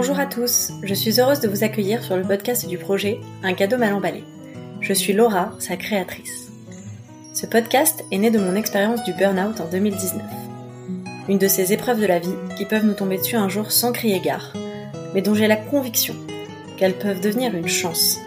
Bonjour 0.00 0.20
à 0.20 0.26
tous, 0.26 0.70
je 0.84 0.94
suis 0.94 1.20
heureuse 1.20 1.40
de 1.40 1.48
vous 1.48 1.64
accueillir 1.64 2.04
sur 2.04 2.16
le 2.16 2.22
podcast 2.22 2.68
du 2.68 2.78
projet 2.78 3.18
Un 3.42 3.52
cadeau 3.52 3.78
mal 3.78 3.92
emballé. 3.92 4.22
Je 4.80 4.92
suis 4.92 5.12
Laura, 5.12 5.50
sa 5.58 5.74
créatrice. 5.74 6.52
Ce 7.34 7.46
podcast 7.46 8.04
est 8.12 8.18
né 8.18 8.30
de 8.30 8.38
mon 8.38 8.54
expérience 8.54 9.02
du 9.02 9.12
burn-out 9.12 9.60
en 9.60 9.68
2019. 9.68 10.22
Une 11.28 11.38
de 11.38 11.48
ces 11.48 11.72
épreuves 11.72 12.00
de 12.00 12.06
la 12.06 12.20
vie 12.20 12.36
qui 12.56 12.64
peuvent 12.64 12.86
nous 12.86 12.94
tomber 12.94 13.18
dessus 13.18 13.34
un 13.34 13.48
jour 13.48 13.72
sans 13.72 13.90
crier 13.90 14.20
gare, 14.20 14.52
mais 15.14 15.20
dont 15.20 15.34
j'ai 15.34 15.48
la 15.48 15.56
conviction 15.56 16.14
qu'elles 16.76 16.96
peuvent 16.96 17.20
devenir 17.20 17.56
une 17.56 17.66
chance, 17.66 18.20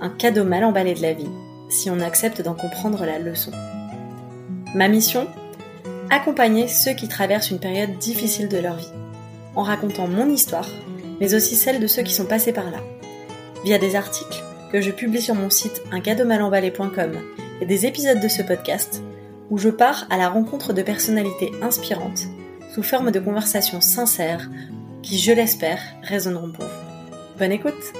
un 0.00 0.08
cadeau 0.08 0.44
mal 0.44 0.64
emballé 0.64 0.94
de 0.94 1.02
la 1.02 1.12
vie, 1.12 1.28
si 1.68 1.90
on 1.90 2.00
accepte 2.00 2.40
d'en 2.40 2.54
comprendre 2.54 3.04
la 3.04 3.18
leçon. 3.18 3.52
Ma 4.74 4.88
mission 4.88 5.26
Accompagner 6.08 6.68
ceux 6.68 6.94
qui 6.94 7.06
traversent 7.06 7.50
une 7.50 7.60
période 7.60 7.98
difficile 7.98 8.48
de 8.48 8.56
leur 8.56 8.76
vie, 8.76 8.92
en 9.56 9.62
racontant 9.62 10.08
mon 10.08 10.30
histoire, 10.30 10.70
mais 11.20 11.34
aussi 11.34 11.56
celle 11.56 11.80
de 11.80 11.86
ceux 11.86 12.02
qui 12.02 12.14
sont 12.14 12.26
passés 12.26 12.52
par 12.52 12.70
là, 12.70 12.82
via 13.64 13.78
des 13.78 13.96
articles 13.96 14.42
que 14.72 14.80
je 14.80 14.90
publie 14.90 15.22
sur 15.22 15.34
mon 15.34 15.50
site 15.50 15.82
uncadeaumalemballé.com 15.92 17.18
et 17.60 17.66
des 17.66 17.86
épisodes 17.86 18.20
de 18.20 18.28
ce 18.28 18.42
podcast, 18.42 19.02
où 19.50 19.58
je 19.58 19.70
pars 19.70 20.06
à 20.10 20.16
la 20.16 20.28
rencontre 20.28 20.72
de 20.72 20.82
personnalités 20.82 21.52
inspirantes, 21.62 22.24
sous 22.74 22.82
forme 22.82 23.10
de 23.10 23.20
conversations 23.20 23.80
sincères, 23.80 24.50
qui, 25.02 25.18
je 25.18 25.32
l'espère, 25.32 25.80
résonneront 26.02 26.52
pour 26.52 26.64
vous. 26.64 27.38
Bonne 27.38 27.52
écoute 27.52 27.92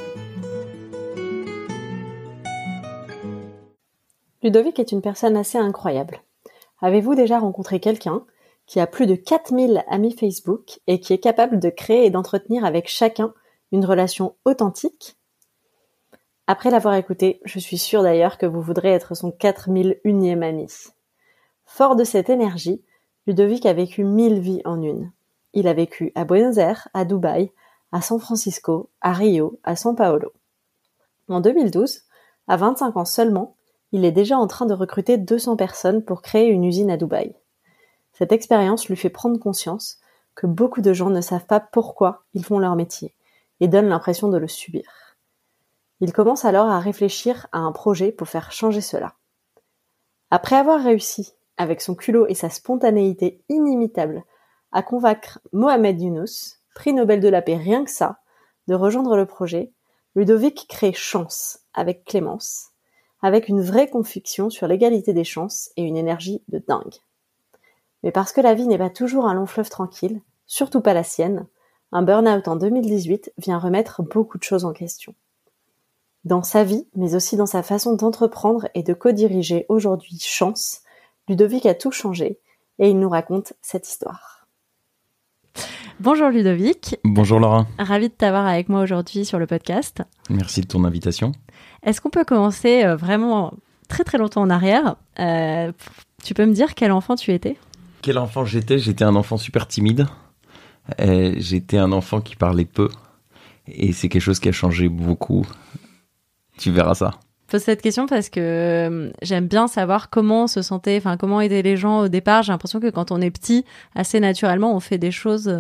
Ludovic 4.43 4.79
est 4.79 4.93
une 4.93 5.03
personne 5.03 5.37
assez 5.37 5.59
incroyable. 5.59 6.21
Avez-vous 6.81 7.15
déjà 7.15 7.39
rencontré 7.39 7.81
quelqu'un 7.81 8.23
qui 8.69 8.81
a 8.81 8.87
plus 8.87 9.07
de 9.07 9.15
4000 9.15 9.83
amis 9.89 10.15
Facebook 10.15 10.81
et 10.87 11.01
qui 11.01 11.15
est 11.15 11.19
capable 11.19 11.59
de 11.59 11.71
créer 11.71 12.05
et 12.05 12.11
d'entretenir 12.11 12.67
avec 12.67 12.87
chacun 12.87 13.33
une 13.73 13.85
relation 13.85 14.37
authentique 14.45 15.17
Après 16.47 16.71
l'avoir 16.71 16.95
écouté, 16.95 17.41
je 17.47 17.59
suis 17.59 17.79
sûre 17.79 18.03
d'ailleurs 18.03 18.37
que 18.37 18.45
vous 18.45 18.61
voudrez 18.61 18.91
être 18.91 19.17
son 19.17 19.31
4001e 19.31 20.43
ami. 20.43 20.67
Fort 21.65 21.97
de 21.97 22.05
cette 22.05 22.29
énergie, 22.29 22.83
Ludovic 23.27 23.65
a 23.65 23.73
vécu 23.73 24.05
mille 24.05 24.39
vies 24.39 24.63
en 24.67 24.83
une. 24.83 25.13
Il 25.55 25.67
a 25.67 25.73
vécu 25.73 26.13
à 26.15 26.25
Buenos 26.25 26.59
Aires, 26.59 26.89
à 26.93 27.07
Dubaï, 27.07 27.51
à 27.91 28.03
San 28.03 28.21
Francisco, 28.21 28.91
à 29.01 29.15
Rio, 29.15 29.59
à 29.65 29.75
São 29.75 29.95
Paulo. 29.95 30.33
En 31.29 31.41
2012, 31.41 32.03
à 32.49 32.57
25 32.59 32.99
ans 32.99 33.05
seulement, 33.07 33.57
il 33.93 34.05
est 34.05 34.13
déjà 34.13 34.37
en 34.37 34.47
train 34.47 34.67
de 34.67 34.75
recruter 34.75 35.17
200 35.17 35.57
personnes 35.57 36.05
pour 36.05 36.21
créer 36.21 36.49
une 36.49 36.65
usine 36.65 36.91
à 36.91 36.99
Dubaï. 36.99 37.35
Cette 38.19 38.33
expérience 38.33 38.89
lui 38.89 38.97
fait 38.97 39.11
prendre 39.11 39.39
conscience 39.39 40.01
que 40.35 40.49
beaucoup 40.49 40.81
de 40.81 40.93
gens 40.93 41.09
ne 41.09 41.21
savent 41.21 41.47
pas 41.47 41.61
pourquoi 41.61 42.25
ils 42.35 42.45
font 42.45 42.59
leur 42.59 42.75
métier 42.75 43.15
et 43.61 43.69
donnent 43.69 43.89
l'impression 43.89 44.29
de 44.29 44.39
le 44.39 44.49
subir. 44.49 44.83
Il 46.01 46.13
commence 46.13 46.45
alors 46.45 46.67
à 46.67 46.81
réfléchir 46.81 47.47
à 47.53 47.59
un 47.59 47.71
projet 47.71 48.11
pour 48.11 48.29
faire 48.29 48.51
changer 48.51 48.81
cela. 48.81 49.15
Après 50.33 50.57
avoir 50.57 50.83
réussi, 50.83 51.35
avec 51.59 51.81
son 51.81 51.95
culot 51.95 52.27
et 52.27 52.35
sa 52.35 52.51
spontanéité 52.51 53.45
inimitable, 53.49 54.25
à 54.73 54.83
convaincre 54.83 55.39
Mohamed 55.53 56.01
Yunus, 56.01 56.61
prix 56.75 56.93
Nobel 56.93 57.21
de 57.21 57.29
la 57.29 57.41
paix 57.41 57.57
rien 57.57 57.85
que 57.85 57.91
ça, 57.91 58.19
de 58.67 58.75
rejoindre 58.75 59.17
le 59.17 59.27
projet, 59.27 59.73
Ludovic 60.17 60.67
crée 60.69 60.93
Chance 60.93 61.61
avec 61.73 62.05
Clémence, 62.05 62.71
avec 63.23 63.49
une 63.49 63.63
vraie 63.63 63.89
conviction 63.89 64.51
sur 64.51 64.67
l'égalité 64.67 65.13
des 65.13 65.23
chances 65.23 65.71
et 65.77 65.83
une 65.83 65.97
énergie 65.97 66.43
de 66.49 66.59
dingue. 66.59 66.99
Mais 68.03 68.13
parce 68.13 68.33
que 68.33 68.41
la 68.41 68.55
vie 68.55 68.67
n'est 68.67 68.79
pas 68.79 68.91
toujours 68.91 69.27
un 69.27 69.35
long 69.35 69.47
fleuve 69.47 69.71
tranquille, 69.71 70.21
surtout 70.47 70.81
pas 70.81 70.95
la 70.95 71.03
sienne, 71.03 71.47
un 71.91 72.03
burn-out 72.03 72.49
en 72.49 72.57
2018 72.57 73.33
vient 73.39 73.59
remettre 73.59 74.03
beaucoup 74.03 74.37
de 74.39 74.43
choses 74.43 74.65
en 74.65 74.73
question. 74.73 75.15
Dans 76.25 76.43
sa 76.43 76.63
vie, 76.63 76.87
mais 76.95 77.15
aussi 77.15 77.37
dans 77.37 77.47
sa 77.47 77.63
façon 77.63 77.95
d'entreprendre 77.95 78.69
et 78.75 78.83
de 78.83 78.93
co-diriger 78.93 79.65
aujourd'hui 79.69 80.19
Chance, 80.21 80.83
Ludovic 81.29 81.65
a 81.65 81.75
tout 81.75 81.91
changé 81.91 82.39
et 82.79 82.91
il 82.91 82.99
nous 82.99 83.09
raconte 83.09 83.55
cette 83.63 83.89
histoire. 83.89 84.47
Bonjour 86.01 86.29
Ludovic. 86.29 86.97
Bonjour 87.05 87.41
Laura. 87.41 87.67
Ravi 87.79 88.09
de 88.09 88.15
t'avoir 88.15 88.47
avec 88.47 88.69
moi 88.69 88.83
aujourd'hui 88.83 89.25
sur 89.25 89.39
le 89.39 89.47
podcast. 89.47 90.03
Merci 90.31 90.61
de 90.61 90.67
ton 90.67 90.85
invitation. 90.85 91.33
Est-ce 91.83 92.01
qu'on 92.01 92.11
peut 92.11 92.25
commencer 92.25 92.85
euh, 92.85 92.97
vraiment 92.97 93.55
très 93.89 94.05
très 94.05 94.19
longtemps 94.19 94.43
en 94.43 94.51
arrière? 94.51 94.97
Euh, 95.19 95.73
Tu 96.23 96.35
peux 96.35 96.47
me 96.47 96.53
dire 96.53 96.75
quel 96.75 96.93
enfant 96.93 97.17
tu 97.17 97.33
étais? 97.33 97.57
Quel 98.03 98.19
enfant 98.19 98.45
j'étais? 98.45 98.79
J'étais 98.79 99.05
un 99.05 99.17
enfant 99.17 99.37
super 99.37 99.67
timide. 99.67 100.07
J'étais 100.99 101.79
un 101.79 101.93
enfant 101.93 102.21
qui 102.21 102.37
parlait 102.37 102.65
peu. 102.65 102.89
Et 103.67 103.93
c'est 103.93 104.09
quelque 104.09 104.23
chose 104.23 104.41
qui 104.41 104.49
a 104.49 104.53
changé 104.53 104.89
beaucoup. 104.89 105.47
Tu 106.57 106.71
verras 106.71 106.95
ça. 106.95 107.11
Je 107.47 107.53
pose 107.53 107.63
cette 107.63 107.83
question 107.83 108.07
parce 108.07 108.29
que 108.29 108.41
euh, 108.41 109.11
j'aime 109.23 109.47
bien 109.47 109.69
savoir 109.69 110.11
comment 110.11 110.47
se 110.47 110.61
sentaient, 110.61 110.99
enfin 110.99 111.17
comment 111.17 111.41
étaient 111.41 111.63
les 111.63 111.77
gens 111.77 112.01
au 112.01 112.09
départ. 112.09 112.43
J'ai 112.43 112.53
l'impression 112.53 112.81
que 112.81 112.91
quand 112.91 113.11
on 113.11 113.21
est 113.21 113.31
petit, 113.31 113.65
assez 113.95 114.21
naturellement, 114.21 114.75
on 114.75 114.81
fait 114.81 114.99
des 114.99 115.11
choses 115.11 115.55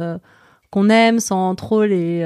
qu'on 0.71 0.91
aime 0.91 1.19
sans 1.19 1.54
trop 1.54 1.84
les, 1.84 2.25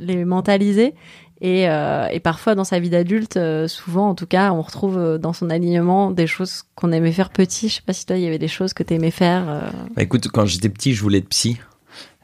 les 0.00 0.24
mentaliser. 0.24 0.94
Et, 1.40 1.68
euh, 1.68 2.06
et, 2.08 2.20
parfois 2.20 2.54
dans 2.54 2.64
sa 2.64 2.78
vie 2.78 2.90
d'adulte, 2.90 3.36
euh, 3.38 3.66
souvent 3.66 4.10
en 4.10 4.14
tout 4.14 4.26
cas, 4.26 4.52
on 4.52 4.60
retrouve 4.60 4.98
euh, 4.98 5.18
dans 5.18 5.32
son 5.32 5.48
alignement 5.48 6.10
des 6.10 6.26
choses 6.26 6.64
qu'on 6.74 6.92
aimait 6.92 7.12
faire 7.12 7.30
petit. 7.30 7.68
Je 7.68 7.76
sais 7.76 7.82
pas 7.84 7.94
si 7.94 8.04
toi, 8.04 8.16
il 8.16 8.22
y 8.22 8.26
avait 8.26 8.38
des 8.38 8.48
choses 8.48 8.74
que 8.74 8.82
tu 8.82 8.94
aimais 8.94 9.10
faire. 9.10 9.72
Bah, 9.96 10.02
écoute, 10.02 10.28
quand 10.28 10.44
j'étais 10.44 10.68
petit, 10.68 10.92
je 10.92 11.00
voulais 11.00 11.18
être 11.18 11.28
psy. 11.28 11.58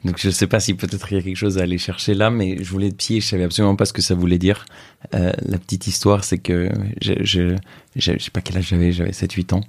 Donc 0.05 0.19
je 0.19 0.29
sais 0.29 0.47
pas 0.47 0.59
si 0.59 0.75
peut-être 0.75 1.11
il 1.11 1.15
y 1.15 1.19
a 1.19 1.23
quelque 1.23 1.35
chose 1.35 1.57
à 1.57 1.63
aller 1.63 1.77
chercher 1.77 2.13
là, 2.13 2.29
mais 2.29 2.63
je 2.63 2.69
voulais 2.69 2.91
psy 2.91 3.17
et 3.17 3.19
je 3.19 3.27
savais 3.27 3.43
absolument 3.43 3.75
pas 3.75 3.85
ce 3.85 3.93
que 3.93 4.01
ça 4.01 4.13
voulait 4.15 4.37
dire. 4.37 4.65
la 5.11 5.57
petite 5.57 5.87
histoire, 5.87 6.23
c'est 6.23 6.37
que 6.37 6.69
je, 7.01 7.13
je, 7.21 7.55
je, 7.95 8.17
sais 8.17 8.31
pas 8.31 8.41
quel 8.41 8.57
âge 8.57 8.67
j'avais, 8.67 8.91
j'avais 8.91 9.11
7-8 9.11 9.55
ans. 9.55 9.61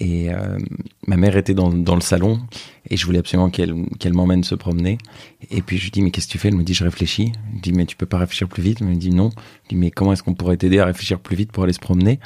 Et 0.00 0.32
euh, 0.32 0.58
ma 1.06 1.16
mère 1.16 1.36
était 1.36 1.54
dans, 1.54 1.70
le 1.70 2.00
salon 2.00 2.40
et 2.88 2.96
je 2.96 3.06
voulais 3.06 3.20
absolument 3.20 3.50
qu'elle 3.50 4.12
m'emmène 4.12 4.42
se 4.42 4.54
promener. 4.54 4.98
Et 5.50 5.62
puis 5.62 5.78
je 5.78 5.84
lui 5.84 5.90
dis 5.90 6.02
mais 6.02 6.10
qu'est-ce 6.10 6.26
que 6.26 6.32
tu 6.32 6.38
fais? 6.38 6.48
Elle 6.48 6.56
me 6.56 6.64
dit 6.64 6.74
je 6.74 6.84
réfléchis. 6.84 7.32
Je 7.56 7.60
dis 7.60 7.72
mais 7.72 7.86
tu 7.86 7.96
peux 7.96 8.06
pas 8.06 8.18
réfléchir 8.18 8.48
plus 8.48 8.62
vite? 8.62 8.78
Elle 8.80 8.88
me 8.88 8.96
dit 8.96 9.10
non. 9.10 9.30
Je 9.64 9.70
dis 9.70 9.76
mais 9.76 9.90
comment 9.90 10.12
est-ce 10.12 10.22
qu'on 10.22 10.34
pourrait 10.34 10.56
t'aider 10.56 10.78
à 10.78 10.86
réfléchir 10.86 11.20
plus 11.20 11.36
vite 11.36 11.52
pour 11.52 11.64
aller 11.64 11.72
se 11.72 11.80
promener? 11.80 12.18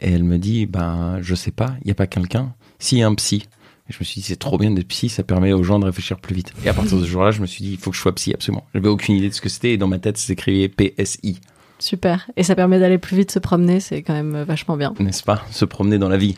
Et 0.00 0.12
elle 0.12 0.24
me 0.24 0.38
dit 0.38 0.66
ben 0.66 1.18
je 1.22 1.34
sais 1.34 1.50
pas, 1.50 1.76
il 1.82 1.88
y 1.88 1.90
a 1.90 1.94
pas 1.94 2.06
quelqu'un. 2.06 2.54
Si 2.78 3.02
un 3.02 3.14
psy. 3.14 3.48
Et 3.88 3.92
je 3.92 3.98
me 3.98 4.04
suis 4.04 4.20
dit 4.20 4.26
c'est 4.26 4.36
trop 4.36 4.58
bien 4.58 4.70
d'être 4.70 4.88
psy, 4.88 5.08
ça 5.08 5.22
permet 5.22 5.52
aux 5.52 5.62
gens 5.62 5.78
de 5.78 5.84
réfléchir 5.84 6.18
plus 6.18 6.34
vite. 6.34 6.52
Et 6.64 6.68
à 6.68 6.74
partir 6.74 6.98
de 6.98 7.04
ce 7.04 7.08
jour-là, 7.08 7.30
je 7.30 7.40
me 7.40 7.46
suis 7.46 7.64
dit 7.64 7.72
il 7.72 7.78
faut 7.78 7.90
que 7.90 7.96
je 7.96 8.02
sois 8.02 8.14
psy 8.14 8.32
absolument. 8.32 8.64
J'avais 8.74 8.88
aucune 8.88 9.16
idée 9.16 9.28
de 9.28 9.34
ce 9.34 9.40
que 9.40 9.48
c'était 9.48 9.72
et 9.72 9.76
dans 9.76 9.88
ma 9.88 9.98
tête 9.98 10.18
s'écrivait 10.18 10.68
PSI. 10.68 11.40
Super. 11.78 12.30
Et 12.36 12.44
ça 12.44 12.54
permet 12.54 12.78
d'aller 12.78 12.98
plus 12.98 13.16
vite 13.16 13.32
se 13.32 13.40
promener, 13.40 13.80
c'est 13.80 14.02
quand 14.02 14.14
même 14.14 14.42
vachement 14.42 14.76
bien. 14.76 14.94
N'est-ce 15.00 15.24
pas? 15.24 15.44
Se 15.50 15.64
promener 15.64 15.98
dans 15.98 16.08
la 16.08 16.16
vie. 16.16 16.36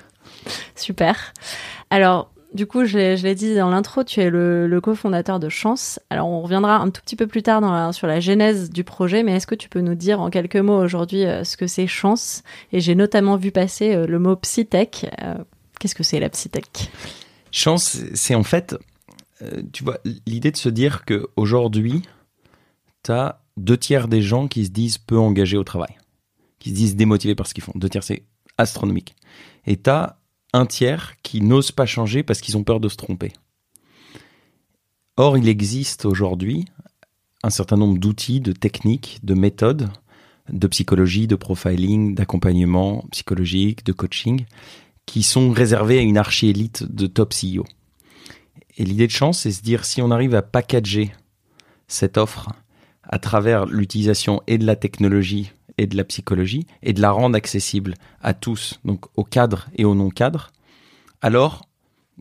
Super. 0.74 1.34
Alors, 1.90 2.30
du 2.54 2.66
coup, 2.66 2.84
je 2.84 3.20
l'ai 3.20 3.34
dit 3.34 3.54
dans 3.56 3.68
l'intro, 3.68 4.04
tu 4.04 4.20
es 4.20 4.30
le, 4.30 4.80
cofondateur 4.80 5.40
de 5.40 5.48
Chance. 5.48 5.98
Alors, 6.08 6.28
on 6.28 6.40
reviendra 6.40 6.76
un 6.76 6.88
tout 6.88 7.02
petit 7.02 7.16
peu 7.16 7.26
plus 7.26 7.42
tard 7.42 7.92
sur 7.92 8.06
la 8.06 8.20
genèse 8.20 8.70
du 8.70 8.84
projet, 8.84 9.24
mais 9.24 9.32
est-ce 9.32 9.46
que 9.46 9.56
tu 9.56 9.68
peux 9.68 9.80
nous 9.80 9.96
dire 9.96 10.20
en 10.20 10.30
quelques 10.30 10.56
mots 10.56 10.80
aujourd'hui 10.80 11.24
euh, 11.24 11.42
ce 11.42 11.56
que 11.56 11.66
c'est 11.66 11.88
Chance? 11.88 12.44
Et 12.72 12.78
j'ai 12.78 12.94
notamment 12.94 13.36
vu 13.36 13.50
passer 13.50 13.94
euh, 13.94 14.06
le 14.06 14.20
mot 14.20 14.36
Psytech. 14.36 15.06
Euh, 15.22 15.34
qu'est-ce 15.80 15.96
que 15.96 16.04
c'est 16.04 16.20
la 16.20 16.30
Psytech? 16.30 16.90
Chance, 17.56 18.00
c'est 18.14 18.34
en 18.34 18.42
fait, 18.42 18.74
tu 19.72 19.84
vois, 19.84 19.98
l'idée 20.26 20.50
de 20.50 20.56
se 20.56 20.68
dire 20.68 21.04
qu'aujourd'hui, 21.04 22.02
tu 23.04 23.12
as 23.12 23.40
deux 23.56 23.76
tiers 23.76 24.08
des 24.08 24.22
gens 24.22 24.48
qui 24.48 24.64
se 24.64 24.70
disent 24.70 24.98
peu 24.98 25.16
engagés 25.16 25.56
au 25.56 25.62
travail, 25.62 25.96
qui 26.58 26.70
se 26.70 26.74
disent 26.74 26.96
démotivés 26.96 27.36
par 27.36 27.46
ce 27.46 27.54
qu'ils 27.54 27.62
font. 27.62 27.72
Deux 27.76 27.88
tiers, 27.88 28.02
c'est 28.02 28.24
astronomique. 28.58 29.14
Et 29.66 29.76
tu 29.80 29.88
as 29.88 30.18
un 30.52 30.66
tiers 30.66 31.14
qui 31.22 31.42
n'osent 31.42 31.70
pas 31.70 31.86
changer 31.86 32.24
parce 32.24 32.40
qu'ils 32.40 32.56
ont 32.56 32.64
peur 32.64 32.80
de 32.80 32.88
se 32.88 32.96
tromper. 32.96 33.32
Or, 35.16 35.38
il 35.38 35.48
existe 35.48 36.06
aujourd'hui 36.06 36.64
un 37.44 37.50
certain 37.50 37.76
nombre 37.76 37.98
d'outils, 37.98 38.40
de 38.40 38.50
techniques, 38.50 39.20
de 39.22 39.34
méthodes 39.34 39.90
de 40.50 40.66
psychologie, 40.66 41.26
de 41.26 41.36
profiling, 41.36 42.14
d'accompagnement 42.14 43.04
psychologique, 43.10 43.84
de 43.84 43.92
coaching, 43.92 44.44
qui 45.06 45.22
sont 45.22 45.50
réservés 45.50 45.98
à 45.98 46.02
une 46.02 46.18
archi-élite 46.18 46.84
de 46.84 47.06
top 47.06 47.32
CEO. 47.32 47.64
Et 48.76 48.84
l'idée 48.84 49.06
de 49.06 49.12
chance, 49.12 49.40
c'est 49.40 49.52
se 49.52 49.62
dire 49.62 49.84
si 49.84 50.02
on 50.02 50.10
arrive 50.10 50.34
à 50.34 50.42
packager 50.42 51.12
cette 51.86 52.16
offre 52.16 52.50
à 53.04 53.18
travers 53.18 53.66
l'utilisation 53.66 54.42
et 54.46 54.58
de 54.58 54.66
la 54.66 54.76
technologie 54.76 55.52
et 55.78 55.86
de 55.86 55.96
la 55.96 56.04
psychologie 56.04 56.66
et 56.82 56.92
de 56.92 57.00
la 57.00 57.10
rendre 57.10 57.36
accessible 57.36 57.94
à 58.22 58.34
tous, 58.34 58.80
donc 58.84 59.04
aux 59.16 59.24
cadres 59.24 59.68
et 59.76 59.84
aux 59.84 59.94
non-cadres, 59.94 60.50
alors, 61.24 61.66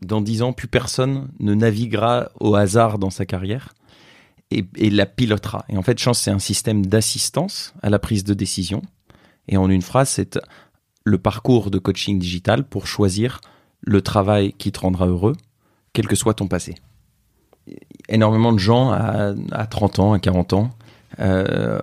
dans 0.01 0.21
dix 0.21 0.44
ans, 0.44 0.53
plus 0.53 0.69
personne 0.69 1.27
ne 1.41 1.53
naviguera 1.53 2.29
au 2.39 2.56
hasard 2.56 3.00
dans 3.00 3.09
sa 3.09 3.25
carrière 3.25 3.74
et, 4.50 4.89
la 4.89 5.06
pilotera. 5.06 5.65
Et 5.68 5.75
en 5.75 5.81
fait, 5.81 6.00
Chance, 6.00 6.19
c'est 6.21 6.31
un 6.31 6.39
système 6.39 6.86
d'assistance 6.86 7.74
à 7.81 7.89
la 7.89 8.00
prise 8.00 8.24
de 8.24 8.33
décision. 8.33 8.81
Et 9.50 9.57
en 9.57 9.69
une 9.69 9.81
phrase, 9.81 10.07
c'est 10.07 10.39
le 11.03 11.17
parcours 11.17 11.71
de 11.71 11.79
coaching 11.79 12.19
digital 12.19 12.63
pour 12.63 12.88
choisir 12.88 13.41
le 13.81 14.01
travail 14.01 14.53
qui 14.53 14.71
te 14.71 14.79
rendra 14.79 15.07
heureux, 15.07 15.35
quel 15.91 16.07
que 16.07 16.15
soit 16.15 16.33
ton 16.33 16.47
passé. 16.47 16.75
énormément 18.09 18.51
de 18.51 18.59
gens 18.59 18.91
à, 18.91 19.33
à 19.51 19.67
30 19.67 20.00
ans, 20.00 20.13
à 20.13 20.19
40 20.19 20.53
ans, 20.53 20.69
euh, 21.19 21.79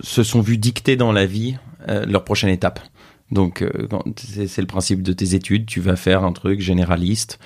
se 0.00 0.22
sont 0.22 0.40
vus 0.40 0.58
dicter 0.58 0.96
dans 0.96 1.12
la 1.12 1.26
vie 1.26 1.56
euh, 1.88 2.04
leur 2.06 2.24
prochaine 2.24 2.50
étape. 2.50 2.80
Donc, 3.30 3.62
euh, 3.62 3.70
c'est 4.16 4.60
le 4.60 4.66
principe 4.66 5.02
de 5.02 5.12
tes 5.12 5.34
études. 5.34 5.66
Tu 5.66 5.80
vas 5.80 5.96
faire 5.96 6.24
un 6.24 6.32
truc 6.32 6.60
généraliste 6.60 7.38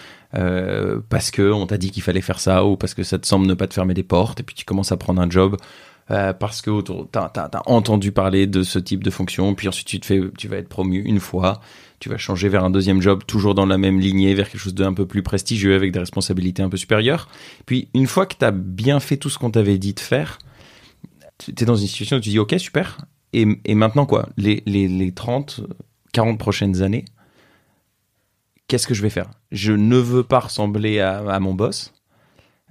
parce 1.11 1.31
que 1.31 1.53
on 1.53 1.65
t'a 1.65 1.77
dit 1.79 1.93
qu'il 1.93 2.03
fallait 2.03 2.21
faire 2.21 2.41
ça 2.41 2.65
ou 2.65 2.77
parce 2.77 2.93
que 2.93 3.05
ça 3.05 3.21
te 3.21 3.27
semble 3.27 3.47
ne 3.47 3.55
pas 3.55 3.69
te 3.69 3.75
fermer 3.75 3.95
des 3.95 4.03
portes. 4.03 4.41
Et 4.41 4.43
puis 4.43 4.57
tu 4.57 4.65
commences 4.65 4.91
à 4.91 4.97
prendre 4.97 5.23
un 5.23 5.31
job 5.31 5.57
euh, 6.11 6.33
parce 6.33 6.61
que 6.61 6.83
tu 6.83 6.93
as, 7.15 7.51
entendu 7.67 8.13
parler 8.13 8.47
de 8.47 8.63
ce 8.63 8.79
type 8.79 9.03
de 9.03 9.11
fonction. 9.11 9.55
Puis 9.55 9.69
ensuite 9.69 9.87
tu 9.87 10.01
te 10.01 10.07
fais, 10.07 10.21
tu 10.37 10.49
vas 10.49 10.57
être 10.57 10.69
promu 10.69 11.01
une 11.01 11.21
fois. 11.21 11.61
Tu 12.01 12.09
vas 12.09 12.19
changer 12.19 12.49
vers 12.49 12.65
un 12.65 12.71
deuxième 12.71 13.01
job, 13.01 13.23
toujours 13.27 13.55
dans 13.55 13.67
la 13.67 13.79
même 13.79 13.99
lignée, 13.99 14.35
vers 14.35 14.51
quelque 14.51 14.61
chose 14.61 14.75
d'un 14.75 14.93
peu 14.93 15.07
plus 15.07 15.23
prestigieux 15.23 15.75
avec 15.75 15.93
des 15.93 15.99
responsabilités 15.99 16.63
un 16.63 16.69
peu 16.69 16.77
supérieures. 16.77 17.29
Puis 17.65 17.89
une 17.95 18.07
fois 18.07 18.27
que 18.27 18.37
tu 18.39 18.45
as 18.45 18.51
bien 18.51 19.01
fait 19.01 19.17
tout 19.17 19.31
ce 19.31 19.39
qu'on 19.39 19.51
t'avait 19.51 19.79
dit 19.79 19.95
de 19.95 20.01
faire, 20.01 20.39
tu 21.39 21.53
es 21.59 21.65
dans 21.65 21.77
une 21.77 21.87
situation 21.87 22.19
où 22.19 22.21
tu 22.21 22.31
dis 22.31 22.39
ok 22.39 22.55
super. 22.59 22.99
Et, 23.33 23.75
maintenant 23.75 24.07
quoi? 24.07 24.29
Les, 24.37 24.63
les, 24.65 24.87
les 24.87 25.13
30, 25.13 25.63
40 26.13 26.39
prochaines 26.39 26.83
années, 26.83 27.05
qu'est-ce 28.69 28.87
que 28.87 28.95
je 28.95 29.03
vais 29.03 29.11
faire? 29.11 29.31
Je 29.51 29.73
ne 29.73 29.97
veux 29.97 30.23
pas 30.23 30.41
ressembler 30.41 31.01
à, 31.01 31.41
mon 31.41 31.55
boss. 31.55 31.93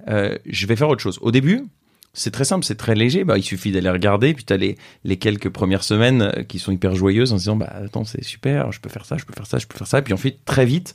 Euh, 0.08 0.36
je 0.46 0.66
vais 0.66 0.76
faire 0.76 0.88
autre 0.88 1.02
chose. 1.02 1.18
Au 1.20 1.30
début, 1.30 1.64
c'est 2.14 2.30
très 2.30 2.44
simple, 2.44 2.64
c'est 2.64 2.76
très 2.76 2.94
léger. 2.94 3.24
Bah, 3.24 3.36
il 3.36 3.42
suffit 3.42 3.72
d'aller 3.72 3.90
regarder, 3.90 4.32
puis 4.32 4.44
tu 4.44 4.52
as 4.52 4.56
les, 4.56 4.76
quelques 5.16 5.50
premières 5.50 5.84
semaines 5.84 6.22
euh, 6.22 6.42
qui 6.44 6.58
sont 6.58 6.72
hyper 6.72 6.94
joyeuses 6.94 7.32
en 7.32 7.36
se 7.36 7.42
disant 7.42 7.56
bah, 7.56 7.72
Attends, 7.84 8.04
c'est 8.04 8.24
super, 8.24 8.72
je 8.72 8.80
peux 8.80 8.88
faire 8.88 9.04
ça, 9.04 9.16
je 9.16 9.24
peux 9.24 9.34
faire 9.34 9.46
ça, 9.46 9.58
je 9.58 9.66
peux 9.66 9.76
faire 9.76 9.86
ça. 9.86 9.98
Et 9.98 10.02
puis 10.02 10.14
ensuite, 10.14 10.44
très 10.44 10.64
vite, 10.64 10.94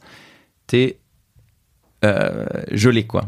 tu 0.68 0.78
es 0.78 1.00
euh, 2.06 2.46
gelé, 2.72 3.06
quoi. 3.06 3.26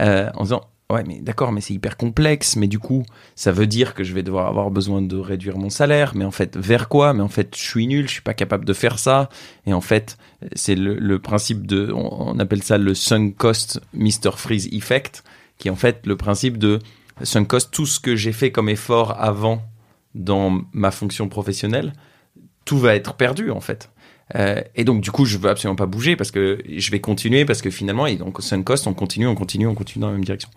Euh, 0.00 0.30
en 0.34 0.44
disant 0.44 0.62
Ouais, 0.88 1.02
mais 1.04 1.18
d'accord, 1.18 1.50
mais 1.50 1.60
c'est 1.60 1.74
hyper 1.74 1.96
complexe, 1.96 2.54
mais 2.54 2.68
du 2.68 2.78
coup, 2.78 3.02
ça 3.34 3.50
veut 3.50 3.66
dire 3.66 3.92
que 3.92 4.04
je 4.04 4.14
vais 4.14 4.22
devoir 4.22 4.46
avoir 4.46 4.70
besoin 4.70 5.02
de 5.02 5.16
réduire 5.16 5.58
mon 5.58 5.68
salaire, 5.68 6.12
mais 6.14 6.24
en 6.24 6.30
fait, 6.30 6.56
vers 6.56 6.88
quoi? 6.88 7.12
Mais 7.12 7.22
en 7.22 7.28
fait, 7.28 7.56
je 7.56 7.60
suis 7.60 7.88
nul, 7.88 8.06
je 8.06 8.12
suis 8.12 8.22
pas 8.22 8.34
capable 8.34 8.64
de 8.64 8.72
faire 8.72 9.00
ça. 9.00 9.28
Et 9.66 9.72
en 9.72 9.80
fait, 9.80 10.16
c'est 10.54 10.76
le, 10.76 11.18
principe 11.18 11.66
de, 11.66 11.90
on, 11.92 12.38
appelle 12.38 12.62
ça 12.62 12.78
le 12.78 12.94
sunk 12.94 13.32
cost 13.32 13.80
Mr. 13.94 14.36
Freeze 14.36 14.68
effect, 14.70 15.24
qui 15.58 15.66
est 15.66 15.72
en 15.72 15.76
fait 15.76 16.06
le 16.06 16.16
principe 16.16 16.56
de 16.56 16.78
sunk 17.22 17.46
cost, 17.46 17.70
tout 17.72 17.86
ce 17.86 18.00
que 18.00 18.16
j'ai 18.16 18.32
fait 18.32 18.50
comme 18.50 18.68
effort 18.68 19.20
avant 19.20 19.62
dans 20.14 20.62
ma 20.72 20.90
fonction 20.90 21.28
professionnelle, 21.28 21.92
tout 22.64 22.78
va 22.78 22.94
être 22.94 23.14
perdu, 23.14 23.50
en 23.50 23.60
fait. 23.60 23.90
Euh, 24.34 24.60
et 24.74 24.84
donc, 24.84 25.02
du 25.02 25.10
coup, 25.10 25.24
je 25.24 25.38
veux 25.38 25.48
absolument 25.48 25.76
pas 25.76 25.86
bouger 25.86 26.16
parce 26.16 26.30
que 26.30 26.58
je 26.66 26.90
vais 26.90 27.00
continuer 27.00 27.44
parce 27.44 27.62
que 27.62 27.70
finalement, 27.70 28.06
et 28.06 28.16
donc, 28.16 28.42
sunk 28.42 28.64
cost, 28.64 28.86
on 28.86 28.94
continue, 28.94 29.26
on 29.26 29.34
continue, 29.34 29.66
on 29.66 29.74
continue 29.74 30.00
dans 30.00 30.08
la 30.08 30.14
même 30.14 30.24
direction. 30.24 30.50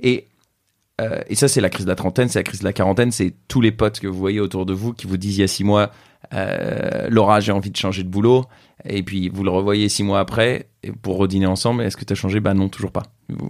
Et, 0.00 0.28
euh, 1.00 1.20
et 1.28 1.34
ça, 1.34 1.48
c'est 1.48 1.60
la 1.60 1.70
crise 1.70 1.84
de 1.84 1.90
la 1.90 1.96
trentaine, 1.96 2.28
c'est 2.28 2.38
la 2.38 2.44
crise 2.44 2.60
de 2.60 2.64
la 2.64 2.72
quarantaine, 2.72 3.10
c'est 3.10 3.34
tous 3.48 3.60
les 3.60 3.72
potes 3.72 3.98
que 3.98 4.06
vous 4.06 4.18
voyez 4.18 4.40
autour 4.40 4.66
de 4.66 4.72
vous 4.72 4.92
qui 4.92 5.06
vous 5.06 5.16
disent 5.16 5.38
il 5.38 5.40
y 5.40 5.44
a 5.44 5.48
six 5.48 5.64
mois, 5.64 5.90
euh, 6.32 7.08
Laura, 7.10 7.40
j'ai 7.40 7.52
envie 7.52 7.70
de 7.70 7.76
changer 7.76 8.04
de 8.04 8.08
boulot. 8.08 8.44
Et 8.84 9.02
puis, 9.02 9.28
vous 9.28 9.42
le 9.44 9.50
revoyez 9.50 9.88
six 9.88 10.02
mois 10.02 10.20
après 10.20 10.68
pour 11.02 11.16
redîner 11.16 11.46
ensemble. 11.46 11.82
Est-ce 11.82 11.96
que 11.96 12.04
tu 12.04 12.12
as 12.12 12.16
changé? 12.16 12.40
Bah 12.40 12.54
non, 12.54 12.68
toujours 12.68 12.92
pas. 12.92 13.04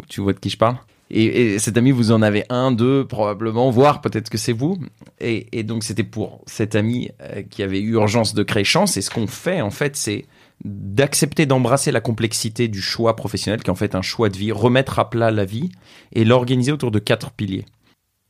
Tu 0.09 0.21
vois 0.21 0.33
de 0.33 0.39
qui 0.39 0.51
je 0.51 0.59
parle? 0.59 0.77
Et, 1.15 1.59
cet 1.59 1.77
ami, 1.77 1.91
vous 1.91 2.11
en 2.11 2.23
avez 2.23 2.45
un, 2.49 2.73
deux, 2.73 3.07
probablement, 3.07 3.71
voire 3.71 4.01
peut-être 4.01 4.31
que 4.31 4.39
c'est 4.39 4.55
vous. 4.55 4.79
Et, 5.21 5.63
donc, 5.63 5.85
c'était 5.85 6.05
pour 6.05 6.43
cet 6.47 6.75
ami 6.75 7.11
euh, 7.21 7.43
qui 7.43 7.63
avait 7.63 7.81
eu 7.81 7.93
urgence 7.93 8.33
de 8.33 8.43
créer 8.43 8.65
chance. 8.65 8.97
Et 8.97 9.03
ce 9.03 9.11
qu'on 9.11 9.27
fait, 9.27 9.61
en 9.61 9.71
fait, 9.71 9.95
c'est 9.95 10.25
d'accepter 10.65 11.45
d'embrasser 11.45 11.93
la 11.93 12.01
complexité 12.01 12.67
du 12.69 12.81
choix 12.81 13.15
professionnel, 13.15 13.63
qui 13.63 13.67
est 13.67 13.71
en 13.71 13.75
fait 13.75 13.95
un 13.95 14.01
choix 14.01 14.31
de 14.31 14.39
vie, 14.39 14.53
remettre 14.53 14.99
à 14.99 15.11
plat 15.11 15.31
la 15.31 15.45
vie 15.45 15.71
et 16.13 16.25
l'organiser 16.25 16.73
autour 16.73 16.91
de 16.91 16.99
quatre 16.99 17.31
piliers. 17.33 17.67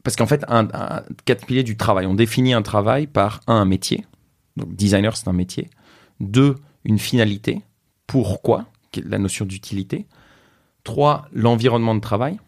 Parce 0.02 0.16
qu'en 0.16 0.26
fait, 0.26 0.44
quatre 1.24 1.46
piliers 1.46 1.62
du 1.62 1.76
travail. 1.76 2.06
On 2.06 2.14
définit 2.14 2.52
un 2.52 2.62
travail 2.62 3.06
par 3.06 3.42
un, 3.46 3.56
un 3.56 3.64
métier. 3.64 4.04
Donc, 4.56 4.74
designer, 4.74 5.16
c'est 5.16 5.28
un 5.28 5.32
métier. 5.32 5.70
Deux, 6.18 6.56
une 6.84 6.98
finalité. 6.98 7.62
Pourquoi? 8.08 8.66
La 9.04 9.18
notion 9.18 9.44
d'utilité. 9.44 10.06
Trois, 10.82 11.28
l'environnement 11.32 11.94
de 11.94 12.00
travail. 12.00 12.38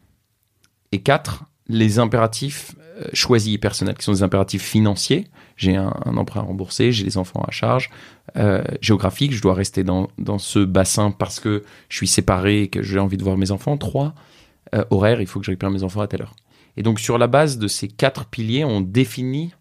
Et 0.95 1.01
quatre, 1.01 1.43
les 1.67 1.99
impératifs 1.99 2.77
euh, 3.01 3.09
choisis 3.13 3.53
et 3.53 3.59
personnels, 3.59 3.97
qui 3.97 4.05
sont 4.05 4.13
des 4.13 4.23
impératifs 4.23 4.63
financiers. 4.63 5.27
J'ai 5.57 5.75
un, 5.75 5.91
emprunt 6.05 6.43
à 6.43 6.45
rembourser, 6.45 6.93
j'ai 6.93 7.03
des 7.03 7.19
enfants 7.19 7.43
à 7.43 7.51
charge. 7.51 7.91
Euh, 8.37 8.63
géographique, 8.81 9.33
je 9.33 9.43
dois 9.43 9.55
rester 9.55 9.83
dans, 9.83 10.09
dans, 10.19 10.39
ce 10.39 10.61
bassin 10.61 11.11
parce 11.11 11.41
que 11.41 11.65
je 11.89 11.97
suis 11.97 12.07
séparé 12.07 12.63
et 12.63 12.69
que 12.69 12.81
j'ai 12.81 13.01
envie 13.01 13.17
de 13.17 13.25
voir 13.25 13.37
mes 13.37 13.51
enfants. 13.51 13.77
Trois, 13.77 14.15
euh, 14.73 14.85
horaire, 14.91 15.21
il 15.21 15.27
faut 15.27 15.41
que 15.41 15.47
je 15.47 15.51
récupère 15.51 15.73
mes 15.73 15.83
enfants 15.83 16.01
à 16.01 16.07
telle 16.07 16.23
heure. 16.23 16.37
Et 16.77 16.85
donc 16.85 17.01
sur 17.01 17.19
la 17.19 17.27
base 17.27 17.59
de 17.59 17.67
ces 17.67 17.89
quatre 17.89 18.27
piliers, 18.27 18.65
on 18.65 18.81
définit 18.81 19.53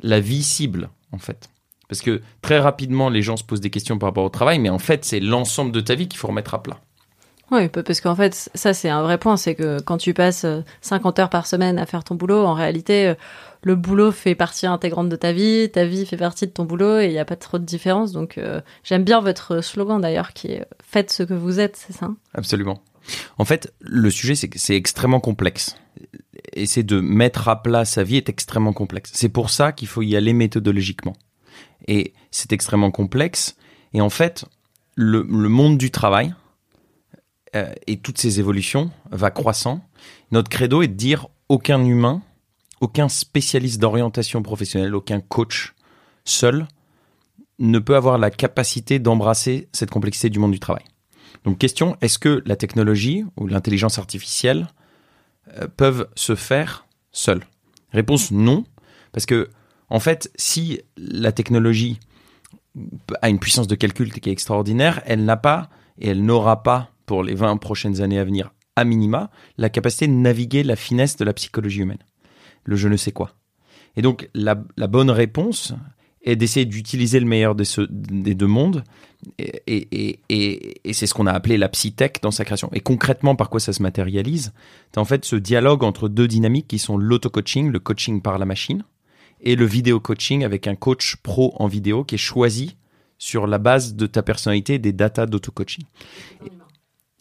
la 0.00 0.20
vie 0.20 0.42
cible, 0.42 0.90
en 1.12 1.18
fait. 1.18 1.48
Parce 1.88 2.02
que 2.02 2.20
très 2.42 2.58
rapidement, 2.58 3.08
les 3.08 3.22
gens 3.22 3.38
se 3.38 3.44
posent 3.44 3.62
des 3.62 3.70
questions 3.70 3.98
par 3.98 4.10
rapport 4.10 4.24
au 4.24 4.28
travail, 4.28 4.58
mais 4.58 4.68
en 4.68 4.78
fait, 4.78 5.06
c'est 5.06 5.20
l'ensemble 5.20 5.72
de 5.72 5.80
ta 5.80 5.94
vie 5.94 6.08
qu'il 6.08 6.18
faut 6.18 6.28
remettre 6.28 6.52
à 6.52 6.62
plat. 6.62 6.78
Oui, 7.50 7.68
parce 7.68 8.00
qu'en 8.00 8.14
fait, 8.14 8.50
ça 8.54 8.74
c'est 8.74 8.90
un 8.90 9.02
vrai 9.02 9.16
point, 9.16 9.36
c'est 9.36 9.54
que 9.54 9.80
quand 9.80 9.96
tu 9.96 10.12
passes 10.12 10.44
50 10.82 11.18
euh, 11.18 11.22
heures 11.22 11.30
par 11.30 11.46
semaine 11.46 11.78
à 11.78 11.86
faire 11.86 12.04
ton 12.04 12.14
boulot, 12.14 12.44
en 12.44 12.52
réalité, 12.52 13.06
euh, 13.08 13.14
le 13.62 13.74
boulot 13.74 14.12
fait 14.12 14.34
partie 14.34 14.66
intégrante 14.66 15.08
de 15.08 15.16
ta 15.16 15.32
vie, 15.32 15.70
ta 15.70 15.86
vie 15.86 16.04
fait 16.04 16.18
partie 16.18 16.46
de 16.46 16.52
ton 16.52 16.64
boulot 16.64 16.98
et 16.98 17.06
il 17.06 17.12
n'y 17.12 17.18
a 17.18 17.24
pas 17.24 17.36
trop 17.36 17.58
de 17.58 17.64
différence. 17.64 18.12
Donc 18.12 18.36
euh, 18.36 18.60
j'aime 18.84 19.02
bien 19.02 19.20
votre 19.20 19.62
slogan 19.62 20.00
d'ailleurs 20.00 20.32
qui 20.34 20.48
est 20.48 20.66
Faites 20.84 21.10
ce 21.10 21.22
que 21.22 21.34
vous 21.34 21.58
êtes, 21.58 21.76
c'est 21.76 21.94
ça? 21.94 22.10
Absolument. 22.34 22.82
En 23.38 23.46
fait, 23.46 23.72
le 23.80 24.10
sujet 24.10 24.34
c'est 24.34 24.48
que 24.48 24.58
c'est 24.58 24.76
extrêmement 24.76 25.20
complexe. 25.20 25.76
C'est 26.66 26.82
de 26.82 27.00
mettre 27.00 27.48
à 27.48 27.62
plat 27.62 27.86
sa 27.86 28.04
vie 28.04 28.16
est 28.16 28.28
extrêmement 28.28 28.74
complexe. 28.74 29.10
C'est 29.14 29.30
pour 29.30 29.48
ça 29.48 29.72
qu'il 29.72 29.88
faut 29.88 30.02
y 30.02 30.16
aller 30.16 30.34
méthodologiquement. 30.34 31.14
Et 31.86 32.12
c'est 32.30 32.52
extrêmement 32.52 32.90
complexe. 32.90 33.56
Et 33.94 34.02
en 34.02 34.10
fait, 34.10 34.44
le, 34.94 35.22
le 35.22 35.48
monde 35.48 35.78
du 35.78 35.90
travail, 35.90 36.34
euh, 37.54 37.72
et 37.86 37.98
toutes 37.98 38.18
ces 38.18 38.40
évolutions 38.40 38.90
va 39.10 39.30
croissant. 39.30 39.80
Notre 40.30 40.50
credo 40.50 40.82
est 40.82 40.88
de 40.88 40.94
dire 40.94 41.28
aucun 41.48 41.84
humain, 41.84 42.22
aucun 42.80 43.08
spécialiste 43.08 43.80
d'orientation 43.80 44.42
professionnelle, 44.42 44.94
aucun 44.94 45.20
coach 45.20 45.74
seul 46.24 46.66
ne 47.58 47.78
peut 47.78 47.96
avoir 47.96 48.18
la 48.18 48.30
capacité 48.30 48.98
d'embrasser 48.98 49.68
cette 49.72 49.90
complexité 49.90 50.30
du 50.30 50.38
monde 50.38 50.52
du 50.52 50.60
travail. 50.60 50.84
Donc 51.44 51.58
question, 51.58 51.96
est-ce 52.00 52.18
que 52.18 52.42
la 52.46 52.56
technologie 52.56 53.24
ou 53.36 53.46
l'intelligence 53.46 53.98
artificielle 53.98 54.68
euh, 55.56 55.66
peuvent 55.76 56.08
se 56.14 56.34
faire 56.34 56.86
seul 57.10 57.42
Réponse 57.92 58.30
non, 58.30 58.64
parce 59.12 59.26
que 59.26 59.48
en 59.90 60.00
fait, 60.00 60.30
si 60.36 60.80
la 60.96 61.32
technologie 61.32 61.98
a 63.22 63.30
une 63.30 63.38
puissance 63.38 63.66
de 63.66 63.74
calcul 63.74 64.12
qui 64.12 64.28
est 64.28 64.32
extraordinaire, 64.32 65.02
elle 65.06 65.24
n'a 65.24 65.36
pas 65.36 65.70
et 65.98 66.08
elle 66.10 66.24
n'aura 66.24 66.62
pas 66.62 66.90
pour 67.08 67.24
les 67.24 67.34
20 67.34 67.56
prochaines 67.56 68.02
années 68.02 68.18
à 68.18 68.24
venir, 68.24 68.52
à 68.76 68.84
minima, 68.84 69.30
la 69.56 69.70
capacité 69.70 70.06
de 70.06 70.12
naviguer 70.12 70.62
la 70.62 70.76
finesse 70.76 71.16
de 71.16 71.24
la 71.24 71.32
psychologie 71.32 71.80
humaine, 71.80 72.04
le 72.64 72.76
je 72.76 72.86
ne 72.86 72.96
sais 72.96 73.12
quoi. 73.12 73.32
Et 73.96 74.02
donc 74.02 74.28
la, 74.34 74.54
bonne 74.54 75.10
réponse 75.10 75.72
est 76.22 76.36
d'essayer 76.36 76.66
d'utiliser 76.66 77.18
le 77.18 77.24
meilleur 77.26 77.54
des, 77.56 78.34
deux 78.34 78.46
mondes, 78.46 78.84
et, 79.38 80.20
et, 80.28 80.92
c'est 80.92 81.06
ce 81.06 81.14
qu'on 81.14 81.26
a 81.26 81.32
appelé 81.32 81.56
la 81.56 81.70
psytech 81.70 82.20
dans 82.20 82.30
sa 82.30 82.44
création. 82.44 82.68
Et 82.74 82.80
concrètement, 82.80 83.34
par 83.34 83.48
quoi 83.48 83.58
ça 83.58 83.72
se 83.72 83.82
matérialise? 83.82 84.52
C'est 84.92 85.00
en 85.00 85.06
fait 85.06 85.24
ce 85.24 85.34
dialogue 85.34 85.82
entre 85.82 86.10
deux 86.10 86.28
dynamiques 86.28 86.68
qui 86.68 86.78
sont 86.78 86.98
l'auto-coaching, 86.98 87.70
le 87.70 87.80
coaching 87.80 88.20
par 88.20 88.38
la 88.38 88.44
machine, 88.44 88.84
et 89.40 89.56
le 89.56 89.64
vidéo-coaching 89.64 90.44
avec 90.44 90.66
un 90.66 90.74
coach 90.74 91.16
pro 91.16 91.54
en 91.56 91.68
vidéo 91.68 92.04
qui 92.04 92.16
est 92.16 92.18
choisi 92.18 92.76
sur 93.16 93.46
la 93.46 93.58
base 93.58 93.94
de 93.94 94.06
ta 94.06 94.22
personnalité 94.22 94.78
des 94.78 94.92
datas 94.92 95.26
d'auto-coaching 95.26 95.84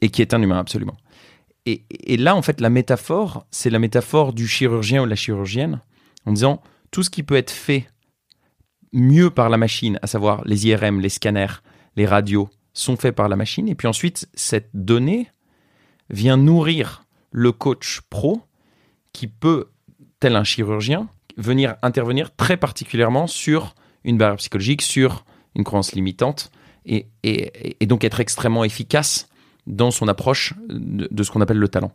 et 0.01 0.10
qui 0.10 0.22
est 0.22 0.34
un 0.34 0.42
humain, 0.42 0.60
absolument. 0.60 0.98
Et, 1.66 2.16
là, 2.16 2.36
en 2.36 2.42
fait, 2.42 2.62
la 2.62 2.70
métaphore, 2.70 3.46
c'est 3.51 3.70
la 3.70 3.80
métaphore 3.80 4.32
du 4.32 4.48
chirurgien 4.48 5.04
ou 5.04 5.06
la 5.06 5.18
chirurgienne, 5.18 5.82
en 6.25 6.32
disant 6.32 6.62
tout 6.92 7.04
ce 7.04 7.10
qui 7.10 7.24
peut 7.24 7.36
être 7.36 7.51
fait 7.51 7.89
mieux 8.94 9.30
par 9.30 9.50
la 9.50 9.58
machine, 9.58 10.00
à 10.01 10.08
savoir 10.08 10.44
les 10.46 10.68
IRM, 10.68 11.01
les 11.01 11.10
scanners, 11.10 11.62
les 11.98 12.06
radios, 12.06 12.50
sont 12.72 12.96
faits 12.96 13.16
par 13.16 13.27
la 13.27 13.36
machine. 13.36 13.68
Et 13.68 13.75
puis 13.75 13.89
ensuite, 13.89 14.30
cette 14.34 14.70
donnée 14.74 15.30
vient 16.10 16.38
nourrir 16.38 17.04
le 17.32 17.51
coach 17.51 18.00
pro 18.10 18.42
qui 19.12 19.27
peut, 19.27 19.68
tel 20.22 20.38
un 20.38 20.46
chirurgien, 20.46 21.10
venir 21.36 21.75
intervenir 21.82 22.34
très 22.34 22.56
particulièrement 22.56 23.27
sur 23.27 23.75
une 24.06 24.18
barrière 24.18 24.38
psychologique, 24.38 24.82
sur 24.82 25.25
une 25.54 25.66
croyance 25.66 25.92
limitante, 25.92 26.50
et 26.86 27.08
donc 27.82 28.06
être 28.06 28.22
extrêmement 28.22 28.63
efficace 28.63 29.27
dans 29.68 29.92
son 29.92 30.08
approche 30.08 30.54
de, 30.70 31.24
ce 31.24 31.30
qu'on 31.30 31.42
appelle 31.42 31.58
le 31.58 31.68
talent. 31.68 31.92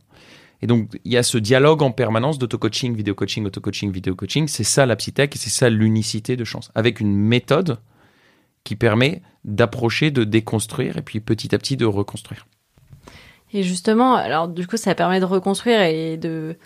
Et 0.60 0.66
donc, 0.68 0.88
il 1.04 1.12
y 1.12 1.16
a 1.16 1.24
ce 1.24 1.38
dialogue 1.38 1.82
en 1.82 1.90
permanence 1.90 2.38
d'auto-coaching, 2.38 2.94
vidéo-coaching, 2.94 3.44
auto-coaching, 3.46 3.90
vidéo-coaching. 3.90 4.46
C'est 4.46 4.64
ça 4.64 4.86
la 4.86 4.94
psytech 4.94 5.34
et 5.34 5.38
c'est 5.38 5.50
ça 5.50 5.68
l'unicité 5.68 6.36
de 6.36 6.44
chance. 6.44 6.70
Avec 6.76 7.00
une 7.00 7.16
méthode 7.16 7.78
qui 8.62 8.76
permet 8.76 9.22
d'approcher, 9.44 10.12
de 10.12 10.22
déconstruire 10.22 10.98
et 10.98 11.02
puis 11.02 11.18
petit 11.18 11.52
à 11.52 11.58
petit 11.58 11.76
de 11.76 11.84
reconstruire. 11.84 12.46
Et 13.52 13.62
justement, 13.64 14.14
alors 14.14 14.46
du 14.46 14.66
coup, 14.66 14.76
ça 14.76 14.94
permet 14.94 15.18
de 15.18 15.24
reconstruire 15.24 15.82
et 15.82 16.16
de, 16.16 16.56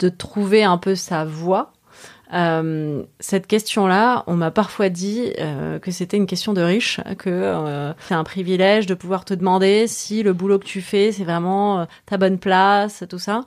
de 0.00 0.08
trouver 0.08 0.64
un 0.64 0.78
peu 0.78 0.94
sa 0.94 1.24
voie. 1.24 1.72
Euh, 2.32 3.02
cette 3.20 3.46
question-là, 3.46 4.24
on 4.26 4.34
m'a 4.34 4.50
parfois 4.50 4.88
dit 4.88 5.32
euh, 5.38 5.78
que 5.78 5.90
c'était 5.90 6.16
une 6.16 6.26
question 6.26 6.52
de 6.52 6.62
riche, 6.62 7.00
que 7.18 7.28
euh, 7.30 7.92
c'est 8.00 8.14
un 8.14 8.24
privilège 8.24 8.86
de 8.86 8.94
pouvoir 8.94 9.24
te 9.24 9.34
demander 9.34 9.86
si 9.86 10.22
le 10.22 10.32
boulot 10.32 10.58
que 10.58 10.64
tu 10.64 10.80
fais, 10.80 11.12
c'est 11.12 11.24
vraiment 11.24 11.80
euh, 11.80 11.84
ta 12.06 12.16
bonne 12.16 12.38
place, 12.38 13.04
tout 13.08 13.18
ça. 13.18 13.42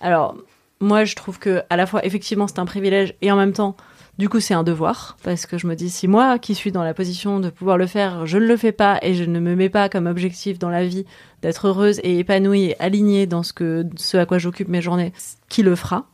Alors, 0.00 0.36
moi, 0.80 1.04
je 1.04 1.16
trouve 1.16 1.38
que 1.38 1.62
à 1.70 1.76
la 1.76 1.86
fois, 1.86 2.04
effectivement, 2.04 2.46
c'est 2.46 2.58
un 2.58 2.66
privilège 2.66 3.14
et 3.22 3.32
en 3.32 3.36
même 3.36 3.52
temps, 3.52 3.76
du 4.18 4.28
coup, 4.28 4.40
c'est 4.40 4.54
un 4.54 4.64
devoir 4.64 5.16
parce 5.22 5.46
que 5.46 5.58
je 5.58 5.66
me 5.66 5.74
dis 5.74 5.90
si 5.90 6.08
moi, 6.08 6.38
qui 6.38 6.54
suis 6.54 6.72
dans 6.72 6.82
la 6.82 6.92
position 6.92 7.40
de 7.40 7.50
pouvoir 7.50 7.78
le 7.78 7.86
faire, 7.86 8.26
je 8.26 8.36
ne 8.36 8.46
le 8.46 8.56
fais 8.56 8.72
pas 8.72 8.98
et 9.02 9.14
je 9.14 9.24
ne 9.24 9.40
me 9.40 9.54
mets 9.54 9.68
pas 9.68 9.88
comme 9.88 10.06
objectif 10.06 10.58
dans 10.58 10.70
la 10.70 10.84
vie 10.84 11.06
d'être 11.40 11.68
heureuse 11.68 12.00
et 12.02 12.18
épanouie 12.18 12.70
et 12.70 12.80
alignée 12.80 13.26
dans 13.26 13.42
ce 13.44 13.52
que 13.52 13.86
ce 13.96 14.16
à 14.16 14.26
quoi 14.26 14.38
j'occupe 14.38 14.68
mes 14.68 14.82
journées, 14.82 15.12
qui 15.48 15.62
le 15.62 15.76
fera 15.76 16.06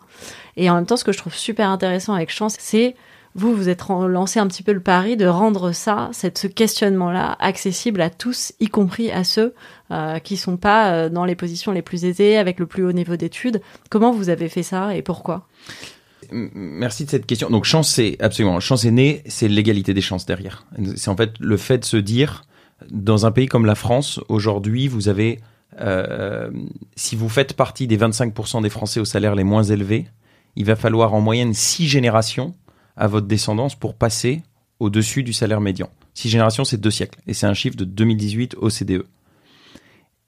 et 0.56 0.70
en 0.70 0.76
même 0.76 0.86
temps, 0.86 0.96
ce 0.96 1.04
que 1.04 1.12
je 1.12 1.18
trouve 1.18 1.34
super 1.34 1.68
intéressant 1.68 2.14
avec 2.14 2.30
Chance, 2.30 2.56
c'est 2.58 2.94
vous, 3.34 3.54
vous 3.54 3.68
êtes 3.68 3.82
lancé 3.88 4.38
un 4.38 4.46
petit 4.46 4.62
peu 4.62 4.72
le 4.72 4.80
pari 4.80 5.16
de 5.16 5.26
rendre 5.26 5.72
ça, 5.72 6.08
cette, 6.12 6.38
ce 6.38 6.46
questionnement-là, 6.46 7.36
accessible 7.40 8.00
à 8.00 8.08
tous, 8.08 8.52
y 8.60 8.68
compris 8.68 9.10
à 9.10 9.24
ceux 9.24 9.54
euh, 9.90 10.20
qui 10.20 10.36
sont 10.36 10.56
pas 10.56 10.92
euh, 10.92 11.08
dans 11.08 11.24
les 11.24 11.34
positions 11.34 11.72
les 11.72 11.82
plus 11.82 12.04
aisées, 12.04 12.36
avec 12.36 12.60
le 12.60 12.66
plus 12.66 12.84
haut 12.84 12.92
niveau 12.92 13.16
d'études. 13.16 13.60
Comment 13.90 14.12
vous 14.12 14.28
avez 14.28 14.48
fait 14.48 14.62
ça 14.62 14.94
et 14.94 15.02
pourquoi? 15.02 15.48
Merci 16.30 17.04
de 17.04 17.10
cette 17.10 17.26
question. 17.26 17.50
Donc 17.50 17.64
chance, 17.64 17.90
c'est 17.90 18.16
absolument 18.20 18.60
chance 18.60 18.84
est 18.84 18.90
née, 18.92 19.22
c'est 19.26 19.48
l'égalité 19.48 19.94
des 19.94 20.00
chances 20.00 20.26
derrière. 20.26 20.64
C'est 20.96 21.10
en 21.10 21.16
fait 21.16 21.32
le 21.40 21.56
fait 21.56 21.78
de 21.78 21.84
se 21.84 21.96
dire, 21.96 22.44
dans 22.90 23.26
un 23.26 23.32
pays 23.32 23.46
comme 23.46 23.66
la 23.66 23.74
France, 23.74 24.20
aujourd'hui, 24.28 24.86
vous 24.86 25.08
avez, 25.08 25.40
euh, 25.80 26.50
si 26.96 27.16
vous 27.16 27.28
faites 27.28 27.54
partie 27.54 27.86
des 27.86 27.98
25% 27.98 28.62
des 28.62 28.70
Français 28.70 29.00
au 29.00 29.04
salaire 29.04 29.34
les 29.34 29.44
moins 29.44 29.64
élevés, 29.64 30.06
il 30.56 30.64
va 30.64 30.76
falloir 30.76 31.14
en 31.14 31.20
moyenne 31.20 31.54
six 31.54 31.88
générations 31.88 32.54
à 32.96 33.08
votre 33.08 33.26
descendance 33.26 33.74
pour 33.74 33.94
passer 33.94 34.42
au-dessus 34.80 35.22
du 35.22 35.32
salaire 35.32 35.60
médian. 35.60 35.90
Six 36.14 36.28
générations, 36.28 36.64
c'est 36.64 36.80
deux 36.80 36.90
siècles. 36.90 37.18
Et 37.26 37.34
c'est 37.34 37.46
un 37.46 37.54
chiffre 37.54 37.76
de 37.76 37.84
2018 37.84 38.56
OCDE. 38.60 39.04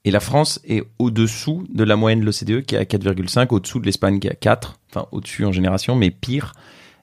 Et 0.03 0.11
la 0.11 0.19
France 0.19 0.59
est 0.65 0.83
au-dessous 0.99 1.65
de 1.69 1.83
la 1.83 1.95
moyenne 1.95 2.21
de 2.21 2.25
l'OCDE 2.25 2.65
qui 2.65 2.75
est 2.75 2.77
à 2.77 2.83
4,5, 2.83 3.47
au-dessous 3.49 3.79
de 3.79 3.85
l'Espagne 3.85 4.19
qui 4.19 4.27
est 4.27 4.31
à 4.31 4.35
4, 4.35 4.79
enfin 4.89 5.07
au-dessus 5.11 5.45
en 5.45 5.51
génération, 5.51 5.95
mais 5.95 6.11
pire. 6.11 6.53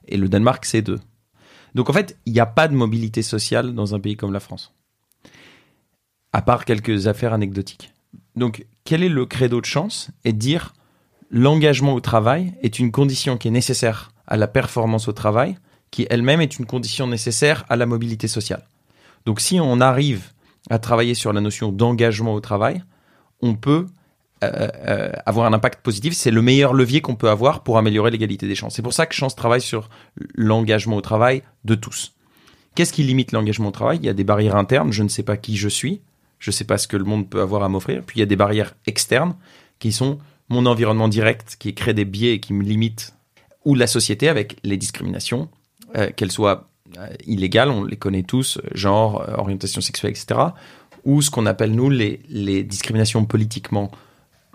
Et 0.07 0.17
le 0.17 0.27
Danemark, 0.27 0.65
c'est 0.65 0.81
2. 0.81 0.99
Donc 1.75 1.89
en 1.89 1.93
fait, 1.93 2.17
il 2.25 2.33
n'y 2.33 2.39
a 2.39 2.45
pas 2.45 2.67
de 2.67 2.75
mobilité 2.75 3.21
sociale 3.21 3.73
dans 3.73 3.93
un 3.93 3.99
pays 3.99 4.15
comme 4.15 4.33
la 4.33 4.39
France. 4.39 4.73
À 6.33 6.41
part 6.41 6.65
quelques 6.65 7.07
affaires 7.07 7.33
anecdotiques. 7.33 7.91
Donc 8.35 8.65
quel 8.83 9.03
est 9.03 9.09
le 9.09 9.25
credo 9.25 9.61
de 9.61 9.65
chance 9.65 10.09
Et 10.23 10.33
dire 10.33 10.73
l'engagement 11.29 11.93
au 11.93 11.99
travail 11.99 12.53
est 12.61 12.79
une 12.79 12.91
condition 12.91 13.37
qui 13.37 13.47
est 13.47 13.51
nécessaire 13.51 14.11
à 14.27 14.37
la 14.37 14.47
performance 14.47 15.07
au 15.07 15.13
travail, 15.13 15.57
qui 15.91 16.07
elle-même 16.09 16.41
est 16.41 16.59
une 16.59 16.65
condition 16.65 17.07
nécessaire 17.07 17.65
à 17.69 17.75
la 17.75 17.85
mobilité 17.85 18.27
sociale. 18.27 18.67
Donc 19.25 19.39
si 19.39 19.59
on 19.59 19.81
arrive 19.81 20.31
à 20.69 20.79
travailler 20.79 21.13
sur 21.13 21.33
la 21.33 21.41
notion 21.41 21.71
d'engagement 21.71 22.33
au 22.33 22.39
travail, 22.39 22.83
on 23.41 23.55
peut 23.55 23.87
euh, 24.43 24.67
euh, 24.87 25.11
avoir 25.25 25.45
un 25.47 25.53
impact 25.53 25.81
positif. 25.81 26.13
C'est 26.13 26.31
le 26.31 26.41
meilleur 26.41 26.73
levier 26.73 27.01
qu'on 27.01 27.15
peut 27.15 27.29
avoir 27.29 27.63
pour 27.63 27.77
améliorer 27.77 28.11
l'égalité 28.11 28.47
des 28.47 28.55
chances. 28.55 28.75
C'est 28.75 28.81
pour 28.81 28.93
ça 28.93 29.05
que 29.05 29.15
Chance 29.15 29.35
travaille 29.35 29.61
sur 29.61 29.89
l'engagement 30.33 30.97
au 30.97 31.01
travail 31.01 31.43
de 31.63 31.75
tous. 31.75 32.13
Qu'est-ce 32.75 32.91
qui 32.91 33.03
limite 33.03 33.31
l'engagement 33.31 33.69
au 33.69 33.71
travail? 33.71 33.97
Il 34.01 34.05
y 34.05 34.09
a 34.09 34.13
des 34.13 34.25
barrières 34.25 34.57
internes. 34.57 34.91
Je 34.91 35.03
ne 35.03 35.07
sais 35.07 35.23
pas 35.23 35.37
qui 35.37 35.55
je 35.55 35.69
suis. 35.69 36.01
Je 36.45 36.51
ne 36.51 36.53
sais 36.53 36.63
pas 36.63 36.77
ce 36.77 36.87
que 36.87 36.95
le 36.95 37.05
monde 37.05 37.27
peut 37.27 37.41
avoir 37.41 37.63
à 37.63 37.69
m'offrir. 37.69 38.03
Puis 38.05 38.17
il 38.17 38.19
y 38.19 38.23
a 38.23 38.27
des 38.27 38.35
barrières 38.35 38.75
externes 38.85 39.35
qui 39.79 39.91
sont 39.91 40.19
mon 40.47 40.67
environnement 40.67 41.07
direct 41.07 41.55
qui 41.57 41.73
crée 41.73 41.95
des 41.95 42.05
biais 42.05 42.33
et 42.33 42.39
qui 42.39 42.53
me 42.53 42.61
limite, 42.61 43.15
ou 43.65 43.73
la 43.73 43.87
société 43.87 44.29
avec 44.29 44.57
les 44.61 44.77
discriminations, 44.77 45.49
euh, 45.97 46.11
qu'elles 46.15 46.31
soient 46.31 46.69
euh, 46.99 47.07
illégales, 47.25 47.71
on 47.71 47.83
les 47.83 47.95
connaît 47.95 48.21
tous, 48.21 48.59
genre, 48.75 49.27
euh, 49.27 49.33
orientation 49.37 49.81
sexuelle, 49.81 50.11
etc., 50.11 50.39
ou 51.03 51.23
ce 51.23 51.31
qu'on 51.31 51.47
appelle, 51.47 51.71
nous, 51.71 51.89
les, 51.89 52.19
les 52.29 52.63
discriminations 52.63 53.25
politiquement 53.25 53.89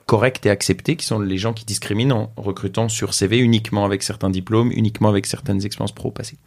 correctes 0.07 0.47
et 0.47 0.51
acceptées, 0.51 0.95
qui 0.95 1.07
sont 1.07 1.19
les 1.19 1.39
gens 1.39 1.53
qui 1.53 1.65
discriminent 1.65 2.13
en 2.13 2.33
recrutant 2.41 2.89
sur 2.89 3.15
CV 3.15 3.39
uniquement 3.39 3.85
avec 3.85 4.05
certains 4.05 4.31
diplômes, 4.31 4.71
uniquement 4.71 5.09
avec 5.09 5.27
certaines 5.27 5.67
expériences 5.67 5.93
pro 5.93 6.13
passées. 6.13 6.39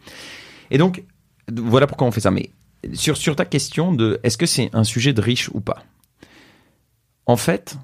Et 0.70 0.78
donc, 0.78 1.04
voilà 1.52 1.86
pourquoi 1.86 2.06
on 2.06 2.12
fait 2.12 2.22
ça. 2.22 2.30
Mais 2.30 2.48
sur, 2.92 3.36
ta 3.36 3.44
question 3.44 3.92
de 3.92 4.20
est-ce 4.22 4.38
que 4.38 4.46
c'est 4.46 4.70
un 4.72 4.84
sujet 4.84 5.12
de 5.12 5.20
riche 5.20 5.50
ou 5.52 5.60
pas? 5.60 5.84
En 7.26 7.36
fait, 7.36 7.76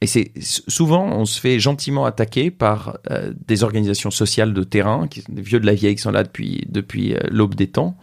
et 0.00 0.06
c'est 0.06 0.32
souvent, 0.40 1.06
on 1.06 1.26
se 1.26 1.38
fait 1.40 1.60
gentiment 1.60 2.06
attaquer 2.06 2.50
par 2.50 2.98
euh, 3.10 3.32
des 3.46 3.62
organisations 3.64 4.10
sociales 4.10 4.54
de 4.54 4.62
terrain, 4.64 5.08
qui 5.08 5.20
sont 5.20 5.32
des 5.32 5.42
vieux 5.42 5.60
de 5.60 5.66
la 5.66 5.74
vieille 5.74 5.94
qui 5.94 6.02
sont 6.02 6.10
là 6.10 6.22
depuis 6.22 6.66
depuis 6.68 7.14
euh, 7.14 7.20
l'aube 7.30 7.54
des 7.54 7.68
temps, 7.68 7.96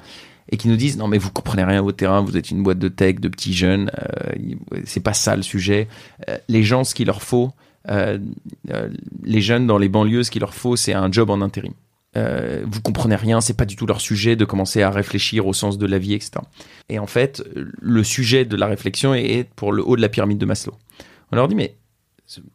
et 0.50 0.58
qui 0.58 0.68
nous 0.68 0.76
disent 0.76 0.98
non 0.98 1.08
mais 1.08 1.18
vous 1.18 1.32
comprenez 1.32 1.64
rien 1.64 1.84
au 1.84 1.92
terrain, 1.92 2.22
vous 2.22 2.38
êtes 2.38 2.52
une 2.52 2.62
boîte 2.62 2.80
de 2.80 2.88
tech, 2.88 3.16
de 3.16 3.30
petits 3.30 3.54
jeunes, 3.54 3.92
euh, 4.00 4.56
c'est 4.86 5.00
pas 5.00 5.14
ça 5.14 5.36
le 5.36 5.42
sujet. 5.42 5.88
Euh, 6.30 6.38
les 6.48 6.64
gens, 6.64 6.84
ce 6.84 6.94
qu'il 6.94 7.08
leur 7.08 7.24
faut, 7.24 7.52
les 9.24 9.40
jeunes 9.40 9.66
dans 9.66 9.78
les 9.78 9.88
banlieues, 9.88 10.24
ce 10.24 10.30
qu'il 10.30 10.42
leur 10.42 10.54
faut, 10.54 10.76
c'est 10.76 10.94
un 10.94 11.10
job 11.10 11.30
en 11.30 11.40
intérim. 11.42 11.74
Vous 12.66 12.82
comprenez 12.82 13.16
rien, 13.16 13.42
c'est 13.42 13.56
pas 13.56 13.66
du 13.66 13.76
tout 13.76 13.86
leur 13.86 14.02
sujet 14.02 14.36
de 14.36 14.46
commencer 14.46 14.82
à 14.82 14.90
réfléchir 14.90 15.48
au 15.48 15.54
sens 15.54 15.78
de 15.78 15.86
la 15.86 16.00
vie, 16.00 16.14
etc. 16.14 16.32
Et 16.90 17.00
en 17.00 17.08
fait, 17.08 17.44
le 17.54 18.04
sujet 18.04 18.46
de 18.46 18.56
la 18.56 18.68
réflexion 18.68 19.14
est 19.14 19.50
pour 19.56 19.72
le 19.72 19.84
haut 19.86 19.96
de 19.96 20.02
la 20.02 20.10
pyramide 20.10 20.38
de 20.38 20.46
Maslow. 20.46 20.74
On 21.32 21.36
leur 21.36 21.48
dit 21.48 21.56
mais 21.56 21.76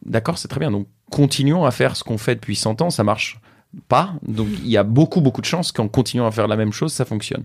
D'accord, 0.05 0.37
c'est 0.37 0.47
très 0.47 0.59
bien. 0.59 0.71
Donc, 0.71 0.87
continuons 1.09 1.65
à 1.65 1.71
faire 1.71 1.95
ce 1.95 2.03
qu'on 2.03 2.17
fait 2.17 2.35
depuis 2.35 2.55
100 2.55 2.81
ans, 2.81 2.89
ça 2.89 3.03
marche 3.03 3.39
pas. 3.87 4.13
Donc, 4.27 4.47
il 4.63 4.69
y 4.69 4.77
a 4.77 4.83
beaucoup, 4.83 5.21
beaucoup 5.21 5.41
de 5.41 5.45
chances 5.45 5.71
qu'en 5.71 5.87
continuant 5.87 6.27
à 6.27 6.31
faire 6.31 6.47
la 6.47 6.55
même 6.55 6.71
chose, 6.71 6.93
ça 6.93 7.05
fonctionne. 7.05 7.43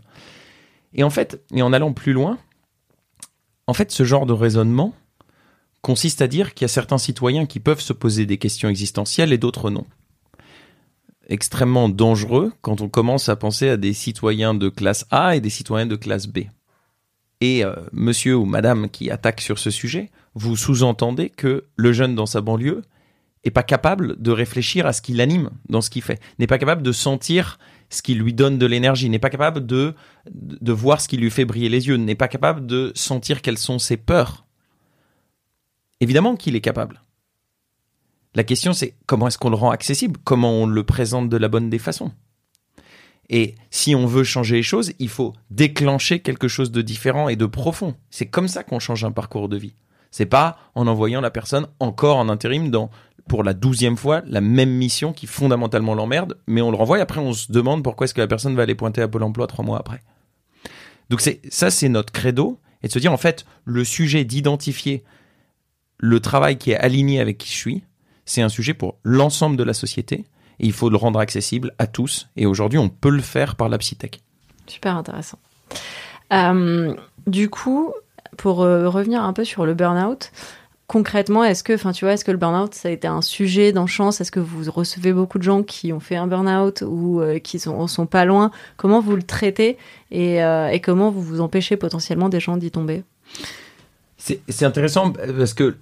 Et 0.94 1.02
en 1.02 1.10
fait, 1.10 1.42
et 1.54 1.62
en 1.62 1.72
allant 1.72 1.92
plus 1.92 2.12
loin, 2.12 2.38
en 3.66 3.74
fait, 3.74 3.90
ce 3.90 4.04
genre 4.04 4.26
de 4.26 4.32
raisonnement 4.32 4.94
consiste 5.82 6.22
à 6.22 6.26
dire 6.26 6.54
qu'il 6.54 6.64
y 6.64 6.66
a 6.66 6.68
certains 6.68 6.98
citoyens 6.98 7.46
qui 7.46 7.60
peuvent 7.60 7.80
se 7.80 7.92
poser 7.92 8.26
des 8.26 8.38
questions 8.38 8.68
existentielles 8.68 9.32
et 9.32 9.38
d'autres 9.38 9.70
non. 9.70 9.86
Extrêmement 11.28 11.88
dangereux 11.88 12.52
quand 12.62 12.80
on 12.80 12.88
commence 12.88 13.28
à 13.28 13.36
penser 13.36 13.68
à 13.68 13.76
des 13.76 13.92
citoyens 13.92 14.54
de 14.54 14.68
classe 14.68 15.06
A 15.10 15.36
et 15.36 15.40
des 15.40 15.50
citoyens 15.50 15.86
de 15.86 15.96
classe 15.96 16.26
B. 16.26 16.40
Et 17.40 17.64
euh, 17.64 17.74
monsieur 17.92 18.36
ou 18.36 18.46
madame 18.46 18.88
qui 18.88 19.10
attaque 19.10 19.40
sur 19.40 19.58
ce 19.58 19.70
sujet 19.70 20.10
vous 20.34 20.56
sous-entendez 20.56 21.30
que 21.30 21.64
le 21.76 21.92
jeune 21.92 22.14
dans 22.14 22.26
sa 22.26 22.40
banlieue 22.40 22.82
est 23.44 23.50
pas 23.50 23.62
capable 23.62 24.20
de 24.20 24.30
réfléchir 24.30 24.86
à 24.86 24.92
ce 24.92 25.02
qui 25.02 25.12
l'anime 25.12 25.50
dans 25.68 25.80
ce 25.80 25.90
qu'il 25.90 26.02
fait, 26.02 26.20
n'est 26.38 26.46
pas 26.46 26.58
capable 26.58 26.82
de 26.82 26.92
sentir 26.92 27.58
ce 27.90 28.02
qui 28.02 28.14
lui 28.14 28.34
donne 28.34 28.58
de 28.58 28.66
l'énergie, 28.66 29.08
n'est 29.08 29.18
pas 29.18 29.30
capable 29.30 29.64
de, 29.66 29.94
de 30.30 30.72
voir 30.72 31.00
ce 31.00 31.08
qui 31.08 31.16
lui 31.16 31.30
fait 31.30 31.44
briller 31.44 31.68
les 31.68 31.88
yeux, 31.88 31.96
n'est 31.96 32.14
pas 32.14 32.28
capable 32.28 32.66
de 32.66 32.92
sentir 32.94 33.42
quelles 33.42 33.58
sont 33.58 33.78
ses 33.78 33.96
peurs. 33.96 34.44
Évidemment 36.00 36.36
qu'il 36.36 36.54
est 36.54 36.60
capable. 36.60 37.02
La 38.34 38.44
question 38.44 38.72
c'est 38.72 38.94
comment 39.06 39.28
est-ce 39.28 39.38
qu'on 39.38 39.50
le 39.50 39.56
rend 39.56 39.70
accessible, 39.70 40.18
comment 40.24 40.52
on 40.52 40.66
le 40.66 40.84
présente 40.84 41.28
de 41.28 41.36
la 41.36 41.48
bonne 41.48 41.70
des 41.70 41.78
façons? 41.78 42.12
Et 43.30 43.56
si 43.70 43.94
on 43.94 44.06
veut 44.06 44.24
changer 44.24 44.56
les 44.56 44.62
choses, 44.62 44.92
il 44.98 45.08
faut 45.08 45.34
déclencher 45.50 46.20
quelque 46.20 46.48
chose 46.48 46.70
de 46.70 46.80
différent 46.80 47.28
et 47.28 47.36
de 47.36 47.46
profond. 47.46 47.94
C'est 48.10 48.26
comme 48.26 48.48
ça 48.48 48.62
qu'on 48.64 48.78
change 48.78 49.04
un 49.04 49.10
parcours 49.10 49.48
de 49.48 49.58
vie. 49.58 49.74
C'est 50.10 50.26
pas 50.26 50.56
en 50.74 50.86
envoyant 50.86 51.20
la 51.20 51.30
personne 51.30 51.66
encore 51.80 52.16
en 52.16 52.30
intérim 52.30 52.70
dans 52.70 52.90
pour 53.28 53.44
la 53.44 53.52
douzième 53.52 53.98
fois 53.98 54.22
la 54.26 54.40
même 54.40 54.70
mission 54.70 55.12
qui 55.12 55.26
fondamentalement 55.26 55.94
l'emmerde, 55.94 56.38
mais 56.46 56.62
on 56.62 56.70
le 56.70 56.76
renvoie 56.76 56.98
et 56.98 57.02
après 57.02 57.20
on 57.20 57.34
se 57.34 57.52
demande 57.52 57.84
pourquoi 57.84 58.06
est-ce 58.06 58.14
que 58.14 58.22
la 58.22 58.26
personne 58.26 58.56
va 58.56 58.62
aller 58.62 58.74
pointer 58.74 59.02
à 59.02 59.08
Pôle 59.08 59.22
Emploi 59.22 59.46
trois 59.46 59.64
mois 59.64 59.78
après. 59.78 60.02
Donc 61.10 61.20
c'est 61.20 61.40
ça 61.50 61.70
c'est 61.70 61.90
notre 61.90 62.12
credo 62.12 62.58
et 62.82 62.88
de 62.88 62.92
se 62.92 62.98
dire 62.98 63.12
en 63.12 63.18
fait 63.18 63.44
le 63.64 63.84
sujet 63.84 64.24
d'identifier 64.24 65.04
le 65.98 66.20
travail 66.20 66.56
qui 66.56 66.70
est 66.70 66.76
aligné 66.76 67.20
avec 67.20 67.36
qui 67.36 67.50
je 67.50 67.56
suis, 67.56 67.84
c'est 68.28 68.42
un 68.42 68.48
sujet 68.48 68.74
pour 68.74 68.96
l'ensemble 69.02 69.56
de 69.56 69.64
la 69.64 69.72
société 69.72 70.26
et 70.60 70.66
il 70.66 70.72
faut 70.72 70.90
le 70.90 70.96
rendre 70.96 71.18
accessible 71.18 71.74
à 71.78 71.86
tous. 71.86 72.28
Et 72.36 72.46
aujourd'hui 72.46 72.78
on 72.78 72.90
peut 72.90 73.10
le 73.10 73.22
faire 73.22 73.56
par 73.56 73.68
la 73.68 73.78
psytech. 73.78 74.20
Super 74.66 74.96
intéressant. 74.96 75.38
Euh, 76.32 76.94
du 77.26 77.48
coup, 77.48 77.92
pour 78.36 78.62
euh, 78.62 78.88
revenir 78.88 79.22
un 79.22 79.32
peu 79.32 79.44
sur 79.44 79.64
le 79.64 79.72
burn-out, 79.72 80.30
concrètement, 80.88 81.42
est-ce 81.42 81.64
que, 81.64 81.72
tu 81.92 82.04
vois, 82.04 82.12
est-ce 82.12 82.24
que 82.24 82.30
le 82.30 82.36
burn-out 82.36 82.74
ça 82.74 82.88
a 82.88 82.90
été 82.90 83.08
un 83.08 83.22
sujet 83.22 83.72
dans 83.72 83.86
Chance 83.86 84.20
Est-ce 84.20 84.30
que 84.30 84.40
vous 84.40 84.70
recevez 84.70 85.14
beaucoup 85.14 85.38
de 85.38 85.42
gens 85.42 85.62
qui 85.62 85.94
ont 85.94 86.00
fait 86.00 86.16
un 86.16 86.26
burn-out 86.26 86.84
ou 86.86 87.22
euh, 87.22 87.38
qui 87.38 87.58
sont, 87.58 87.86
sont 87.86 88.06
pas 88.06 88.26
loin? 88.26 88.50
Comment 88.76 89.00
vous 89.00 89.16
le 89.16 89.22
traitez? 89.22 89.78
Et, 90.10 90.36
et, 90.36 90.80
comment 90.82 91.10
vous 91.10 91.22
vous 91.22 91.40
empêchez 91.40 91.78
potentiellement 91.78 92.28
des 92.28 92.40
gens 92.40 92.58
d'y 92.58 92.70
tomber? 92.70 93.04
C'est 94.18 94.64
intéressant 94.64 95.12
parce 95.12 95.54
que 95.54 95.76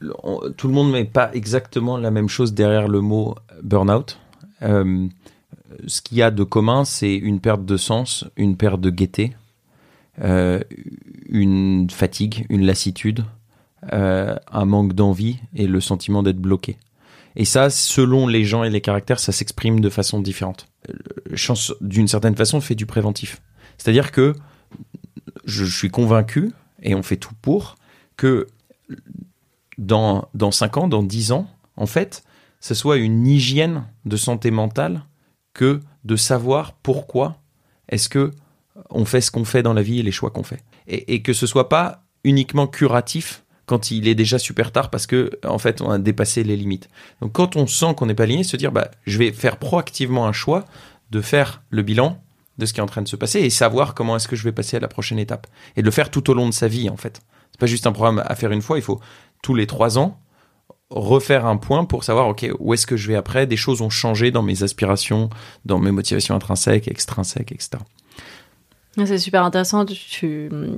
tout 0.56 0.68
le 0.68 0.74
monde 0.74 0.92
met 0.92 1.04
pas 1.04 1.30
exactement 1.32 1.96
la 1.96 2.10
même 2.10 2.28
chose 2.28 2.52
derrière 2.52 2.86
le 2.86 3.00
mot 3.00 3.34
burn-out. 3.62 4.18
ce 4.60 6.00
qu'il 6.02 6.18
y 6.18 6.22
a 6.22 6.30
de 6.30 6.44
commun, 6.44 6.84
c'est 6.84 7.14
une 7.14 7.40
perte 7.40 7.64
de 7.64 7.76
sens, 7.76 8.24
une 8.36 8.56
perte 8.56 8.80
de 8.80 8.90
gaieté, 8.90 9.34
euh, 10.22 10.60
une 11.28 11.88
fatigue, 11.90 12.46
une 12.48 12.64
lassitude, 12.64 13.24
euh, 13.92 14.34
un 14.50 14.64
manque 14.64 14.94
d'envie 14.94 15.38
et 15.54 15.66
le 15.66 15.80
sentiment 15.80 16.22
d'être 16.22 16.38
bloqué. 16.38 16.78
Et 17.34 17.44
ça, 17.44 17.68
selon 17.68 18.26
les 18.26 18.44
gens 18.44 18.64
et 18.64 18.70
les 18.70 18.80
caractères, 18.80 19.20
ça 19.20 19.32
s'exprime 19.32 19.80
de 19.80 19.90
façon 19.90 20.20
différente. 20.20 20.68
Chance, 21.34 21.74
d'une 21.82 22.08
certaine 22.08 22.34
façon, 22.34 22.62
fait 22.62 22.74
du 22.74 22.86
préventif. 22.86 23.42
C'est-à-dire 23.76 24.10
que 24.10 24.34
je, 25.44 25.64
suis 25.64 25.90
convaincu, 25.90 26.52
et 26.82 26.94
on 26.94 27.02
fait 27.02 27.18
tout 27.18 27.34
pour, 27.42 27.76
que 28.16 28.46
dans, 29.78 30.28
dans 30.34 30.50
5 30.50 30.76
ans, 30.76 30.88
dans 30.88 31.02
10 31.02 31.32
ans, 31.32 31.48
en 31.76 31.86
fait, 31.86 32.24
ce 32.60 32.74
soit 32.74 32.96
une 32.96 33.26
hygiène 33.26 33.84
de 34.04 34.16
santé 34.16 34.50
mentale 34.50 35.04
que 35.54 35.80
de 36.04 36.16
savoir 36.16 36.72
pourquoi 36.74 37.38
est-ce 37.88 38.08
que 38.08 38.32
on 38.90 39.04
fait 39.04 39.20
ce 39.20 39.30
qu'on 39.30 39.44
fait 39.44 39.62
dans 39.62 39.72
la 39.72 39.82
vie 39.82 40.00
et 40.00 40.02
les 40.02 40.12
choix 40.12 40.30
qu'on 40.30 40.42
fait. 40.42 40.62
Et, 40.86 41.14
et, 41.14 41.22
que 41.22 41.32
ce 41.32 41.46
soit 41.46 41.68
pas 41.68 42.04
uniquement 42.24 42.66
curatif 42.66 43.44
quand 43.64 43.90
il 43.90 44.06
est 44.06 44.14
déjà 44.14 44.38
super 44.38 44.70
tard 44.70 44.90
parce 44.90 45.06
que 45.06 45.30
en 45.44 45.58
fait 45.58 45.80
on 45.80 45.90
a 45.90 45.98
dépassé 45.98 46.44
les 46.44 46.56
limites. 46.56 46.88
Donc 47.20 47.32
quand 47.32 47.56
on 47.56 47.66
sent 47.66 47.94
qu'on 47.96 48.06
n'est 48.06 48.14
pas 48.14 48.24
aligné, 48.24 48.44
se 48.44 48.56
dire 48.56 48.72
bah 48.72 48.90
je 49.06 49.18
vais 49.18 49.32
faire 49.32 49.58
proactivement 49.58 50.26
un 50.26 50.32
choix 50.32 50.64
de 51.10 51.20
faire 51.20 51.62
le 51.70 51.82
bilan 51.82 52.22
de 52.58 52.66
ce 52.66 52.72
qui 52.72 52.80
est 52.80 52.82
en 52.82 52.86
train 52.86 53.02
de 53.02 53.08
se 53.08 53.16
passer 53.16 53.40
et 53.40 53.50
savoir 53.50 53.94
comment 53.94 54.16
est-ce 54.16 54.28
que 54.28 54.36
je 54.36 54.44
vais 54.44 54.52
passer 54.52 54.76
à 54.76 54.80
la 54.80 54.88
prochaine 54.88 55.18
étape 55.18 55.46
et 55.76 55.82
de 55.82 55.86
le 55.86 55.90
faire 55.90 56.10
tout 56.10 56.30
au 56.30 56.34
long 56.34 56.48
de 56.48 56.54
sa 56.54 56.68
vie 56.68 56.88
en 56.88 56.96
fait. 56.96 57.20
Pas 57.58 57.66
juste 57.66 57.86
un 57.86 57.92
programme 57.92 58.22
à 58.24 58.34
faire 58.34 58.52
une 58.52 58.62
fois, 58.62 58.78
il 58.78 58.82
faut 58.82 59.00
tous 59.42 59.54
les 59.54 59.66
trois 59.66 59.98
ans 59.98 60.18
refaire 60.90 61.46
un 61.46 61.56
point 61.56 61.84
pour 61.84 62.04
savoir 62.04 62.28
ok 62.28 62.48
où 62.60 62.72
est-ce 62.72 62.86
que 62.86 62.96
je 62.96 63.08
vais 63.08 63.16
après? 63.16 63.46
Des 63.46 63.56
choses 63.56 63.82
ont 63.82 63.90
changé 63.90 64.30
dans 64.30 64.42
mes 64.42 64.62
aspirations, 64.62 65.30
dans 65.64 65.78
mes 65.78 65.90
motivations 65.90 66.34
intrinsèques, 66.34 66.88
extrinsèques, 66.88 67.52
etc. 67.52 67.78
C'est 69.04 69.18
super 69.18 69.44
intéressant. 69.44 69.84
Tu, 69.84 69.94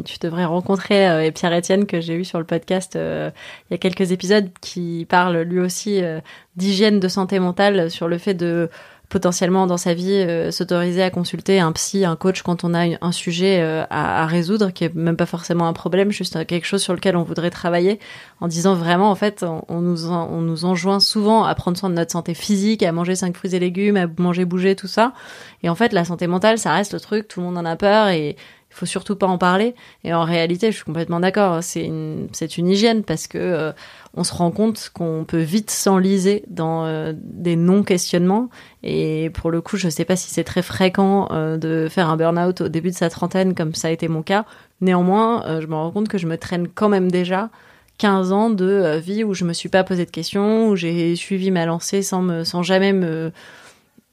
tu 0.05 0.19
devrais 0.21 0.45
rencontrer 0.45 1.09
euh, 1.09 1.31
Pierre 1.31 1.57
Etienne 1.57 1.87
que 1.87 2.01
j'ai 2.01 2.15
eu 2.15 2.25
sur 2.25 2.41
le 2.41 2.45
podcast 2.45 2.97
euh, 2.97 3.31
il 3.71 3.75
y 3.75 3.77
a 3.77 3.79
quelques 3.79 4.11
épisodes 4.11 4.51
qui 4.61 5.07
parle 5.09 5.39
lui 5.43 5.61
aussi 5.61 6.03
euh, 6.03 6.21
d'hygiène 6.57 6.99
de 6.99 7.07
santé 7.07 7.39
mentale 7.39 7.91
sur 7.93 8.09
le 8.09 8.19
fait 8.19 8.35
de 8.35 8.71
potentiellement 9.09 9.67
dans 9.67 9.77
sa 9.77 9.95
vie 9.95 10.13
euh, 10.13 10.51
s'autoriser 10.51 11.03
à 11.03 11.11
consulter 11.11 11.61
un 11.61 11.73
psy, 11.73 12.05
un 12.05 12.17
coach 12.17 12.43
quand 12.43 12.65
on 12.65 12.75
a 12.75 12.87
un 13.01 13.13
sujet 13.13 13.61
euh, 13.61 13.85
à, 13.89 14.23
à, 14.23 14.27
résoudre 14.27 14.71
qui 14.71 14.85
est 14.85 14.95
même 14.95 15.17
pas 15.17 15.27
forcément 15.27 15.67
un 15.67 15.73
problème, 15.73 16.11
juste 16.11 16.47
quelque 16.47 16.67
chose 16.67 16.83
sur 16.83 16.95
lequel 16.95 17.17
on 17.17 17.23
voudrait 17.23 17.51
travailler, 17.51 17.99
en 18.41 18.49
disant 18.49 18.75
vraiment 18.75 19.11
en 19.11 19.15
fait 19.15 19.45
on, 19.69 19.81
nous 19.81 20.11
on 20.11 20.41
nous 20.41 20.65
enjoint 20.65 21.01
souvent 21.01 21.45
à 21.45 21.55
prendre 21.55 21.79
soin 21.79 21.91
de 21.91 21.95
notre 21.95 22.13
santé 22.13 22.35
physique, 22.35 22.83
à 22.83 22.93
manger 22.93 23.15
cinq 23.15 23.37
fruits 23.37 23.55
et 23.55 23.59
légumes, 23.59 23.97
à 23.97 24.07
manger 24.19 24.45
bouger 24.45 24.77
tout 24.77 24.89
ça, 24.89 25.15
et 25.63 25.69
en 25.69 25.75
fait 25.75 25.93
la 25.93 26.05
santé 26.05 26.27
mentale 26.27 26.59
ça 26.59 26.73
reste 26.73 26.93
le 26.93 27.01
truc, 27.01 27.29
tout 27.29 27.41
le 27.41 27.47
monde 27.47 27.59
en 27.59 27.65
a 27.65 27.77
peur 27.77 28.09
et 28.09 28.37
il 28.71 28.75
faut 28.75 28.87
surtout 28.87 29.17
pas 29.17 29.27
en 29.27 29.39
parler. 29.39 29.75
Et 30.05 30.13
en 30.13 30.25
réalité, 30.25 30.71
je 30.71 30.77
suis 30.77 30.85
complètement 30.85 31.21
d'accord. 31.21 31.63
C'est 31.63 31.85
une, 31.85 32.29
c'est 32.33 32.59
une 32.59 32.69
hygiène 32.69 33.03
parce 33.03 33.27
que 33.27 33.39
euh, 33.39 33.73
on 34.15 34.25
se 34.25 34.33
rend 34.35 34.51
compte 34.51 34.91
qu'on 34.93 35.25
peut 35.27 35.41
vite 35.41 35.71
s'enliser 35.71 36.45
dans 36.49 36.85
euh, 36.85 37.13
des 37.17 37.57
non-questionnements. 37.57 38.49
Et 38.83 39.31
pour 39.35 39.51
le 39.51 39.61
coup, 39.61 39.77
je 39.77 39.89
sais 39.89 40.05
pas 40.05 40.17
si 40.17 40.31
c'est 40.31 40.45
très 40.45 40.63
fréquent 40.63 41.29
euh, 41.31 41.57
de 41.57 41.89
faire 41.89 42.09
un 42.11 42.17
burn-out 42.17 42.63
au 42.63 42.69
début 42.69 42.91
de 42.91 42.97
sa 42.97 43.11
trentaine, 43.11 43.55
comme 43.55 43.75
ça 43.75 43.89
a 43.89 43.91
été 43.91 44.09
mon 44.09 44.23
cas. 44.23 44.45
Néanmoins, 44.81 45.61
je 45.61 45.67
me 45.67 45.75
rends 45.75 45.91
compte 45.91 46.09
que 46.09 46.19
je 46.19 46.27
me 46.27 46.37
traîne 46.37 46.69
quand 46.69 46.89
même 46.89 47.11
déjà 47.11 47.51
15 47.99 48.33
ans 48.33 48.51
de 48.51 48.99
vie 48.99 49.25
où 49.25 49.35
je 49.35 49.45
me 49.45 49.53
suis 49.53 49.69
pas 49.69 49.83
posé 49.83 50.05
de 50.05 50.11
questions, 50.11 50.69
où 50.69 50.77
j'ai 50.77 51.17
suivi 51.17 51.51
ma 51.51 51.67
lancée 51.67 52.03
sans 52.03 52.63
jamais 52.63 52.93
me, 52.93 53.33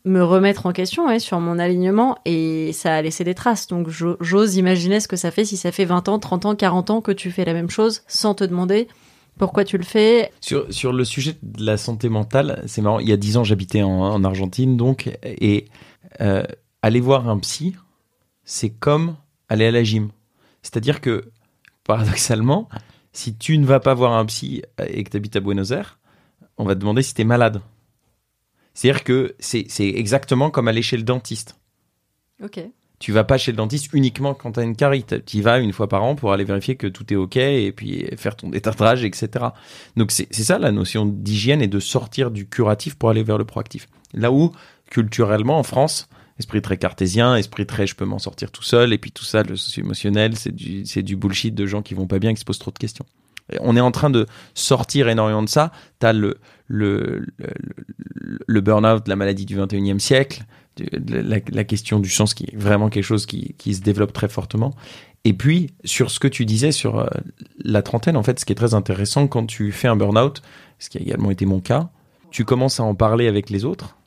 me 0.05 0.23
remettre 0.23 0.67
en 0.67 0.71
question 0.71 1.17
sur 1.19 1.39
mon 1.39 1.57
alignement 1.57 2.17
et 2.25 2.71
ça 2.73 2.95
a 2.95 3.01
laissé 3.01 3.23
des 3.23 3.33
traces. 3.33 3.67
Donc 3.67 3.89
j'ose 3.89 4.55
imaginer 4.55 4.99
ce 4.99 5.07
que 5.07 5.15
ça 5.15 5.31
fait 5.31 5.43
si 5.43 5.57
ça 5.57 5.71
fait 5.71 5.85
20 5.85 6.07
ans, 6.09 6.19
30 6.19 6.45
ans, 6.45 6.55
40 6.55 6.89
ans 6.91 7.01
que 7.01 7.11
tu 7.11 7.31
fais 7.31 7.43
la 7.43 7.53
même 7.53 7.69
chose 7.69 8.03
sans 8.07 8.35
te 8.35 8.43
demander 8.43 8.87
pourquoi 9.37 9.63
tu 9.65 9.77
le 9.77 9.83
fais? 9.83 10.31
Sur, 10.39 10.71
sur 10.73 10.93
le 10.93 11.03
sujet 11.03 11.35
de 11.41 11.65
la 11.65 11.77
santé 11.77 12.09
mentale, 12.09 12.63
c'est 12.67 12.81
marrant, 12.81 12.99
il 12.99 13.09
y 13.09 13.13
a 13.13 13.17
10 13.17 13.37
ans 13.37 13.43
j'habitais 13.43 13.81
en, 13.81 13.91
en, 13.91 14.23
Argentine 14.23 14.77
donc 14.77 15.09
et 15.23 15.65
euh, 16.21 16.43
aller 16.81 16.99
voir 16.99 17.27
un 17.27 17.37
psy, 17.39 17.75
c'est 18.43 18.69
comme 18.69 19.15
aller 19.49 19.65
à 19.65 19.71
la 19.71 19.83
gym. 19.83 20.09
C'est-à-dire 20.61 21.01
que 21.01 21.31
paradoxalement, 21.83 22.69
si 23.11 23.35
tu 23.35 23.57
ne 23.57 23.65
vas 23.65 23.79
pas 23.79 23.93
voir 23.93 24.13
un 24.13 24.25
psy 24.25 24.63
et 24.87 25.03
que 25.03 25.09
tu 25.09 25.17
habites 25.17 25.35
à 25.35 25.39
Buenos 25.39 25.71
Aires, 25.71 25.99
on 26.57 26.63
va 26.63 26.75
te 26.75 26.79
demander 26.79 27.01
si 27.01 27.13
tu 27.13 27.21
es 27.21 27.25
malade. 27.25 27.61
C'est-à-dire 28.73 29.03
que 29.03 29.35
c'est 29.39 29.67
exactement 29.79 30.49
comme 30.49 30.67
aller 30.67 30.81
chez 30.81 30.97
le 30.97 31.03
dentiste. 31.03 31.57
Ok. 32.43 32.59
Tu 32.99 33.11
vas 33.11 33.23
pas 33.23 33.37
chez 33.37 33.51
le 33.51 33.57
dentiste 33.57 33.91
uniquement 33.93 34.33
quand 34.33 34.53
tu 34.53 34.59
as 34.59 34.63
une 34.63 34.75
carie. 34.75 35.05
Tu 35.25 35.37
y 35.37 35.41
vas 35.41 35.59
une 35.59 35.73
fois 35.73 35.89
par 35.89 36.03
an 36.03 36.15
pour 36.15 36.31
aller 36.31 36.43
vérifier 36.43 36.75
que 36.75 36.87
tout 36.87 37.11
est 37.11 37.17
OK 37.17 37.37
et 37.37 37.71
puis 37.71 38.05
faire 38.17 38.35
ton 38.35 38.49
détartrage, 38.49 39.03
etc. 39.03 39.47
Donc 39.97 40.11
c'est 40.11 40.31
ça 40.33 40.57
la 40.59 40.71
notion 40.71 41.05
d'hygiène 41.05 41.61
et 41.61 41.67
de 41.67 41.79
sortir 41.79 42.31
du 42.31 42.47
curatif 42.47 42.95
pour 42.95 43.09
aller 43.09 43.23
vers 43.23 43.37
le 43.37 43.45
proactif. 43.45 43.87
Là 44.13 44.31
où, 44.31 44.51
culturellement, 44.89 45.59
en 45.59 45.63
France, 45.63 46.07
esprit 46.39 46.61
très 46.61 46.77
cartésien, 46.77 47.35
esprit 47.35 47.65
très 47.65 47.87
je 47.87 47.95
peux 47.95 48.05
m'en 48.05 48.19
sortir 48.19 48.51
tout 48.51 48.63
seul, 48.63 48.93
et 48.93 48.97
puis 48.97 49.11
tout 49.11 49.23
ça, 49.23 49.43
le 49.43 49.55
socio-émotionnel, 49.55 50.33
c'est 50.35 50.51
du, 51.03 51.15
bullshit 51.15 51.53
de 51.53 51.65
gens 51.65 51.81
qui 51.81 51.93
vont 51.93 52.07
pas 52.07 52.19
bien, 52.19 52.33
qui 52.33 52.39
se 52.39 52.45
posent 52.45 52.59
trop 52.59 52.71
de 52.71 52.79
questions. 52.79 53.05
On 53.59 53.77
est 53.77 53.81
en 53.81 53.91
train 53.91 54.09
de 54.09 54.25
sortir 54.55 55.07
énormément 55.07 55.43
de 55.43 55.49
ça. 55.49 55.71
Tu 55.99 56.07
as 56.07 56.13
le, 56.13 56.39
le, 56.67 57.27
le, 57.37 58.39
le 58.47 58.61
burn-out, 58.61 59.07
la 59.07 59.15
maladie 59.15 59.45
du 59.45 59.55
21e 59.55 59.99
siècle, 59.99 60.45
la, 60.77 61.63
question 61.63 61.99
du 61.99 62.09
sens 62.09 62.33
qui 62.33 62.45
est 62.45 62.55
vraiment 62.55 62.89
quelque 62.89 63.03
chose 63.03 63.25
qui, 63.25 63.55
qui 63.57 63.73
se 63.73 63.81
développe 63.81 64.13
très 64.13 64.27
fortement. 64.27 64.73
Et 65.23 65.33
puis, 65.33 65.71
sur 65.83 66.11
ce 66.11 66.19
que 66.19 66.27
tu 66.27 66.45
disais 66.45 66.71
sur 66.71 66.99
euh, 66.99 67.07
la 67.63 67.81
trentaine, 67.81 68.15
en 68.15 68.23
fait, 68.23 68.39
ce 68.39 68.45
qui 68.45 68.53
est 68.53 68.55
très 68.55 68.73
intéressant 68.73 69.27
quand 69.27 69.45
tu 69.45 69.71
fais 69.71 69.87
un 69.87 69.95
burn-out, 69.95 70.41
ce 70.77 70.89
qui 70.89 70.97
a 70.97 71.01
également 71.01 71.31
été 71.31 71.45
mon 71.45 71.59
cas, 71.59 71.89
tu 72.29 72.45
commences 72.45 72.79
à 72.79 72.83
en 72.83 72.93
parler 72.93 73.27
avec 73.27 73.49
les 73.49 73.65
autres. 73.65 73.97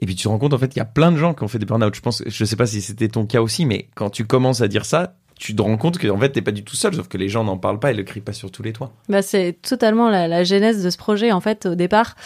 Et 0.00 0.06
puis 0.06 0.14
tu 0.14 0.24
te 0.24 0.28
rends 0.28 0.38
compte 0.38 0.54
en 0.54 0.58
fait 0.58 0.68
qu'il 0.68 0.78
y 0.78 0.82
a 0.82 0.84
plein 0.84 1.10
de 1.10 1.16
gens 1.16 1.34
qui 1.34 1.42
ont 1.42 1.48
fait 1.48 1.58
des 1.58 1.66
burn-out. 1.66 1.94
Je 1.94 2.00
pense, 2.00 2.22
je 2.24 2.44
sais 2.44 2.54
pas 2.54 2.66
si 2.66 2.80
c'était 2.80 3.08
ton 3.08 3.26
cas 3.26 3.40
aussi, 3.40 3.66
mais 3.66 3.88
quand 3.96 4.10
tu 4.10 4.24
commences 4.24 4.60
à 4.60 4.68
dire 4.68 4.84
ça, 4.84 5.16
tu 5.38 5.54
te 5.54 5.62
rends 5.62 5.76
compte 5.76 5.98
que 5.98 6.08
en 6.08 6.18
fait 6.18 6.30
t'es 6.30 6.42
pas 6.42 6.50
du 6.50 6.64
tout 6.64 6.76
seul, 6.76 6.94
sauf 6.94 7.08
que 7.08 7.16
les 7.16 7.28
gens 7.28 7.44
n'en 7.44 7.56
parlent 7.56 7.78
pas 7.78 7.92
et 7.92 7.94
le 7.94 8.02
crient 8.02 8.20
pas 8.20 8.32
sur 8.32 8.50
tous 8.50 8.62
les 8.62 8.72
toits. 8.72 8.92
Bah 9.08 9.22
c'est 9.22 9.56
totalement 9.62 10.10
la, 10.10 10.28
la, 10.28 10.44
genèse 10.44 10.82
de 10.82 10.90
ce 10.90 10.98
projet 10.98 11.32
en 11.32 11.40
fait 11.40 11.66
au 11.66 11.74
départ. 11.74 12.16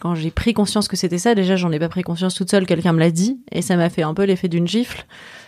Quand 0.00 0.14
j'ai 0.14 0.30
pris 0.30 0.54
conscience 0.54 0.88
que 0.88 0.96
c'était 0.96 1.18
ça, 1.18 1.34
déjà 1.34 1.56
j'en 1.56 1.70
ai 1.70 1.78
pas 1.78 1.88
pris 1.88 2.02
conscience 2.02 2.34
toute 2.34 2.50
seule, 2.50 2.66
quelqu'un 2.66 2.92
me 2.92 3.00
l'a 3.00 3.10
dit 3.10 3.38
et 3.52 3.62
ça 3.62 3.76
m'a 3.76 3.90
fait 3.90 4.02
un 4.02 4.14
peu 4.14 4.24
l'effet 4.24 4.48
d'une 4.48 4.66
gifle. 4.66 5.04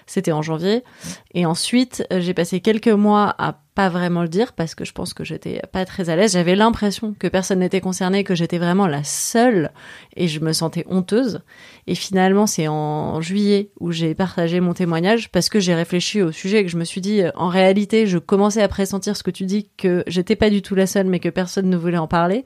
C'était 0.07 0.33
en 0.33 0.43
janvier. 0.43 0.85
Et 1.33 1.47
ensuite, 1.47 2.07
euh, 2.13 2.21
j'ai 2.21 2.35
passé 2.35 2.61
quelques 2.61 2.89
mois 2.89 3.35
à 3.39 3.61
pas 3.75 3.89
vraiment 3.89 4.23
le 4.23 4.29
dire 4.29 4.53
parce 4.53 4.75
que 4.77 4.85
je 4.85 4.93
pense 4.93 5.15
que 5.15 5.25
j'étais 5.25 5.61
pas 5.73 5.85
très 5.85 6.09
à 6.09 6.17
l'aise. 6.17 6.35
J'avais 6.35 6.55
l'impression 6.55 7.15
que 7.19 7.27
personne 7.27 7.59
n'était 7.59 7.81
concerné, 7.81 8.23
que 8.23 8.35
j'étais 8.35 8.59
vraiment 8.59 8.87
la 8.87 9.03
seule 9.03 9.73
et 10.15 10.29
je 10.29 10.39
me 10.41 10.53
sentais 10.53 10.85
honteuse. 10.89 11.41
Et 11.89 11.97
finalement, 11.97 12.47
c'est 12.47 12.69
en 12.69 13.21
juillet 13.21 13.71
où 13.81 13.91
j'ai 13.91 14.15
partagé 14.15 14.61
mon 14.61 14.75
témoignage 14.75 15.31
parce 15.33 15.49
que 15.49 15.59
j'ai 15.59 15.75
réfléchi 15.75 16.23
au 16.23 16.31
sujet 16.31 16.61
et 16.61 16.65
que 16.65 16.71
je 16.71 16.79
me 16.79 16.85
suis 16.85 17.01
dit, 17.01 17.23
en 17.35 17.49
réalité, 17.49 18.07
je 18.07 18.19
commençais 18.19 18.63
à 18.63 18.69
pressentir 18.69 19.17
ce 19.17 19.25
que 19.25 19.33
tu 19.33 19.45
dis, 19.45 19.69
que 19.77 20.05
j'étais 20.07 20.37
pas 20.37 20.51
du 20.51 20.63
tout 20.63 20.77
la 20.77 20.87
seule, 20.87 21.07
mais 21.07 21.19
que 21.19 21.29
personne 21.29 21.69
ne 21.69 21.77
voulait 21.77 21.99
en 21.99 22.09
parler. 22.09 22.45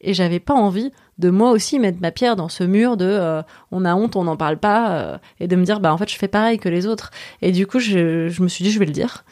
Et 0.00 0.14
j'avais 0.14 0.40
pas 0.40 0.54
envie 0.54 0.92
de 1.18 1.30
moi 1.30 1.50
aussi 1.50 1.78
mettre 1.78 2.00
ma 2.00 2.12
pierre 2.12 2.36
dans 2.36 2.48
ce 2.48 2.62
mur 2.62 2.96
de 2.96 3.04
euh, 3.04 3.42
on 3.72 3.84
a 3.84 3.94
honte, 3.94 4.14
on 4.14 4.24
n'en 4.24 4.36
parle 4.36 4.58
pas, 4.58 4.92
euh, 4.92 5.18
et 5.40 5.48
de 5.48 5.56
me 5.56 5.64
dire 5.64 5.80
bah 5.80 5.92
en 5.92 5.98
fait 5.98 6.08
je 6.08 6.16
fais 6.16 6.28
pareil 6.28 6.58
que 6.58 6.68
les 6.68 6.86
autres. 6.86 7.10
Et 7.42 7.50
du 7.50 7.66
coup 7.66 7.80
je, 7.80 8.28
je 8.28 8.42
me 8.42 8.48
suis 8.48 8.64
dit 8.64 8.70
je 8.70 8.78
vais 8.78 8.86
le 8.86 8.92
dire. 8.92 9.24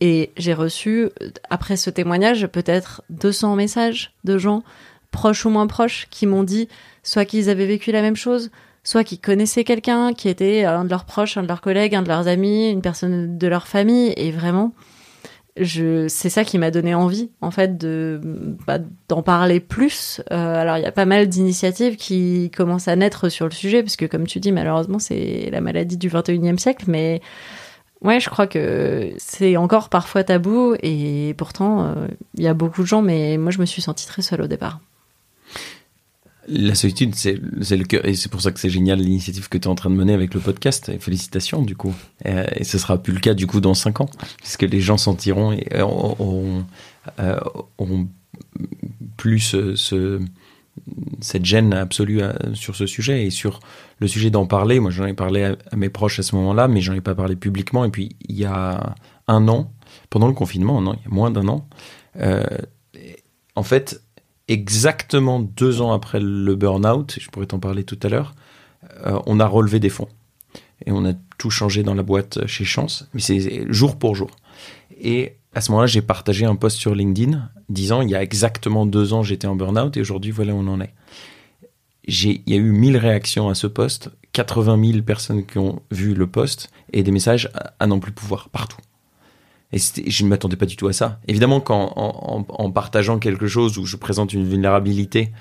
Et 0.00 0.32
j'ai 0.36 0.54
reçu 0.54 1.08
après 1.48 1.76
ce 1.76 1.90
témoignage 1.90 2.46
peut-être 2.46 3.02
200 3.10 3.56
messages 3.56 4.12
de 4.24 4.36
gens 4.36 4.62
proches 5.10 5.46
ou 5.46 5.50
moins 5.50 5.66
proches 5.66 6.06
qui 6.10 6.26
m'ont 6.26 6.42
dit 6.42 6.68
soit 7.02 7.24
qu'ils 7.24 7.48
avaient 7.48 7.66
vécu 7.66 7.92
la 7.92 8.02
même 8.02 8.16
chose, 8.16 8.50
soit 8.84 9.04
qu'ils 9.04 9.20
connaissaient 9.20 9.64
quelqu'un 9.64 10.12
qui 10.12 10.28
était 10.28 10.64
un 10.64 10.84
de 10.84 10.90
leurs 10.90 11.04
proches, 11.04 11.36
un 11.36 11.42
de 11.42 11.48
leurs 11.48 11.60
collègues, 11.60 11.94
un 11.94 12.02
de 12.02 12.08
leurs 12.08 12.28
amis, 12.28 12.70
une 12.70 12.82
personne 12.82 13.38
de 13.38 13.46
leur 13.46 13.66
famille, 13.66 14.12
et 14.16 14.30
vraiment 14.30 14.72
je 15.58 16.06
c'est 16.08 16.28
ça 16.28 16.44
qui 16.44 16.58
m'a 16.58 16.70
donné 16.70 16.94
envie 16.94 17.30
en 17.40 17.50
fait 17.50 17.78
de 17.78 18.20
bah, 18.66 18.78
d'en 19.08 19.22
parler 19.22 19.60
plus. 19.60 20.20
Euh, 20.30 20.60
alors 20.60 20.76
il 20.76 20.82
y 20.82 20.86
a 20.86 20.92
pas 20.92 21.06
mal 21.06 21.28
d'initiatives 21.28 21.96
qui 21.96 22.50
commencent 22.54 22.88
à 22.88 22.96
naître 22.96 23.28
sur 23.28 23.46
le 23.46 23.52
sujet 23.52 23.82
parce 23.82 23.96
que 23.96 24.06
comme 24.06 24.26
tu 24.26 24.40
dis 24.40 24.52
malheureusement 24.52 24.98
c'est 24.98 25.48
la 25.50 25.60
maladie 25.60 25.96
du 25.96 26.10
21e 26.10 26.58
siècle 26.58 26.84
mais 26.88 27.20
ouais 28.02 28.20
je 28.20 28.28
crois 28.28 28.46
que 28.46 29.12
c'est 29.16 29.56
encore 29.56 29.88
parfois 29.88 30.24
tabou 30.24 30.74
et 30.82 31.34
pourtant 31.38 31.84
euh, 31.84 32.06
il 32.34 32.44
y 32.44 32.48
a 32.48 32.54
beaucoup 32.54 32.82
de 32.82 32.86
gens 32.86 33.02
mais 33.02 33.38
moi 33.38 33.50
je 33.50 33.58
me 33.58 33.66
suis 33.66 33.82
sentie 33.82 34.06
très 34.06 34.22
seule 34.22 34.42
au 34.42 34.46
départ 34.46 34.80
la 36.48 36.74
solitude, 36.74 37.14
c'est 37.14 37.36
le 37.36 37.84
cœur, 37.84 38.04
et 38.04 38.14
c'est 38.14 38.30
pour 38.30 38.40
ça 38.40 38.52
que 38.52 38.60
c'est 38.60 38.70
génial 38.70 38.98
l'initiative 38.98 39.48
que 39.48 39.58
tu 39.58 39.64
es 39.64 39.70
en 39.70 39.74
train 39.74 39.90
de 39.90 39.94
mener 39.94 40.12
avec 40.12 40.34
le 40.34 40.40
podcast. 40.40 40.88
Et 40.88 40.98
félicitations, 40.98 41.62
du 41.62 41.76
coup. 41.76 41.94
Et, 42.24 42.64
ce 42.64 42.78
sera 42.78 42.98
plus 42.98 43.12
le 43.12 43.20
cas, 43.20 43.34
du 43.34 43.46
coup, 43.46 43.60
dans 43.60 43.74
cinq 43.74 44.00
ans, 44.00 44.10
puisque 44.38 44.62
les 44.62 44.80
gens 44.80 44.96
sentiront 44.96 45.52
et 45.52 45.66
euh, 45.74 45.82
auront, 45.82 46.64
euh, 47.20 47.38
auront 47.78 48.08
plus 49.16 49.40
ce, 49.40 49.76
ce, 49.76 50.20
cette 51.20 51.44
gêne 51.44 51.72
absolue 51.72 52.22
euh, 52.22 52.32
sur 52.54 52.76
ce 52.76 52.86
sujet 52.86 53.26
et 53.26 53.30
sur 53.30 53.60
le 53.98 54.06
sujet 54.06 54.30
d'en 54.30 54.46
parler. 54.46 54.80
Moi, 54.80 54.90
j'en 54.90 55.06
ai 55.06 55.14
parlé 55.14 55.44
à, 55.44 55.76
mes 55.76 55.88
proches 55.88 56.18
à 56.18 56.22
ce 56.22 56.36
moment-là, 56.36 56.68
mais 56.68 56.80
j'en 56.80 56.94
ai 56.94 57.00
pas 57.00 57.14
parlé 57.14 57.36
publiquement. 57.36 57.84
Et 57.84 57.90
puis, 57.90 58.16
il 58.28 58.36
y 58.36 58.44
a 58.44 58.94
un 59.28 59.48
an, 59.48 59.72
pendant 60.10 60.28
le 60.28 60.34
confinement, 60.34 60.80
non, 60.80 60.94
il 60.94 61.02
y 61.02 61.12
a 61.12 61.14
moins 61.14 61.30
d'un 61.30 61.48
an, 61.48 61.68
euh, 62.20 62.44
en 63.54 63.62
fait, 63.62 64.02
exactement 64.48 65.40
deux 65.40 65.80
ans 65.80 65.92
après 65.92 66.20
le 66.20 66.54
burn-out, 66.54 67.18
je 67.20 67.28
pourrais 67.30 67.46
t'en 67.46 67.58
parler 67.58 67.84
tout 67.84 67.98
à 68.02 68.08
l'heure, 68.08 68.34
euh, 69.06 69.18
on 69.26 69.40
a 69.40 69.46
relevé 69.46 69.80
des 69.80 69.90
fonds. 69.90 70.08
Et 70.84 70.92
on 70.92 71.06
a 71.06 71.12
tout 71.38 71.50
changé 71.50 71.82
dans 71.82 71.94
la 71.94 72.02
boîte 72.02 72.46
chez 72.46 72.64
Chance, 72.64 73.08
mais 73.14 73.20
c'est 73.20 73.64
jour 73.72 73.98
pour 73.98 74.14
jour. 74.14 74.30
Et 75.00 75.36
à 75.54 75.62
ce 75.62 75.70
moment-là, 75.70 75.86
j'ai 75.86 76.02
partagé 76.02 76.44
un 76.44 76.54
post 76.54 76.76
sur 76.76 76.94
LinkedIn 76.94 77.50
disant 77.70 78.02
il 78.02 78.10
y 78.10 78.14
a 78.14 78.22
exactement 78.22 78.84
deux 78.84 79.14
ans, 79.14 79.22
j'étais 79.22 79.46
en 79.46 79.56
burn-out 79.56 79.96
et 79.96 80.00
aujourd'hui, 80.00 80.30
voilà 80.30 80.52
où 80.52 80.58
on 80.58 80.68
en 80.68 80.80
est. 80.80 80.92
Il 82.06 82.42
y 82.46 82.54
a 82.54 82.56
eu 82.56 82.70
1000 82.70 82.98
réactions 82.98 83.48
à 83.48 83.54
ce 83.54 83.66
post, 83.66 84.10
80 84.32 84.92
000 84.92 85.02
personnes 85.02 85.44
qui 85.44 85.58
ont 85.58 85.82
vu 85.90 86.14
le 86.14 86.26
post 86.26 86.70
et 86.92 87.02
des 87.02 87.10
messages 87.10 87.50
à, 87.78 87.86
non 87.86 87.98
plus 87.98 88.12
pouvoir 88.12 88.50
partout. 88.50 88.76
Et 89.76 90.10
je 90.10 90.24
ne 90.24 90.28
m'attendais 90.28 90.56
pas 90.56 90.66
du 90.66 90.76
tout 90.76 90.88
à 90.88 90.92
ça. 90.92 91.20
Évidemment 91.28 91.60
qu'en 91.60 91.92
en, 91.96 92.70
partageant 92.70 93.18
quelque 93.18 93.46
chose 93.46 93.78
où 93.78 93.86
je 93.86 93.96
présente 93.96 94.32
une 94.32 94.48
vulnérabilité, 94.48 95.32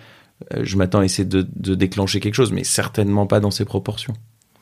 euh, 0.54 0.62
je 0.63 0.78
m'attends 0.78 1.00
à 1.00 1.06
essayer 1.06 1.28
de, 1.28 1.48
de 1.56 1.76
déclencher 1.76 2.19
quelque 2.19 2.36
chose, 2.36 2.52
mais 2.52 2.63
certainement 2.63 3.28
pas 3.28 3.39
dans 3.39 3.52
ces 3.52 3.65
proportions. 3.65 4.13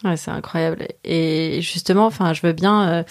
Ouais, 0.03 0.17
c'est 0.17 0.31
incroyable. 0.31 0.87
Et 1.05 1.59
justement, 1.61 2.05
enfin, 2.05 2.33
je 2.33 2.41
veux 2.41 2.51
bien, 2.51 2.89
euh, 2.89 3.03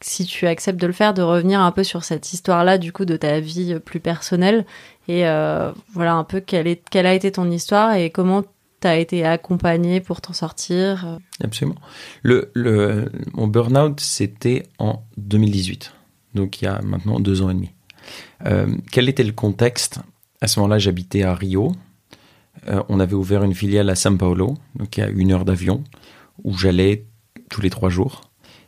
si 0.00 0.24
tu 0.24 0.46
acceptes 0.46 0.80
de 0.80 0.86
le 0.86 0.92
faire, 0.92 1.14
de 1.14 1.22
revenir 1.22 1.60
un 1.60 1.70
peu 1.70 1.84
sur 1.84 2.02
cette 2.02 2.32
histoire-là, 2.32 2.76
du 2.76 2.92
coup, 2.92 3.04
de 3.04 3.16
ta 3.16 3.38
vie 3.38 3.78
plus 3.78 4.00
personnelle. 4.00 4.66
Et 5.06 5.26
euh, 5.28 5.70
voilà 5.92 6.14
un 6.14 6.24
peu 6.24 6.40
quelle, 6.40 6.66
est, 6.66 6.82
quelle 6.90 7.06
a 7.06 7.14
été 7.14 7.30
ton 7.30 7.48
histoire 7.50 7.94
et 7.94 8.10
comment 8.10 8.42
tu 8.80 8.88
as 8.88 8.96
été 8.96 9.24
accompagné 9.24 10.00
pour 10.00 10.20
t'en 10.20 10.32
sortir. 10.32 11.18
Absolument. 11.42 11.78
Le, 12.22 12.50
le, 12.54 13.10
mon 13.32 13.46
burn-out, 13.46 14.00
c'était 14.00 14.64
en 14.78 15.04
2018. 15.18 15.94
Donc, 16.34 16.60
il 16.60 16.66
y 16.66 16.68
a 16.68 16.80
maintenant 16.82 17.20
deux 17.20 17.42
ans 17.42 17.50
et 17.50 17.54
demi. 17.54 17.70
Euh, 18.46 18.74
quel 18.90 19.08
était 19.08 19.24
le 19.24 19.32
contexte? 19.32 20.00
À 20.40 20.46
ce 20.46 20.60
moment-là, 20.60 20.78
j'habitais 20.78 21.22
à 21.22 21.34
Rio. 21.34 21.72
Euh, 22.68 22.82
on 22.88 23.00
avait 23.00 23.14
ouvert 23.14 23.42
une 23.42 23.54
filiale 23.54 23.90
à 23.90 23.94
São 23.94 24.16
Paulo, 24.16 24.56
donc 24.76 24.98
à 24.98 25.08
une 25.08 25.32
heure 25.32 25.44
d'avion 25.44 25.84
où 26.44 26.56
j'allais 26.56 27.04
tous 27.50 27.60
les 27.60 27.70
trois 27.70 27.90
jours. 27.90 28.22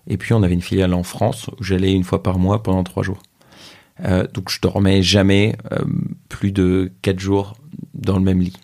Et 0.07 0.17
puis 0.17 0.33
on 0.33 0.43
avait 0.43 0.55
une 0.55 0.63
filiale 0.63 0.95
en 0.95 1.03
France 1.03 1.49
où 1.59 1.63
j'allais 1.63 1.93
une 1.93 2.05
fois 2.05 2.23
par 2.23 2.39
mois 2.39 2.63
pendant 2.63 2.83
trois 2.85 3.03
jours. 3.03 3.23
Euh, 4.05 4.27
donc 4.33 4.51
je 4.51 4.61
dormais 4.61 5.03
jamais 5.03 5.57
plus 6.29 6.53
de 6.53 6.93
quatre 7.03 7.21
jours 7.21 7.55
dans 7.95 8.17
le 8.17 8.25
même 8.25 8.41
lit. 8.41 8.59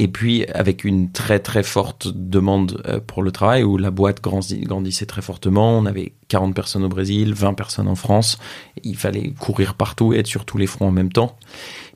Et 0.00 0.06
puis 0.06 0.46
avec 0.46 0.84
une 0.84 1.10
très 1.10 1.40
très 1.40 1.64
forte 1.64 2.08
demande 2.08 2.82
euh, 2.86 3.00
pour 3.00 3.22
le 3.22 3.32
travail 3.32 3.64
où 3.64 3.76
la 3.76 3.90
boîte 3.90 4.22
grandissait 4.22 5.06
très 5.06 5.22
fortement, 5.22 5.76
on 5.76 5.86
avait 5.86 6.12
40 6.28 6.54
personnes 6.54 6.84
au 6.84 6.88
Brésil, 6.88 7.34
20 7.34 7.54
personnes 7.54 7.88
en 7.88 7.96
France, 7.96 8.38
il 8.84 8.96
fallait 8.96 9.32
courir 9.32 9.74
partout 9.74 10.12
et 10.12 10.18
être 10.18 10.28
sur 10.28 10.44
tous 10.44 10.56
les 10.56 10.68
fronts 10.68 10.88
en 10.88 10.92
même 10.92 11.10
temps. 11.12 11.36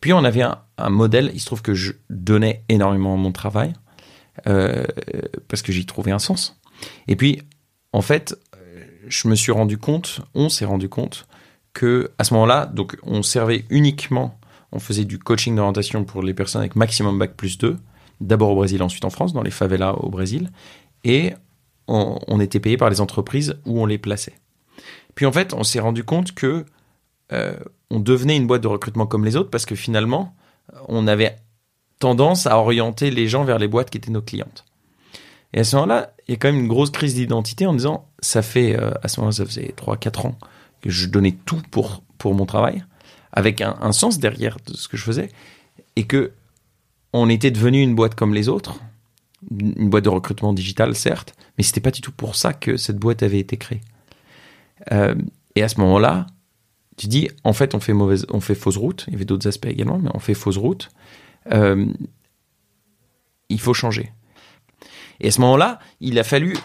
Puis 0.01 0.13
on 0.13 0.25
avait 0.25 0.43
un, 0.43 0.91
modèle, 0.91 1.31
il 1.33 1.41
se 1.41 1.47
trouve 1.47 1.63
que 1.63 1.75
je 1.75 1.93
donnais 2.11 2.65
énormément 2.69 3.15
à 3.15 3.17
mon 3.17 3.31
travail, 3.31 3.73
euh, 4.49 4.85
parce 5.47 5.63
que 5.63 5.71
j'y 5.71 5.87
trouvais 5.87 6.11
un 6.11 6.19
sens. 6.19 6.59
Et 7.07 7.15
puis, 7.15 7.43
en 7.93 8.01
fait, 8.01 8.37
je 9.07 9.29
me 9.29 9.37
suis 9.37 9.53
rendu 9.53 9.79
compte, 9.79 10.23
on 10.35 10.49
s'est 10.49 10.65
rendu 10.65 10.89
compte 10.89 11.29
que 11.73 12.11
à 12.19 12.25
ce 12.25 12.35
moment-là, 12.35 12.67
donc 12.67 12.97
on 13.05 13.23
servait 13.23 13.65
uniquement, 13.71 14.39
on 14.73 14.81
faisait 14.81 15.05
du 15.05 15.19
coaching 15.21 15.55
d'orientation 15.55 16.05
pour 16.05 16.23
les 16.23 16.35
personnes 16.35 16.63
avec 16.63 16.75
maximum 16.75 17.19
bac 17.19 17.35
plus 17.37 17.59
2, 17.59 17.79
d'abord 18.23 18.51
au 18.51 18.57
Brésil, 18.57 18.83
ensuite 18.83 19.05
en 19.05 19.11
France, 19.11 19.33
dans 19.33 19.43
les 19.43 19.51
favelas 19.51 19.93
au 19.95 20.09
Brésil, 20.09 20.51
et 21.05 21.35
on, 21.89 22.41
était 22.41 22.61
payé 22.61 22.77
par 22.77 22.89
les 22.89 23.01
entreprises 23.01 23.59
où 23.67 23.81
on 23.81 23.87
les 23.87 23.99
plaçait. 23.99 24.35
Puis 25.15 25.27
en 25.27 25.33
fait, 25.33 25.53
on 25.53 25.63
s'est 25.63 25.81
rendu 25.81 26.05
compte 26.05 26.33
que 26.33 26.65
euh, 27.33 27.55
on 27.91 28.01
devenait 28.01 28.37
une 28.37 28.47
boîte 28.47 28.63
de 28.63 28.69
recrutement 28.69 29.07
comme 29.07 29.25
les 29.25 29.37
autres 29.37 29.51
parce 29.51 29.67
que 29.67 29.75
finalement, 29.75 30.35
on 30.89 31.07
avait 31.07 31.37
tendance 31.99 32.47
à 32.47 32.59
orienter 32.59 33.11
les 33.11 33.29
gens 33.29 33.45
vers 33.45 33.59
les 33.59 33.69
boîtes 33.69 33.91
qui 33.91 33.99
étaient 33.99 34.11
nos 34.11 34.23
clientes. 34.23 34.65
Et 35.53 35.61
à 35.61 35.65
ce 35.65 35.77
moment-là, 35.77 36.15
il 36.27 36.33
y 36.33 36.35
a 36.35 36.37
quand 36.39 36.51
même 36.51 36.61
une 36.61 36.69
grosse 36.69 36.91
crise 36.91 37.15
d'identité 37.15 37.67
en 37.67 37.75
disant, 37.75 38.07
ça 38.21 38.43
fait, 38.43 38.79
euh, 38.79 38.91
à 39.03 39.09
ce 39.09 39.21
moment-là, 39.21 39.37
ça 39.37 39.45
faisait 39.45 39.75
3-4 39.77 40.29
ans 40.29 40.39
que 40.81 40.91
je 40.91 41.09
donnais 41.09 41.37
tout 41.45 41.61
pour, 41.71 42.03
pour 42.19 42.35
mon 42.35 42.47
travail, 42.47 42.85
avec 43.33 43.61
un, 43.61 43.93
sens 43.93 44.19
derrière 44.19 44.57
de 44.67 44.75
ce 44.75 44.89
que 44.89 44.97
je 44.97 45.05
faisais, 45.05 45.29
et 45.97 46.05
que 46.05 46.33
on 47.13 47.29
était 47.29 47.51
devenu 47.51 47.83
une 47.83 47.95
boîte 47.95 48.15
comme 48.15 48.35
les 48.35 48.49
autres, 48.49 48.81
une 49.51 49.91
boîte 49.91 50.05
de 50.05 50.09
recrutement 50.09 50.53
digital, 50.53 50.95
certes, 50.95 51.35
mais 51.57 51.65
c'était 51.65 51.81
pas 51.81 51.91
du 51.91 52.01
tout 52.01 52.13
pour 52.13 52.37
ça 52.37 52.53
que 52.53 52.77
cette 52.77 52.97
boîte 52.97 53.23
avait 53.23 53.41
été 53.41 53.57
créée. 53.57 53.81
Euh, 54.91 55.15
et 55.55 55.63
à 55.63 55.69
ce 55.69 55.81
moment-là, 55.81 56.27
tu 56.97 57.07
dis, 57.07 57.29
en 57.45 57.53
fait, 57.53 57.75
on 57.75 57.81
fait 57.81 57.93
mauvaise, 57.93 58.27
on 58.31 58.41
fait 58.41 58.55
fausse 58.55 58.77
route. 58.77 59.05
Il 59.09 59.15
y 59.15 59.17
avait 59.17 59.25
d'autres 59.25 59.49
aspects 59.49 59.67
également, 59.67 59.99
mais 59.99 60.11
on 60.15 60.19
fait 60.19 60.35
fausse 60.35 60.57
route. 60.57 60.91
Euh, 61.53 61.87
il 63.49 63.61
faut 63.61 63.75
changer. 63.75 64.13
Et 65.21 65.29
à 65.29 65.31
ce 65.31 65.41
moment-là, 65.41 65.79
il 66.01 66.19
a 66.19 66.25
fallu, 66.25 66.57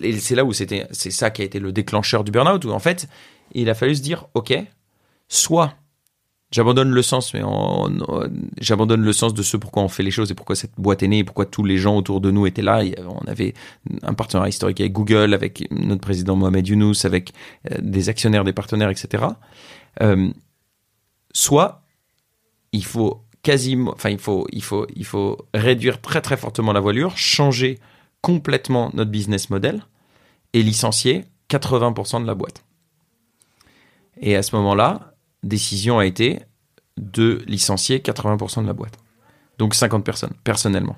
et 0.00 0.12
c'est 0.18 0.34
là 0.34 0.44
où 0.44 0.52
c'était, 0.52 0.86
c'est 0.90 1.10
ça 1.10 1.30
qui 1.30 1.42
a 1.42 1.44
été 1.44 1.58
le 1.58 1.72
déclencheur 1.72 2.24
du 2.24 2.30
burn-out, 2.30 2.64
où 2.64 2.70
en 2.70 2.78
fait, 2.78 3.08
il 3.52 3.68
a 3.68 3.74
fallu 3.74 3.94
se 3.94 4.02
dire, 4.02 4.26
ok, 4.34 4.54
soit 5.28 5.74
j'abandonne 6.50 6.90
le 6.90 7.02
sens, 7.02 7.34
mais 7.34 7.42
j'abandonne 8.60 9.02
le 9.02 9.12
sens 9.12 9.34
de 9.34 9.42
ce 9.42 9.56
pourquoi 9.56 9.82
on 9.82 9.88
fait 9.88 10.02
les 10.02 10.10
choses 10.10 10.30
et 10.30 10.34
pourquoi 10.34 10.56
cette 10.56 10.72
boîte 10.78 11.02
est 11.02 11.08
née, 11.08 11.18
et 11.18 11.24
pourquoi 11.24 11.46
tous 11.46 11.64
les 11.64 11.78
gens 11.78 11.96
autour 11.96 12.20
de 12.20 12.30
nous 12.30 12.46
étaient 12.46 12.62
là. 12.62 12.82
On 13.08 13.26
avait 13.26 13.54
un 14.02 14.14
partenariat 14.14 14.48
historique 14.48 14.80
avec 14.80 14.92
Google, 14.92 15.34
avec 15.34 15.68
notre 15.70 16.00
président 16.00 16.36
Mohamed 16.36 16.66
Younous, 16.66 17.04
avec 17.04 17.32
euh, 17.70 17.76
des 17.80 18.08
actionnaires, 18.08 18.44
des 18.44 18.52
partenaires, 18.52 18.90
etc. 18.90 19.24
Euh, 20.02 20.30
soit 21.32 21.82
il 22.72 22.84
faut 22.84 23.22
quasiment, 23.42 23.92
enfin, 23.92 24.10
il 24.10 24.18
faut, 24.18 24.46
il 24.52 24.62
faut, 24.62 24.86
il 24.94 25.04
faut 25.04 25.38
réduire 25.54 26.00
très 26.00 26.20
très 26.20 26.36
fortement 26.36 26.72
la 26.72 26.80
voilure, 26.80 27.16
changer 27.16 27.78
complètement 28.20 28.90
notre 28.94 29.10
business 29.10 29.50
model 29.50 29.86
et 30.52 30.62
licencier 30.62 31.24
80% 31.50 32.22
de 32.22 32.26
la 32.26 32.34
boîte. 32.34 32.64
Et 34.20 34.34
à 34.34 34.42
ce 34.42 34.56
moment-là, 34.56 35.15
décision 35.42 35.98
a 35.98 36.06
été 36.06 36.40
de 36.96 37.42
licencier 37.46 37.98
80% 37.98 38.62
de 38.62 38.66
la 38.66 38.72
boîte. 38.72 38.98
Donc 39.58 39.74
50 39.74 40.04
personnes, 40.04 40.32
personnellement. 40.44 40.96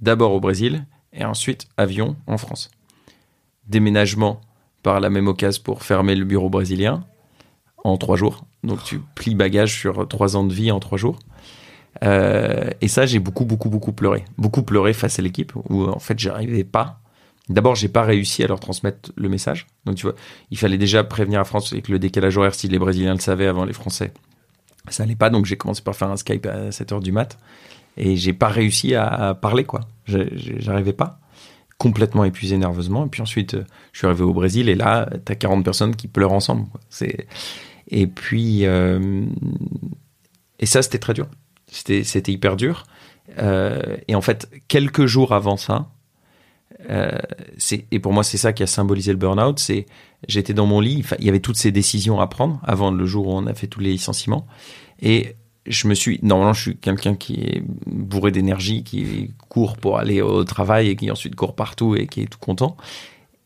D'abord 0.00 0.32
au 0.32 0.40
Brésil 0.40 0.86
et 1.12 1.24
ensuite 1.24 1.66
avion 1.76 2.16
en 2.26 2.38
France. 2.38 2.70
Déménagement 3.66 4.40
par 4.82 5.00
la 5.00 5.10
même 5.10 5.28
occasion 5.28 5.62
pour 5.62 5.82
fermer 5.82 6.14
le 6.14 6.24
bureau 6.24 6.50
brésilien 6.50 7.04
en 7.84 7.96
trois 7.96 8.16
jours. 8.16 8.44
Donc 8.62 8.82
tu 8.84 9.00
plies 9.14 9.34
bagage 9.34 9.78
sur 9.78 10.06
trois 10.08 10.36
ans 10.36 10.44
de 10.44 10.52
vie 10.52 10.70
en 10.70 10.80
trois 10.80 10.98
jours. 10.98 11.18
Euh, 12.02 12.70
et 12.80 12.88
ça, 12.88 13.06
j'ai 13.06 13.18
beaucoup, 13.18 13.44
beaucoup, 13.44 13.70
beaucoup 13.70 13.92
pleuré. 13.92 14.24
Beaucoup 14.36 14.62
pleuré 14.62 14.92
face 14.92 15.18
à 15.18 15.22
l'équipe 15.22 15.52
où 15.68 15.84
en 15.84 15.98
fait, 15.98 16.18
j'arrivais 16.18 16.64
pas. 16.64 17.00
D'abord, 17.48 17.74
j'ai 17.74 17.88
pas 17.88 18.02
réussi 18.02 18.42
à 18.42 18.46
leur 18.46 18.58
transmettre 18.58 19.12
le 19.16 19.28
message. 19.28 19.66
Donc, 19.84 19.96
tu 19.96 20.06
vois, 20.06 20.14
il 20.50 20.56
fallait 20.56 20.78
déjà 20.78 21.04
prévenir 21.04 21.40
la 21.40 21.44
France 21.44 21.72
avec 21.72 21.88
le 21.88 21.98
décalage 21.98 22.38
horaire 22.38 22.54
si 22.54 22.68
les 22.68 22.78
Brésiliens 22.78 23.14
le 23.14 23.20
savaient 23.20 23.46
avant 23.46 23.64
les 23.64 23.74
Français. 23.74 24.12
Ça 24.88 25.02
allait 25.02 25.16
pas, 25.16 25.30
donc 25.30 25.44
j'ai 25.44 25.56
commencé 25.56 25.82
par 25.82 25.94
faire 25.94 26.08
un 26.08 26.16
Skype 26.16 26.46
à 26.46 26.72
7 26.72 26.92
heures 26.92 27.00
du 27.00 27.12
mat. 27.12 27.38
Et 27.96 28.16
j'ai 28.16 28.32
pas 28.32 28.48
réussi 28.48 28.94
à, 28.94 29.34
parler, 29.34 29.64
quoi. 29.64 29.80
J'arrivais 30.06 30.92
pas. 30.92 31.20
Complètement 31.78 32.24
épuisé 32.24 32.56
nerveusement. 32.56 33.06
Et 33.06 33.08
puis 33.08 33.22
ensuite, 33.22 33.56
je 33.92 33.98
suis 33.98 34.06
arrivé 34.06 34.22
au 34.22 34.32
Brésil 34.32 34.68
et 34.68 34.74
là, 34.74 35.08
t'as 35.24 35.34
40 35.34 35.64
personnes 35.64 35.94
qui 35.94 36.08
pleurent 36.08 36.32
ensemble. 36.32 36.66
Et 37.88 38.06
puis 38.06 38.64
euh... 38.64 39.26
et 40.58 40.66
ça, 40.66 40.82
c'était 40.82 40.98
très 40.98 41.14
dur. 41.14 41.26
C'était 41.66 42.32
hyper 42.32 42.56
dur. 42.56 42.84
Euh, 43.38 43.96
et 44.08 44.14
en 44.14 44.20
fait, 44.20 44.48
quelques 44.68 45.06
jours 45.06 45.32
avant 45.32 45.56
ça, 45.56 45.88
euh, 46.90 47.18
et 47.90 47.98
pour 47.98 48.12
moi, 48.12 48.22
c'est 48.22 48.36
ça 48.38 48.52
qui 48.52 48.62
a 48.62 48.66
symbolisé 48.66 49.12
le 49.12 49.18
burn-out. 49.18 49.60
J'étais 50.28 50.54
dans 50.54 50.66
mon 50.66 50.80
lit, 50.80 51.04
il 51.18 51.24
y 51.24 51.28
avait 51.28 51.40
toutes 51.40 51.56
ces 51.56 51.72
décisions 51.72 52.20
à 52.20 52.26
prendre 52.26 52.60
avant 52.62 52.90
le 52.90 53.06
jour 53.06 53.28
où 53.28 53.32
on 53.32 53.46
a 53.46 53.54
fait 53.54 53.66
tous 53.66 53.80
les 53.80 53.90
licenciements. 53.90 54.46
Et 55.00 55.36
je 55.66 55.88
me 55.88 55.94
suis, 55.94 56.18
normalement, 56.22 56.52
je 56.52 56.62
suis 56.62 56.76
quelqu'un 56.76 57.14
qui 57.14 57.34
est 57.34 57.62
bourré 57.86 58.30
d'énergie, 58.30 58.84
qui 58.84 59.32
court 59.48 59.76
pour 59.76 59.98
aller 59.98 60.20
au 60.20 60.44
travail 60.44 60.88
et 60.88 60.96
qui 60.96 61.10
ensuite 61.10 61.34
court 61.34 61.54
partout 61.54 61.96
et 61.96 62.06
qui 62.06 62.22
est 62.22 62.26
tout 62.26 62.38
content. 62.38 62.76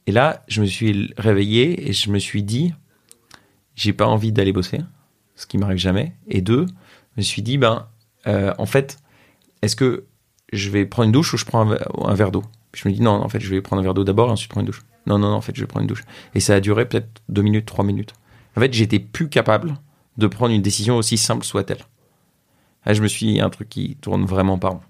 Et 0.07 0.13
là, 0.13 0.43
je 0.49 0.63
me 0.63 0.67
suis 0.67 1.13
réveillé 1.17 1.89
et 1.89 1.93
je 1.93 2.11
me 2.11 2.19
suis 2.19 2.43
dit, 2.43 2.73
j'ai 3.75 3.93
pas 3.93 4.07
envie 4.07 4.33
d'aller 4.33 4.53
bosser, 4.53 4.81
ce 5.37 5.47
qui 5.47 5.59
m'arrive 5.59 5.79
jamais. 5.79 6.15
Et 6.29 6.41
deux, 6.41 6.67
je 7.15 7.21
me 7.21 7.23
suis 7.23 7.43
dit, 7.43 7.59
ben, 7.59 7.87
euh, 8.27 8.53
en 8.59 8.67
fait, 8.67 8.99
est-ce 9.63 9.77
que 9.77 10.07
je 10.53 10.71
vais 10.71 10.87
prendre 10.87 11.07
une 11.07 11.13
douche 11.13 11.35
ou 11.35 11.37
je 11.37 11.45
prends 11.45 11.71
un, 11.71 12.15
verre 12.15 12.33
d'eau? 12.33 12.43
Je 12.75 12.89
me 12.89 12.95
dis, 12.95 13.01
non, 13.01 13.13
en 13.13 13.29
fait, 13.29 13.41
je 13.41 13.51
vais 13.51 13.61
prendre 13.61 13.81
un 13.81 13.83
verre 13.83 13.95
d'eau 13.95 14.05
d'abord 14.05 14.29
et 14.29 14.33
ensuite 14.33 14.51
prendre 14.51 14.67
une 14.67 14.73
douche. 14.73 14.83
Non, 15.07 15.19
non, 15.19 15.31
non, 15.31 15.37
en 15.37 15.41
fait, 15.41 15.55
je 15.57 15.61
vais 15.61 15.67
prendre 15.67 15.83
une 15.83 15.89
douche. 15.89 16.05
Et 16.35 16.41
ça 16.41 16.55
a 16.55 16.61
duré 16.61 16.87
peut-être 16.87 17.09
deux 17.29 17.43
minutes, 17.43 17.67
trois 17.67 17.85
minutes. 17.85 18.13
En 18.57 18.61
fait, 18.61 18.73
j'étais 18.73 18.99
plus 18.99 19.29
capable 19.29 19.79
de 20.17 20.27
prendre 20.27 20.55
une 20.55 20.63
décision 20.63 20.97
aussi 20.97 21.17
simple 21.17 21.45
soit-elle. 21.45 21.85
Je 22.87 23.03
me 23.03 23.09
suis 23.09 23.27
dit, 23.27 23.41
un 23.41 23.51
truc 23.51 23.69
qui 23.69 23.97
tourne 24.01 24.25
vraiment 24.25 24.59
pas 24.59 24.69
rond. 24.69 24.81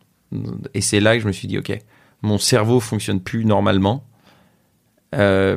Et 0.75 0.81
c'est 0.81 1.01
là 1.01 1.17
que 1.17 1.23
je 1.23 1.27
me 1.27 1.33
suis 1.33 1.49
dit, 1.49 1.59
ok, 1.59 1.77
mon 2.23 2.39
cerveau 2.39 2.81
fonctionne 2.81 3.21
plus 3.21 3.45
normalement. 3.45 4.05
Euh, 5.15 5.57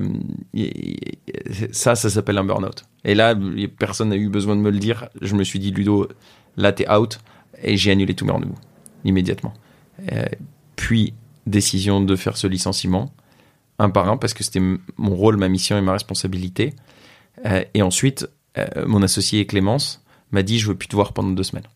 ça, 1.72 1.96
ça 1.96 2.10
s'appelle 2.10 2.38
un 2.38 2.44
burn-out. 2.44 2.86
Et 3.04 3.16
là, 3.16 3.36
personne 3.78 4.10
n'a 4.10 4.16
eu 4.16 4.30
besoin 4.30 4.56
de 4.56 4.62
me 4.62 4.70
le 4.70 4.80
dire. 4.80 5.10
Je 5.22 5.36
me 5.36 5.44
suis 5.44 5.60
dit, 5.60 5.72
Ludo, 5.72 6.08
là, 6.58 6.72
t'es 6.72 6.90
out. 6.92 7.20
Et 7.62 7.78
j'ai 7.78 7.92
annulé 7.92 8.14
tous 8.14 8.26
mes 8.26 8.32
rendez-vous 8.32 8.58
immédiatement. 9.04 9.54
Euh, 10.12 10.26
puis, 10.76 11.14
décision 11.48 12.02
de 12.02 12.16
faire 12.16 12.38
ce 12.38 12.48
licenciement, 12.48 13.14
un 13.80 13.90
par 13.90 14.10
un, 14.10 14.18
parce 14.18 14.34
que 14.34 14.44
c'était 14.44 14.62
mon 14.98 15.16
rôle, 15.16 15.38
ma 15.38 15.48
mission 15.48 15.78
et 15.78 15.82
ma 15.82 15.94
responsabilité. 15.94 16.74
Euh, 17.46 17.64
et 17.74 17.82
ensuite, 17.82 18.30
euh, 18.58 18.86
mon 18.86 19.02
associé 19.02 19.46
Clémence 19.46 20.04
m'a 20.32 20.44
dit, 20.44 20.60
je 20.60 20.68
veux 20.68 20.76
plus 20.76 20.88
te 20.88 20.96
voir 20.96 21.14
pendant 21.14 21.30
deux 21.30 21.44
semaines. 21.44 21.68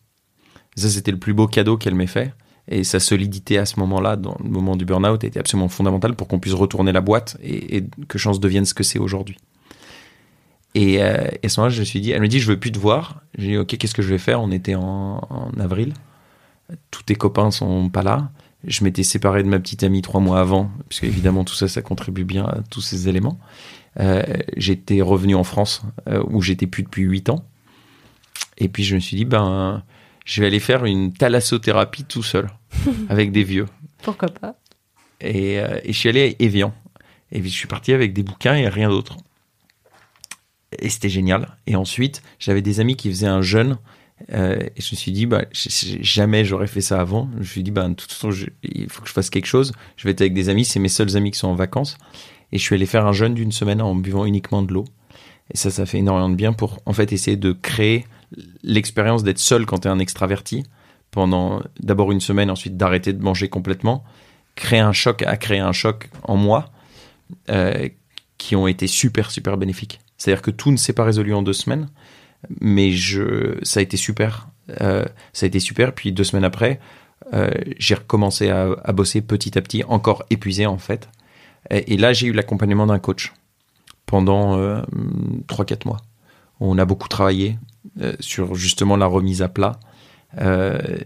ça, 0.76 0.88
c'était 0.88 1.10
le 1.10 1.18
plus 1.18 1.34
beau 1.34 1.46
cadeau 1.46 1.76
qu'elle 1.76 1.94
m'ait 1.94 2.06
fait. 2.06 2.32
Et 2.68 2.82
sa 2.82 2.98
solidité 2.98 3.58
à 3.58 3.66
ce 3.66 3.78
moment-là, 3.80 4.16
dans 4.16 4.36
le 4.42 4.50
moment 4.50 4.76
du 4.76 4.84
burn-out, 4.84 5.22
était 5.22 5.38
absolument 5.38 5.68
fondamentale 5.68 6.14
pour 6.14 6.26
qu'on 6.26 6.40
puisse 6.40 6.54
retourner 6.54 6.92
la 6.92 7.00
boîte 7.00 7.36
et, 7.42 7.84
que 8.08 8.18
Chance 8.18 8.40
devienne 8.40 8.64
ce 8.64 8.74
que 8.74 8.82
c'est 8.82 8.98
aujourd'hui. 8.98 9.36
Et, 10.74 11.02
euh, 11.02 11.28
à 11.42 11.48
ce 11.48 11.60
moment-là, 11.60 11.74
je 11.74 11.80
me 11.80 11.84
suis 11.84 12.00
dit, 12.00 12.10
elle 12.10 12.20
me 12.20 12.28
dit, 12.28 12.40
je 12.40 12.48
veux 12.48 12.58
plus 12.58 12.72
te 12.72 12.78
voir. 12.78 13.22
J'ai 13.38 13.48
dit, 13.48 13.56
ok, 13.56 13.76
qu'est-ce 13.76 13.94
que 13.94 14.02
je 14.02 14.08
vais 14.08 14.18
faire? 14.18 14.42
On 14.42 14.50
était 14.50 14.74
en, 14.74 15.20
avril. 15.58 15.94
Tous 16.90 17.04
tes 17.04 17.14
copains 17.14 17.52
sont 17.52 17.88
pas 17.88 18.02
là. 18.02 18.30
Je 18.66 18.82
m'étais 18.82 19.04
séparé 19.04 19.42
de 19.42 19.48
ma 19.48 19.60
petite 19.60 19.84
amie 19.84 20.02
trois 20.02 20.20
mois 20.20 20.40
avant, 20.40 20.70
puisque 20.88 21.04
évidemment 21.04 21.44
tout 21.44 21.54
ça, 21.54 21.68
ça 21.68 21.82
contribue 21.82 22.24
bien 22.24 22.44
à 22.44 22.58
tous 22.68 22.80
ces 22.80 23.08
éléments. 23.08 23.38
Euh, 24.00 24.22
j'étais 24.56 25.00
revenu 25.00 25.34
en 25.36 25.44
France, 25.44 25.82
euh, 26.08 26.22
où 26.28 26.42
j'étais 26.42 26.66
plus 26.66 26.82
depuis 26.82 27.04
huit 27.04 27.28
ans. 27.30 27.44
Et 28.58 28.68
puis 28.68 28.82
je 28.82 28.96
me 28.96 29.00
suis 29.00 29.16
dit, 29.16 29.24
ben, 29.24 29.84
je 30.24 30.40
vais 30.40 30.48
aller 30.48 30.60
faire 30.60 30.84
une 30.84 31.12
thalassothérapie 31.12 32.04
tout 32.04 32.24
seul, 32.24 32.50
avec 33.08 33.30
des 33.30 33.44
vieux. 33.44 33.66
Pourquoi 34.02 34.28
pas? 34.28 34.56
Et, 35.20 35.60
euh, 35.60 35.78
et, 35.84 35.92
je 35.92 35.98
suis 35.98 36.08
allé 36.08 36.36
à 36.38 36.42
Evian. 36.42 36.74
Et 37.32 37.42
je 37.42 37.48
suis 37.48 37.68
parti 37.68 37.92
avec 37.92 38.12
des 38.12 38.22
bouquins 38.22 38.54
et 38.54 38.68
rien 38.68 38.88
d'autre. 38.88 39.16
Et 40.78 40.90
c'était 40.90 41.08
génial. 41.08 41.56
Et 41.66 41.76
ensuite, 41.76 42.22
j'avais 42.38 42.62
des 42.62 42.80
amis 42.80 42.96
qui 42.96 43.08
faisaient 43.08 43.26
un 43.26 43.42
jeûne. 43.42 43.78
Euh, 44.32 44.58
et 44.60 44.80
je 44.80 44.92
me 44.92 44.96
suis 44.96 45.12
dit, 45.12 45.26
bah, 45.26 45.44
jamais 45.52 46.44
j'aurais 46.44 46.66
fait 46.66 46.80
ça 46.80 47.00
avant. 47.00 47.28
Je 47.34 47.38
me 47.38 47.44
suis 47.44 47.62
dit, 47.62 47.70
bah, 47.70 47.88
de 47.88 47.94
toute 47.94 48.12
façon, 48.12 48.30
il 48.62 48.88
faut 48.88 49.02
que 49.02 49.08
je 49.08 49.12
fasse 49.12 49.30
quelque 49.30 49.46
chose. 49.46 49.72
Je 49.96 50.04
vais 50.04 50.12
être 50.12 50.20
avec 50.20 50.34
des 50.34 50.48
amis. 50.48 50.64
C'est 50.64 50.80
mes 50.80 50.88
seuls 50.88 51.16
amis 51.16 51.30
qui 51.30 51.38
sont 51.38 51.48
en 51.48 51.54
vacances. 51.54 51.98
Et 52.52 52.58
je 52.58 52.62
suis 52.62 52.74
allé 52.74 52.86
faire 52.86 53.06
un 53.06 53.12
jeûne 53.12 53.34
d'une 53.34 53.52
semaine 53.52 53.82
en 53.82 53.94
buvant 53.94 54.24
uniquement 54.24 54.62
de 54.62 54.72
l'eau. 54.72 54.84
Et 55.52 55.56
ça, 55.56 55.70
ça 55.70 55.86
fait 55.86 55.98
énormément 55.98 56.30
de 56.30 56.34
bien 56.34 56.52
pour, 56.52 56.80
en 56.86 56.92
fait, 56.92 57.12
essayer 57.12 57.36
de 57.36 57.52
créer 57.52 58.06
l'expérience 58.62 59.22
d'être 59.22 59.38
seul 59.38 59.66
quand 59.66 59.80
tu 59.80 59.88
es 59.88 59.90
un 59.90 59.98
extraverti 59.98 60.64
pendant 61.10 61.62
d'abord 61.80 62.12
une 62.12 62.20
semaine, 62.20 62.50
ensuite 62.50 62.76
d'arrêter 62.76 63.12
de 63.12 63.22
manger 63.22 63.48
complètement, 63.48 64.04
créer 64.54 64.80
un 64.80 64.92
choc, 64.92 65.22
à 65.22 65.36
créer 65.36 65.60
un 65.60 65.72
choc 65.72 66.10
en 66.24 66.36
moi 66.36 66.70
euh, 67.48 67.88
qui 68.38 68.56
ont 68.56 68.66
été 68.66 68.86
super, 68.86 69.30
super 69.30 69.56
bénéfiques. 69.56 70.00
C'est-à-dire 70.18 70.42
que 70.42 70.50
tout 70.50 70.70
ne 70.70 70.76
s'est 70.76 70.92
pas 70.92 71.04
résolu 71.04 71.32
en 71.34 71.42
deux 71.42 71.52
semaines, 71.52 71.88
mais 72.60 72.92
je, 72.92 73.58
ça 73.62 73.80
a 73.80 73.82
été 73.82 73.96
super. 73.96 74.48
Euh, 74.80 75.04
ça 75.32 75.46
a 75.46 75.48
été 75.48 75.60
super. 75.60 75.92
Puis 75.94 76.12
deux 76.12 76.24
semaines 76.24 76.44
après, 76.44 76.80
euh, 77.32 77.50
j'ai 77.78 77.94
recommencé 77.94 78.50
à, 78.50 78.92
bosser 78.92 79.20
petit 79.20 79.56
à 79.58 79.62
petit, 79.62 79.84
encore 79.84 80.24
épuisé 80.30 80.66
en 80.66 80.78
fait. 80.78 81.08
Et, 81.70 81.94
et 81.94 81.96
là, 81.96 82.12
j'ai 82.12 82.28
eu 82.28 82.32
l'accompagnement 82.32 82.86
d'un 82.86 82.98
coach 82.98 83.32
pendant 84.06 84.56
euh, 84.58 84.80
3-4 85.48 85.86
mois. 85.86 85.98
On 86.60 86.78
a 86.78 86.84
beaucoup 86.84 87.08
travaillé, 87.08 87.58
euh, 88.00 88.14
sur 88.20 88.54
justement 88.54 88.96
la 88.96 89.06
remise 89.06 89.42
à 89.42 89.48
plat. 89.48 89.78
Euh, 90.40 90.98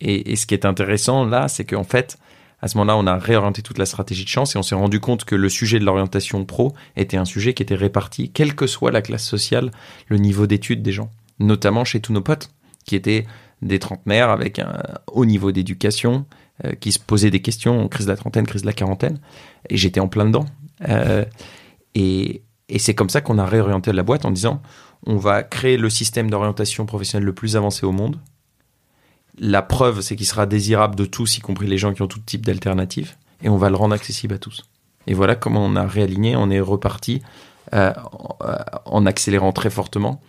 et, 0.00 0.36
ce 0.36 0.46
qui 0.46 0.54
est 0.54 0.64
intéressant 0.64 1.24
là, 1.24 1.48
c'est 1.48 1.64
qu'en 1.64 1.84
fait, 1.84 2.18
à 2.60 2.68
ce 2.68 2.76
moment-là, 2.78 2.96
on 2.96 3.06
a 3.06 3.16
réorienté 3.18 3.62
toute 3.62 3.78
la 3.78 3.86
stratégie 3.86 4.24
de 4.24 4.28
chance 4.28 4.54
et 4.54 4.58
on 4.58 4.62
s'est 4.62 4.74
rendu 4.74 5.00
compte 5.00 5.24
que 5.24 5.34
le 5.34 5.48
sujet 5.48 5.78
de 5.78 5.84
l'orientation 5.84 6.44
pro 6.44 6.74
était 6.96 7.16
un 7.16 7.24
sujet 7.24 7.54
qui 7.54 7.62
était 7.62 7.76
réparti, 7.76 8.30
quelle 8.30 8.54
que 8.54 8.66
soit 8.66 8.90
la 8.90 9.00
classe 9.02 9.24
sociale, 9.24 9.70
le 10.08 10.16
niveau 10.16 10.46
d'études 10.46 10.82
des 10.82 10.92
gens, 10.92 11.10
notamment 11.38 11.84
chez 11.84 12.00
tous 12.00 12.12
nos 12.12 12.20
potes, 12.20 12.50
qui 12.84 12.96
étaient 12.96 13.26
des 13.62 13.78
trentenaires 13.78 14.30
avec 14.30 14.58
un 14.58 14.82
haut 15.06 15.24
niveau 15.24 15.52
d'éducation, 15.52 16.26
euh, 16.64 16.72
qui 16.72 16.90
se 16.90 16.98
posaient 16.98 17.30
des 17.30 17.42
questions, 17.42 17.88
crise 17.88 18.06
de 18.06 18.10
la 18.10 18.16
trentaine, 18.16 18.46
crise 18.46 18.62
de 18.62 18.66
la 18.66 18.72
quarantaine, 18.72 19.20
et 19.68 19.76
j'étais 19.76 20.00
en 20.00 20.08
plein 20.08 20.24
dedans. 20.24 20.46
et, 21.94 22.42
et 22.68 22.78
c'est 22.78 22.94
comme 22.94 23.10
ça 23.10 23.20
qu'on 23.20 23.38
a 23.38 23.46
réorienté 23.46 23.92
la 23.92 24.02
boîte 24.02 24.24
en 24.24 24.30
disant, 24.30 24.60
on 25.06 25.16
va 25.16 25.42
créer 25.42 25.76
le 25.76 25.90
système 25.90 26.30
d'orientation 26.30 26.86
professionnelle 26.86 27.24
le 27.24 27.32
plus 27.32 27.56
avancé 27.56 27.86
au 27.86 27.92
monde. 27.92 28.18
La 29.38 29.62
preuve, 29.62 30.00
c'est 30.00 30.16
qu'il 30.16 30.26
sera 30.26 30.46
désirable 30.46 30.96
de 30.96 31.04
tous, 31.04 31.38
y 31.38 31.40
compris 31.40 31.66
les 31.66 31.78
gens 31.78 31.92
qui 31.92 32.02
ont 32.02 32.08
tout 32.08 32.20
type 32.20 32.44
d'alternatives, 32.44 33.16
et 33.42 33.48
on 33.48 33.56
va 33.56 33.70
le 33.70 33.76
rendre 33.76 33.94
accessible 33.94 34.34
à 34.34 34.38
tous. 34.38 34.64
Et 35.06 35.14
voilà 35.14 35.34
comment 35.34 35.64
on 35.64 35.76
a 35.76 35.86
réaligné, 35.86 36.36
on 36.36 36.50
est 36.50 36.60
reparti 36.60 37.22
euh, 37.74 37.92
en 38.84 39.06
accélérant 39.06 39.52
très 39.52 39.70
fortement. 39.70 40.20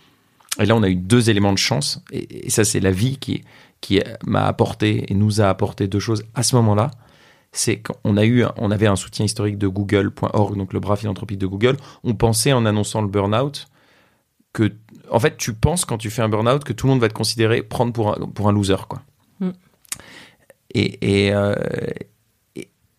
Et 0.58 0.66
là, 0.66 0.76
on 0.76 0.82
a 0.82 0.88
eu 0.88 0.96
deux 0.96 1.30
éléments 1.30 1.52
de 1.52 1.58
chance, 1.58 2.02
et, 2.12 2.50
ça, 2.50 2.64
c'est 2.64 2.80
la 2.80 2.90
vie 2.90 3.18
qui, 3.18 3.42
qui 3.80 4.00
m'a 4.26 4.46
apporté 4.46 5.10
et 5.10 5.14
nous 5.14 5.40
a 5.40 5.48
apporté 5.48 5.88
deux 5.88 6.00
choses 6.00 6.24
à 6.34 6.42
ce 6.42 6.56
moment-là. 6.56 6.90
C'est 7.52 7.78
qu'on 7.78 8.16
a 8.16 8.24
eu, 8.24 8.44
on 8.58 8.70
avait 8.70 8.86
un 8.86 8.96
soutien 8.96 9.24
historique 9.24 9.58
de 9.58 9.66
Google.org, 9.66 10.56
donc 10.56 10.72
le 10.72 10.78
bras 10.78 10.96
philanthropique 10.96 11.38
de 11.38 11.46
Google. 11.46 11.76
On 12.04 12.14
pensait 12.14 12.52
en 12.52 12.64
annonçant 12.64 13.02
le 13.02 13.08
burn-out 13.08 13.66
que, 14.52 14.72
en 15.10 15.20
fait, 15.20 15.36
tu 15.36 15.52
penses 15.52 15.84
quand 15.84 15.98
tu 15.98 16.10
fais 16.10 16.22
un 16.22 16.28
burn-out 16.28 16.64
que 16.64 16.72
tout 16.72 16.86
le 16.86 16.92
monde 16.92 17.00
va 17.00 17.08
te 17.08 17.14
considérer 17.14 17.62
prendre 17.62 17.92
pour 17.92 18.10
un, 18.10 18.26
pour 18.28 18.48
un 18.48 18.52
loser, 18.52 18.86
quoi. 18.88 19.02
Mm. 19.40 19.50
Et, 20.74 21.26
et, 21.26 21.34
euh, 21.34 21.54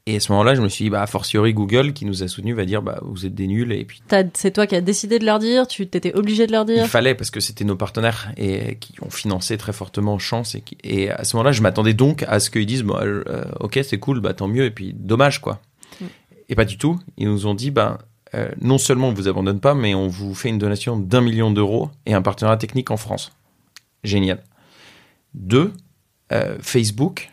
et, 0.06 0.16
à 0.18 0.20
ce 0.20 0.32
moment-là, 0.34 0.56
je 0.56 0.62
me 0.62 0.68
suis 0.68 0.86
dit, 0.86 0.90
bah, 0.90 1.02
a 1.02 1.08
fortiori, 1.08 1.54
Google, 1.54 1.94
qui 1.94 2.06
nous 2.06 2.22
a 2.22 2.28
soutenus, 2.28 2.56
va 2.56 2.66
dire, 2.66 2.82
bah, 2.82 3.00
vous 3.02 3.26
êtes 3.26 3.34
des 3.34 3.48
nuls. 3.48 3.72
Et 3.72 3.86
puis. 3.86 4.02
C'est 4.34 4.52
toi 4.52 4.68
qui 4.68 4.76
as 4.76 4.82
décidé 4.82 5.20
de 5.20 5.26
leur 5.26 5.40
dire, 5.40 5.68
tu 5.68 5.88
t'étais 5.88 6.14
obligé 6.14 6.48
de 6.48 6.52
leur 6.52 6.66
dire. 6.66 6.84
Il 6.84 6.90
fallait, 6.90 7.16
parce 7.16 7.32
que 7.32 7.40
c'était 7.40 7.64
nos 7.64 7.78
partenaires 7.78 8.34
et 8.36 8.76
qui 8.76 8.94
ont 9.02 9.10
financé 9.10 9.58
très 9.58 9.72
fortement 9.72 10.20
Chance. 10.20 10.56
Et, 10.56 10.64
et 10.84 11.10
à 11.12 11.24
ce 11.24 11.38
moment-là, 11.38 11.54
je 11.54 11.62
m'attendais 11.62 11.94
donc 11.94 12.24
à 12.28 12.42
ce 12.42 12.50
qu'ils 12.50 12.66
disent, 12.66 12.84
bah, 12.84 13.00
euh, 13.04 13.46
ok, 13.62 13.80
c'est 13.84 14.00
cool, 14.00 14.20
bah, 14.20 14.34
tant 14.34 14.50
mieux, 14.50 14.66
et 14.66 14.72
puis 14.72 14.94
dommage, 14.94 15.40
quoi. 15.40 15.62
Mm. 16.02 16.06
Et 16.50 16.56
pas 16.56 16.66
du 16.66 16.78
tout. 16.78 17.00
Ils 17.18 17.30
nous 17.30 17.46
ont 17.48 17.54
dit, 17.54 17.72
bah, 17.72 18.00
euh, 18.34 18.50
non 18.62 18.78
seulement 18.78 19.10
on 19.10 19.14
vous 19.14 19.28
abandonne 19.28 19.60
pas, 19.60 19.74
mais 19.74 19.94
on 19.94 20.08
vous 20.08 20.34
fait 20.34 20.50
une 20.50 20.58
donation 20.58 20.98
d'un 20.98 21.22
million 21.22 21.52
d'euros 21.52 21.90
et 22.06 22.14
un 22.14 22.22
partenariat 22.22 22.58
technique 22.58 22.92
en 22.92 22.98
France. 22.98 23.32
Génial. 24.04 24.42
Deux, 25.34 25.74
euh, 26.32 26.58
Facebook 26.62 27.32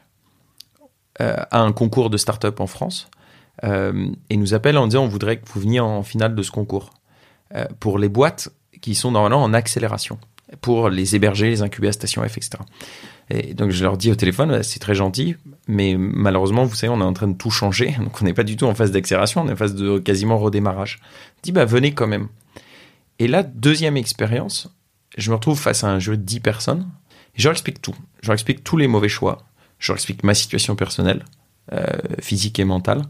euh, 1.21 1.37
a 1.51 1.61
un 1.61 1.73
concours 1.73 2.11
de 2.11 2.17
start-up 2.17 2.61
en 2.61 2.67
France 2.67 3.09
et 4.31 4.37
nous 4.37 4.55
appelle 4.55 4.79
en 4.79 4.87
disant 4.87 5.03
on 5.03 5.09
voudrait 5.09 5.39
que 5.39 5.49
vous 5.49 5.61
veniez 5.61 5.81
en 5.81 6.05
finale 6.05 6.37
de 6.37 6.43
ce 6.45 6.53
concours 6.53 6.91
pour 7.81 7.99
les 7.99 8.09
boîtes 8.09 8.51
qui 8.81 8.95
sont 8.95 9.11
normalement 9.11 9.43
en 9.43 9.53
accélération, 9.53 10.21
pour 10.61 10.89
les 10.89 11.15
héberger, 11.15 11.51
les 11.51 11.63
incuber 11.63 11.89
à 11.89 11.93
Station 11.93 12.23
F, 12.23 12.37
etc. 12.37 12.59
Et 13.31 13.55
donc 13.55 13.71
je 13.71 13.83
leur 13.83 13.97
dis 13.97 14.11
au 14.11 14.15
téléphone, 14.15 14.51
bah, 14.51 14.63
c'est 14.63 14.79
très 14.79 14.95
gentil, 14.95 15.37
mais 15.67 15.97
malheureusement, 15.99 16.65
vous 16.65 16.75
savez, 16.75 16.93
on 16.93 17.01
est 17.01 17.05
en 17.05 17.13
train 17.13 17.29
de 17.29 17.37
tout 17.37 17.51
changer, 17.51 17.95
donc 17.99 18.21
on 18.21 18.25
n'est 18.25 18.35
pas 18.35 18.45
du 18.45 18.57
tout 18.57 18.67
en 18.67 18.75
phase 18.75 18.91
d'accélération, 18.91 19.43
on 19.43 19.49
est 19.49 19.53
en 19.53 19.57
phase 19.57 19.75
de 19.75 19.99
quasiment 19.99 20.39
redémarrage. 20.39 21.01
Je 21.39 21.43
dis, 21.43 21.53
bah 21.53 21.65
venez 21.65 21.93
quand 21.93 22.07
même. 22.07 22.29
Et 23.19 23.29
là, 23.29 23.43
deuxième 23.43 23.97
expérience, 23.97 24.69
je 25.17 25.31
me 25.31 25.37
retrouve 25.37 25.59
face 25.59 25.85
à 25.85 25.89
un 25.89 25.99
jeu 25.99 26.17
de 26.17 26.23
10 26.23 26.41
personnes, 26.41 26.89
et 27.35 27.41
je 27.41 27.45
leur 27.45 27.53
explique 27.53 27.83
tout. 27.83 27.95
Je 28.23 28.29
leur 28.29 28.35
explique 28.35 28.65
tous 28.65 28.77
les 28.77 28.89
mauvais 28.89 29.09
choix, 29.09 29.47
je 29.79 29.93
leur 29.93 29.97
explique 29.97 30.25
ma 30.25 30.35
situation 30.35 30.77
personnelle, 30.77 31.25
euh, 31.73 31.85
physique 32.21 32.59
et 32.59 32.65
mentale, 32.65 33.03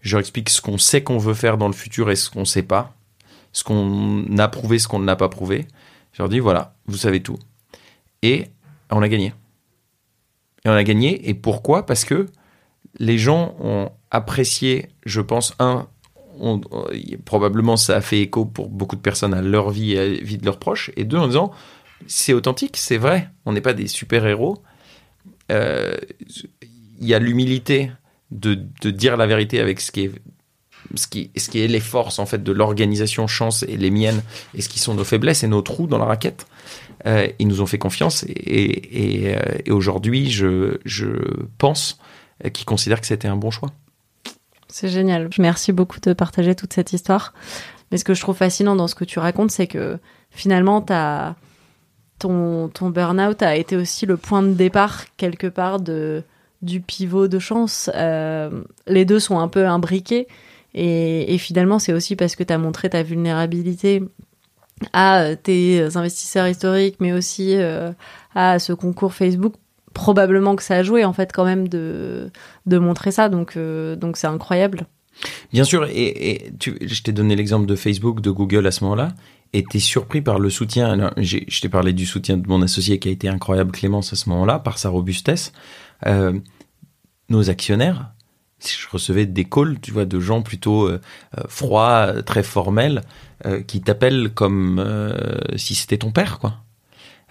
je 0.00 0.12
leur 0.12 0.20
explique 0.20 0.48
ce 0.48 0.60
qu'on 0.60 0.78
sait 0.78 1.02
qu'on 1.02 1.18
veut 1.18 1.34
faire 1.34 1.58
dans 1.58 1.68
le 1.68 1.74
futur 1.74 2.10
et 2.10 2.16
ce 2.16 2.30
qu'on 2.30 2.40
ne 2.40 2.44
sait 2.44 2.62
pas, 2.62 2.94
ce 3.52 3.64
qu'on 3.64 4.24
a 4.38 4.48
prouvé, 4.48 4.78
ce 4.78 4.88
qu'on 4.88 4.98
n'a 4.98 5.16
pas 5.16 5.28
prouvé. 5.28 5.66
Je 6.12 6.22
leur 6.22 6.28
dis, 6.28 6.38
voilà, 6.38 6.74
vous 6.86 6.96
savez 6.96 7.22
tout. 7.22 7.38
Et 8.22 8.46
on 8.90 9.02
a 9.02 9.08
gagné. 9.08 9.32
Et 10.64 10.68
on 10.68 10.72
a 10.72 10.84
gagné. 10.84 11.28
Et 11.28 11.34
pourquoi? 11.34 11.86
Parce 11.86 12.04
que 12.04 12.26
les 12.98 13.18
gens 13.18 13.54
ont 13.60 13.90
apprécié, 14.10 14.88
je 15.06 15.20
pense, 15.20 15.54
un, 15.58 15.88
probablement 17.24 17.76
ça 17.76 17.96
a 17.96 18.00
fait 18.00 18.20
écho 18.20 18.44
pour 18.44 18.68
beaucoup 18.68 18.96
de 18.96 19.00
personnes 19.00 19.34
à 19.34 19.42
leur 19.42 19.70
vie 19.70 19.92
et 19.92 19.98
à 19.98 20.08
la 20.08 20.16
vie 20.16 20.38
de 20.38 20.44
leurs 20.44 20.58
proches. 20.58 20.90
Et 20.96 21.04
deux, 21.04 21.18
en 21.18 21.26
disant, 21.26 21.52
c'est 22.06 22.32
authentique, 22.32 22.76
c'est 22.76 22.96
vrai, 22.96 23.30
on 23.46 23.52
n'est 23.52 23.60
pas 23.60 23.74
des 23.74 23.86
super-héros. 23.86 24.62
Euh, 25.50 25.96
il 27.00 27.06
y 27.06 27.14
a 27.14 27.18
l'humilité 27.18 27.90
de, 28.30 28.58
de, 28.82 28.90
dire 28.90 29.16
la 29.16 29.26
vérité 29.26 29.60
avec 29.60 29.80
ce 29.80 29.90
qui 29.90 30.04
est 30.04 30.12
ce 30.94 31.06
qui, 31.06 31.30
ce 31.36 31.48
qui 31.48 31.60
est 31.60 31.68
les 31.68 31.80
forces 31.80 32.18
en 32.18 32.26
fait 32.26 32.42
de 32.42 32.52
l'organisation 32.52 33.26
chance 33.26 33.64
et 33.64 33.76
les 33.76 33.90
miennes 33.90 34.22
et 34.54 34.62
ce 34.62 34.68
qui 34.68 34.78
sont 34.78 34.94
nos 34.94 35.04
faiblesses 35.04 35.42
et 35.44 35.48
nos 35.48 35.62
trous 35.62 35.86
dans 35.86 35.98
la 35.98 36.04
raquette 36.04 36.46
euh, 37.06 37.28
ils 37.38 37.48
nous 37.48 37.62
ont 37.62 37.66
fait 37.66 37.78
confiance 37.78 38.24
et, 38.28 39.34
euh, 39.34 39.72
aujourd'hui, 39.72 40.30
je, 40.30 40.76
pense 41.58 41.98
qu'ils 42.52 42.66
considèrent 42.66 43.00
que 43.00 43.06
c'était 43.06 43.28
un 43.28 43.36
bon 43.36 43.50
choix. 43.50 43.70
C'est 44.68 44.88
génial. 44.88 45.28
Merci 45.38 45.72
beaucoup 45.72 46.00
de 46.00 46.12
partager 46.12 46.54
toute 46.54 46.72
cette 46.72 46.92
histoire. 46.92 47.34
Mais 47.90 47.98
ce 47.98 48.04
que 48.04 48.14
je 48.14 48.20
trouve 48.20 48.36
fascinant 48.36 48.76
dans 48.76 48.86
ce 48.86 48.94
que 48.94 49.04
tu 49.04 49.18
racontes, 49.18 49.50
c'est 49.50 49.66
que 49.66 49.98
finalement, 50.30 50.84
as, 50.90 51.34
ton, 52.18 52.68
ton 52.68 52.90
burn-out 52.90 53.42
a 53.42 53.56
été 53.56 53.76
aussi 53.76 54.06
le 54.06 54.16
point 54.16 54.42
de 54.42 54.52
départ, 54.52 55.04
quelque 55.16 55.48
part, 55.48 55.80
de, 55.80 56.22
du 56.62 56.80
pivot 56.80 57.26
de 57.26 57.38
chance. 57.38 57.90
Euh, 57.94 58.62
les 58.86 59.04
deux 59.04 59.18
sont 59.18 59.38
un 59.38 59.48
peu 59.48 59.66
imbriqués. 59.66 60.28
Et, 60.74 61.36
finalement, 61.38 61.78
c'est 61.78 61.92
aussi 61.92 62.16
parce 62.16 62.36
que 62.36 62.44
tu 62.44 62.52
as 62.52 62.58
montré 62.58 62.90
ta 62.90 63.02
vulnérabilité 63.02 64.02
à 64.92 65.36
tes 65.36 65.96
investisseurs 65.96 66.46
historiques, 66.46 66.96
mais 67.00 67.12
aussi 67.12 67.56
à 68.34 68.58
ce 68.58 68.72
concours 68.72 69.12
Facebook, 69.12 69.54
probablement 69.94 70.54
que 70.54 70.62
ça 70.62 70.76
a 70.76 70.82
joué 70.82 71.04
en 71.04 71.12
fait 71.12 71.32
quand 71.32 71.44
même 71.44 71.66
de, 71.68 72.30
de 72.66 72.78
montrer 72.78 73.10
ça. 73.10 73.28
Donc 73.28 73.58
donc 73.58 74.16
c'est 74.16 74.28
incroyable. 74.28 74.86
Bien 75.52 75.64
sûr, 75.64 75.86
et, 75.90 76.52
je 76.80 77.02
t'ai 77.02 77.12
donné 77.12 77.36
l'exemple 77.36 77.66
de 77.66 77.76
Facebook, 77.76 78.20
de 78.20 78.30
Google 78.30 78.66
à 78.66 78.70
ce 78.70 78.84
moment-là, 78.84 79.08
et 79.52 79.64
t'es 79.64 79.78
surpris 79.78 80.22
par 80.22 80.38
le 80.38 80.50
soutien. 80.50 81.10
je 81.16 81.60
t'ai 81.60 81.68
parlé 81.68 81.92
du 81.92 82.06
soutien 82.06 82.36
de 82.36 82.48
mon 82.48 82.62
associé 82.62 82.98
qui 82.98 83.08
a 83.08 83.10
été 83.10 83.28
incroyable, 83.28 83.72
Clémence, 83.72 84.12
à 84.12 84.16
ce 84.16 84.28
moment-là, 84.30 84.58
par 84.58 84.78
sa 84.78 84.88
robustesse. 84.88 85.52
Euh, 86.06 86.38
nos 87.28 87.50
actionnaires, 87.50 88.12
je 88.62 88.88
recevais 88.90 89.26
des 89.26 89.44
calls, 89.44 89.78
tu 89.80 89.92
vois, 89.92 90.04
de 90.04 90.20
gens 90.20 90.42
plutôt 90.42 90.86
euh, 90.86 91.00
euh, 91.38 91.42
froids, 91.48 92.22
très 92.24 92.42
formels, 92.42 93.02
qui 93.66 93.80
t'appellent 93.80 94.28
comme 94.34 94.84
si 95.56 95.74
c'était 95.74 95.96
ton 95.96 96.10
père, 96.10 96.38
quoi. 96.40 96.58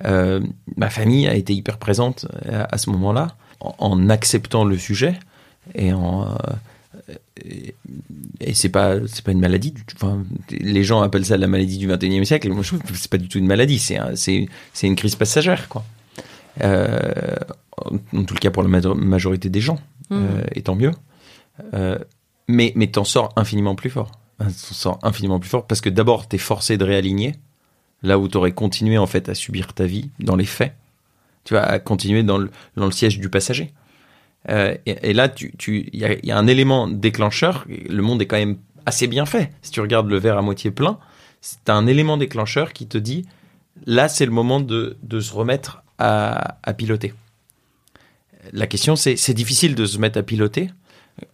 ma 0.03 0.89
famille 0.89 1.27
a 1.27 1.35
été 1.35 1.53
hyper 1.53 1.77
présente 1.77 2.25
à, 2.51 2.79
ce 2.79 2.89
moment-là, 2.89 3.35
en, 3.59 4.09
acceptant 4.09 4.63
le 4.63 4.75
sujet 4.75 5.19
et 5.75 5.93
en 5.93 6.35
et 8.41 8.55
c'est 8.55 8.69
pas 8.69 8.95
c'est 9.05 9.23
pas 9.23 9.33
une 9.33 9.39
maladie 9.39 9.75
enfin, 9.95 10.23
les 10.49 10.83
gens 10.83 11.01
appellent 11.01 11.25
ça 11.25 11.37
la 11.37 11.47
maladie 11.47 11.77
du 11.77 11.87
21e 11.87 12.23
siècle 12.23 12.49
moi 12.49 12.63
je 12.63 12.69
trouve 12.69 12.81
que 12.81 12.93
c'est 12.95 13.11
pas 13.11 13.17
du 13.17 13.27
tout 13.27 13.37
une 13.37 13.47
maladie 13.47 13.77
c'est 13.77 13.99
c'est 14.15 14.47
c'est 14.73 14.87
une 14.87 14.95
crise 14.95 15.15
passagère 15.15 15.69
quoi 15.69 15.83
euh, 16.61 17.35
en 18.13 18.23
tout 18.23 18.35
cas 18.35 18.51
pour 18.51 18.63
la 18.63 18.93
majorité 18.95 19.49
des 19.49 19.61
gens 19.61 19.79
mmh. 20.09 20.15
euh, 20.15 20.41
et 20.55 20.61
tant 20.61 20.75
mieux 20.75 20.91
euh, 21.73 21.99
mais 22.47 22.73
mais 22.75 22.87
t'en 22.87 23.03
sors 23.03 23.31
infiniment 23.35 23.75
plus 23.75 23.89
fort 23.89 24.11
t'en 24.39 24.49
sors 24.49 24.99
infiniment 25.03 25.39
plus 25.39 25.49
fort 25.49 25.67
parce 25.67 25.81
que 25.81 25.89
d'abord 25.89 26.27
t'es 26.27 26.37
forcé 26.37 26.77
de 26.77 26.83
réaligner 26.83 27.35
là 28.03 28.17
où 28.17 28.27
t'aurais 28.27 28.51
continué 28.51 28.97
en 28.97 29.07
fait 29.07 29.29
à 29.29 29.35
subir 29.35 29.73
ta 29.73 29.85
vie 29.85 30.09
dans 30.19 30.35
les 30.35 30.45
faits 30.45 30.75
tu 31.43 31.53
vas 31.53 31.63
à 31.63 31.79
continuer 31.79 32.23
dans 32.23 32.37
le, 32.37 32.49
siège 32.91 33.19
du 33.19 33.29
passager 33.29 33.73
euh, 34.47 34.75
et, 34.85 35.13
là, 35.13 35.29
il 35.67 35.89
y, 35.93 36.31
a, 36.31 36.37
un 36.37 36.47
élément 36.47 36.87
déclencheur. 36.87 37.65
Le 37.67 38.01
monde 38.01 38.21
est 38.21 38.25
quand 38.25 38.37
même 38.37 38.57
assez 38.85 39.07
bien 39.07 39.25
fait. 39.25 39.51
Si 39.61 39.71
tu 39.71 39.81
regardes 39.81 40.09
le 40.09 40.17
verre 40.17 40.37
à 40.37 40.41
moitié 40.41 40.71
plein, 40.71 40.97
c'est 41.41 41.69
un 41.69 41.87
élément 41.87 42.17
déclencheur 42.17 42.73
qui 42.73 42.87
te 42.87 42.97
dit 42.97 43.25
là, 43.85 44.07
c'est 44.07 44.25
le 44.25 44.31
moment 44.31 44.59
de, 44.59 44.97
se 45.19 45.33
remettre 45.33 45.83
à, 45.97 46.57
piloter. 46.77 47.13
La 48.53 48.67
question, 48.67 48.95
c'est 48.95 49.33
difficile 49.33 49.75
de 49.75 49.85
se 49.85 49.97
mettre 49.97 50.19
à 50.19 50.23
piloter. 50.23 50.69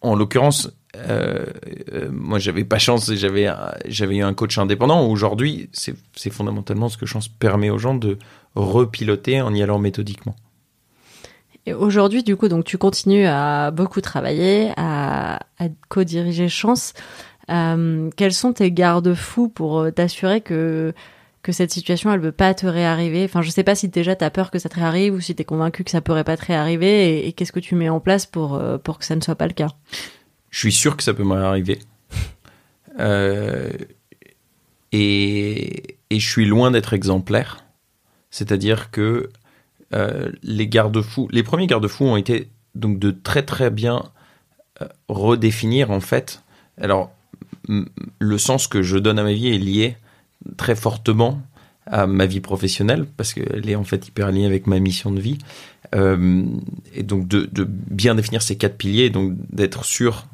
En 0.01 0.15
l'occurrence, 0.15 0.69
euh, 0.95 1.45
euh 1.93 2.09
moi, 2.11 2.39
j'avais 2.39 2.63
pas 2.63 2.79
chance, 2.79 3.11
j'avais 3.13 3.47
j'avais 3.87 4.17
eu 4.17 4.23
un 4.23 4.33
coach 4.33 4.57
indépendant. 4.57 5.07
Aujourd'hui, 5.07 5.69
c'est 5.73 6.29
fondamentalement 6.31 6.89
ce 6.89 6.97
que 6.97 7.05
chance 7.05 7.27
permet 7.27 7.69
aux 7.69 7.77
gens 7.77 7.95
de 7.95 8.17
repiloter 8.55 9.41
en 9.41 9.53
y 9.53 9.61
allant 9.61 9.79
méthodiquement. 9.79 10.35
Et 11.65 11.73
aujourd'hui, 11.73 12.23
du 12.23 12.35
coup, 12.35 12.47
donc 12.47 12.63
tu 12.63 12.77
continues 12.77 13.25
à 13.25 13.71
beaucoup 13.71 13.99
travailler, 13.99 14.71
à, 14.77 15.39
à 15.57 15.67
co-diriger 15.89 16.47
Chance. 16.47 16.93
Euh, 17.49 18.09
quels 18.15 18.33
sont 18.33 18.53
tes 18.53 18.71
garde-fous 18.71 19.49
pour 19.49 19.79
euh, 19.79 19.91
t'assurer 19.91 20.41
que 20.41 20.93
que 21.45 21.51
cette 21.51 21.71
situation, 21.71 22.11
elle 22.11 22.19
veut 22.19 22.31
pas 22.31 22.55
te 22.55 22.65
réarriver 22.65 23.23
Enfin, 23.23 23.43
je 23.43 23.51
sais 23.51 23.63
pas 23.63 23.75
si 23.75 23.87
déjà 23.87 24.15
t'as 24.15 24.31
peur 24.31 24.49
que 24.49 24.57
ça 24.57 24.67
te 24.67 24.75
réarrive 24.75 25.13
ou 25.13 25.21
si 25.21 25.35
t'es 25.35 25.45
convaincu 25.45 25.83
que 25.83 25.91
ça 25.91 26.01
pourrait 26.01 26.23
pas 26.23 26.37
te 26.37 26.45
réarriver. 26.45 27.27
Et, 27.27 27.33
qu'est-ce 27.33 27.51
que 27.51 27.59
tu 27.59 27.75
mets 27.75 27.89
en 27.89 27.99
place 27.99 28.25
pour 28.25 28.55
euh, 28.55 28.79
pour 28.79 28.97
que 28.97 29.05
ça 29.05 29.15
ne 29.15 29.21
soit 29.21 29.35
pas 29.35 29.45
le 29.45 29.53
cas? 29.53 29.69
Je 30.49 30.57
suis 30.57 30.71
sûr 30.71 30.97
que 30.97 31.03
ça 31.03 31.13
peut 31.13 31.23
me 31.23 31.33
réarriver. 31.33 31.79
Euh, 32.99 33.69
et, 34.93 35.97
et 36.09 36.19
je 36.19 36.29
suis 36.29 36.45
loin 36.45 36.71
d'être 36.71 36.93
exemplaire. 36.93 37.65
C'est-à-dire 38.31 38.89
que 38.89 39.29
euh, 39.93 40.31
les 40.43 40.67
garde-fous, 40.67 41.27
les 41.31 41.43
premiers 41.43 41.67
garde-fous 41.67 42.05
ont 42.05 42.17
été 42.17 42.49
donc 42.73 42.99
de 42.99 43.11
très 43.11 43.43
très 43.43 43.69
bien 43.69 44.03
euh, 44.81 44.87
redéfinir 45.09 45.91
en 45.91 45.99
fait. 45.99 46.41
Alors 46.79 47.11
le 47.67 48.37
sens 48.37 48.67
que 48.67 48.81
je 48.81 48.97
donne 48.97 49.19
à 49.19 49.23
ma 49.23 49.33
vie 49.33 49.49
est 49.49 49.57
lié 49.57 49.97
très 50.57 50.75
fortement 50.75 51.41
à 51.87 52.07
ma 52.07 52.25
vie 52.25 52.39
professionnelle 52.39 53.05
parce 53.17 53.33
qu'elle 53.33 53.69
est 53.69 53.75
en 53.75 53.83
fait 53.83 54.07
hyper 54.07 54.27
alignée 54.27 54.47
avec 54.47 54.67
ma 54.67 54.79
mission 54.79 55.11
de 55.11 55.19
vie. 55.19 55.37
Euh, 55.93 56.43
et 56.93 57.03
donc 57.03 57.27
de, 57.27 57.47
bien 57.63 58.15
définir 58.15 58.41
ces 58.41 58.57
quatre 58.57 58.77
piliers, 58.77 59.09
donc 59.09 59.33
d'être 59.51 59.85
sûr, 59.85 60.25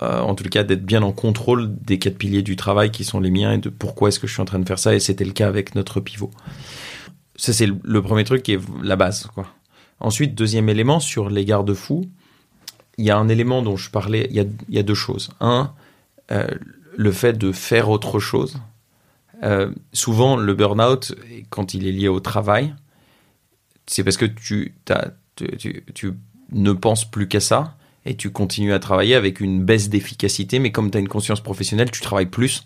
en 0.00 0.36
tout 0.36 0.44
cas 0.44 0.62
d'être 0.62 0.84
bien 0.84 1.02
en 1.02 1.10
contrôle 1.10 1.74
des 1.84 1.98
quatre 1.98 2.18
piliers 2.18 2.42
du 2.42 2.54
travail 2.54 2.92
qui 2.92 3.02
sont 3.02 3.18
les 3.18 3.32
miens 3.32 3.54
et 3.54 3.58
de 3.58 3.68
pourquoi 3.68 4.08
est-ce 4.08 4.20
que 4.20 4.28
je 4.28 4.32
suis 4.32 4.42
en 4.42 4.44
train 4.44 4.60
de 4.60 4.66
faire 4.66 4.78
ça. 4.78 4.94
Et 4.94 5.00
c'était 5.00 5.24
le 5.24 5.32
cas 5.32 5.48
avec 5.48 5.74
notre 5.74 6.00
pivot. 6.00 6.30
Ça, 7.34 7.52
c'est 7.52 7.66
le 7.66 8.02
premier 8.02 8.22
truc 8.22 8.44
qui 8.44 8.52
est 8.52 8.60
la 8.82 8.94
base. 8.94 9.26
Quoi. 9.34 9.46
Ensuite, 10.00 10.34
deuxième 10.34 10.68
élément, 10.68 11.00
sur 11.00 11.30
les 11.30 11.44
garde-fous, 11.44 12.04
il 12.98 13.04
y 13.04 13.10
a 13.10 13.16
un 13.16 13.28
élément 13.28 13.62
dont 13.62 13.76
je 13.76 13.90
parlais, 13.90 14.26
il 14.30 14.36
y 14.36 14.40
a, 14.40 14.44
il 14.68 14.74
y 14.74 14.78
a 14.78 14.82
deux 14.82 14.94
choses. 14.94 15.30
Un, 15.40 15.72
euh, 16.30 16.46
le 16.96 17.12
fait 17.12 17.32
de 17.32 17.52
faire 17.52 17.88
autre 17.88 18.18
chose. 18.18 18.58
Euh, 19.42 19.72
souvent, 19.92 20.36
le 20.36 20.54
burn-out, 20.54 21.14
quand 21.50 21.74
il 21.74 21.86
est 21.86 21.92
lié 21.92 22.08
au 22.08 22.20
travail, 22.20 22.74
c'est 23.86 24.04
parce 24.04 24.16
que 24.16 24.26
tu, 24.26 24.74
tu, 25.36 25.84
tu, 25.94 26.12
ne 26.50 26.72
penses 26.72 27.04
plus 27.04 27.28
qu'à 27.28 27.40
ça 27.40 27.76
et 28.06 28.16
tu 28.16 28.30
continues 28.30 28.72
à 28.72 28.78
travailler 28.78 29.14
avec 29.14 29.40
une 29.40 29.64
baisse 29.64 29.90
d'efficacité, 29.90 30.58
mais 30.58 30.72
comme 30.72 30.90
tu 30.90 30.96
as 30.96 31.00
une 31.00 31.08
conscience 31.08 31.42
professionnelle, 31.42 31.90
tu 31.90 32.00
travailles 32.00 32.26
plus 32.26 32.64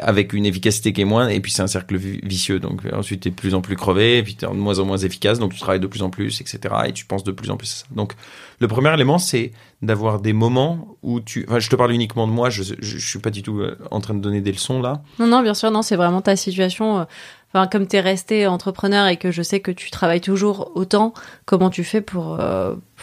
avec 0.00 0.32
une 0.32 0.46
efficacité 0.46 0.92
qui 0.92 1.00
est 1.00 1.06
moins, 1.06 1.28
et 1.28 1.40
puis 1.40 1.50
c'est 1.50 1.62
un 1.62 1.66
cercle 1.66 1.96
vicieux. 1.96 2.60
Donc 2.60 2.84
euh, 2.84 2.90
ensuite, 2.94 3.22
tu 3.22 3.28
es 3.28 3.30
de 3.30 3.36
plus 3.36 3.54
en 3.54 3.60
plus 3.60 3.76
crevé, 3.76 4.18
et 4.18 4.22
puis 4.22 4.36
tu 4.36 4.44
es 4.44 4.48
de 4.48 4.54
moins 4.54 4.78
en 4.78 4.84
moins 4.84 4.98
efficace, 4.98 5.38
donc 5.38 5.52
tu 5.52 5.60
travailles 5.60 5.80
de 5.80 5.86
plus 5.86 6.02
en 6.02 6.10
plus, 6.10 6.40
etc. 6.40 6.74
Et 6.86 6.92
tu 6.92 7.04
penses 7.06 7.24
de 7.24 7.32
plus 7.32 7.50
en 7.50 7.56
plus 7.56 7.72
à 7.72 7.76
ça. 7.76 7.86
Donc 7.94 8.12
le 8.60 8.68
premier 8.68 8.92
élément, 8.92 9.18
c'est 9.18 9.52
d'avoir 9.82 10.20
des 10.20 10.32
moments 10.32 10.96
où 11.02 11.20
tu... 11.20 11.44
Enfin, 11.48 11.58
je 11.58 11.68
te 11.68 11.76
parle 11.76 11.92
uniquement 11.92 12.26
de 12.26 12.32
moi, 12.32 12.50
je, 12.50 12.62
je, 12.78 12.98
suis 12.98 13.18
pas 13.18 13.30
du 13.30 13.42
tout 13.42 13.60
euh, 13.60 13.76
en 13.90 14.00
train 14.00 14.14
de 14.14 14.20
donner 14.20 14.40
des 14.40 14.52
leçons 14.52 14.80
là. 14.80 15.02
Non, 15.18 15.26
non, 15.26 15.42
bien 15.42 15.54
sûr, 15.54 15.70
non, 15.70 15.82
c'est 15.82 15.96
vraiment 15.96 16.22
ta 16.22 16.36
situation. 16.36 17.06
Enfin, 17.52 17.66
comme 17.66 17.86
tu 17.86 17.96
es 17.96 18.00
resté 18.00 18.46
entrepreneur 18.46 19.06
et 19.08 19.16
que 19.16 19.30
je 19.30 19.42
sais 19.42 19.60
que 19.60 19.70
tu 19.70 19.90
travailles 19.90 20.20
toujours 20.20 20.72
autant, 20.74 21.14
comment 21.44 21.70
tu 21.70 21.84
fais 21.84 22.00
pour, 22.00 22.38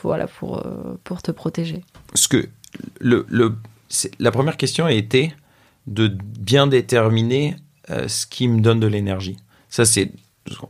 voilà, 0.02 0.28
pour, 0.28 0.64
pour 1.04 1.22
te 1.22 1.32
protéger? 1.32 1.84
Ce 2.14 2.28
que 2.28 2.50
le, 3.00 3.26
le, 3.30 3.56
la 4.20 4.32
première 4.32 4.58
question 4.58 4.86
a 4.86 4.92
été 4.92 5.34
de 5.92 6.08
bien 6.08 6.68
déterminer 6.68 7.56
euh, 7.90 8.08
ce 8.08 8.26
qui 8.26 8.48
me 8.48 8.62
donne 8.62 8.80
de 8.80 8.88
l'énergie. 8.88 9.38
Ça, 9.70 9.86
c'est 9.86 10.12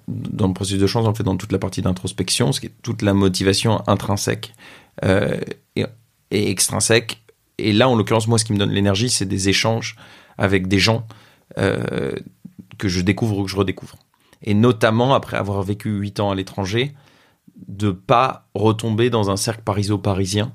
dans 0.07 0.47
le 0.47 0.53
processus 0.53 0.81
de 0.81 0.87
chance, 0.87 1.05
en 1.05 1.13
fait, 1.13 1.23
dans 1.23 1.37
toute 1.37 1.51
la 1.51 1.59
partie 1.59 1.81
d'introspection, 1.81 2.51
ce 2.51 2.59
qui 2.59 2.67
est 2.67 2.73
toute 2.81 3.01
la 3.01 3.13
motivation 3.13 3.87
intrinsèque 3.87 4.53
euh, 5.05 5.39
et, 5.75 5.85
extrinsèque. 6.31 7.21
Et 7.57 7.71
là, 7.71 7.87
en 7.87 7.95
l'occurrence, 7.95 8.27
moi, 8.27 8.37
ce 8.37 8.45
qui 8.45 8.53
me 8.53 8.57
donne 8.57 8.71
l'énergie, 8.71 9.09
c'est 9.09 9.25
des 9.25 9.49
échanges 9.49 9.95
avec 10.37 10.67
des 10.67 10.79
gens 10.79 11.05
euh, 11.57 12.13
que 12.77 12.87
je 12.89 13.01
découvre 13.01 13.37
ou 13.37 13.43
que 13.43 13.51
je 13.51 13.55
redécouvre. 13.55 13.97
Et 14.43 14.53
notamment, 14.53 15.13
après 15.13 15.37
avoir 15.37 15.61
vécu 15.61 15.89
huit 15.89 16.19
ans 16.19 16.31
à 16.31 16.35
l'étranger, 16.35 16.93
de 17.67 17.91
pas 17.91 18.47
retomber 18.55 19.09
dans 19.09 19.29
un 19.29 19.37
cercle 19.37 19.61
pariso-parisien 19.63 20.53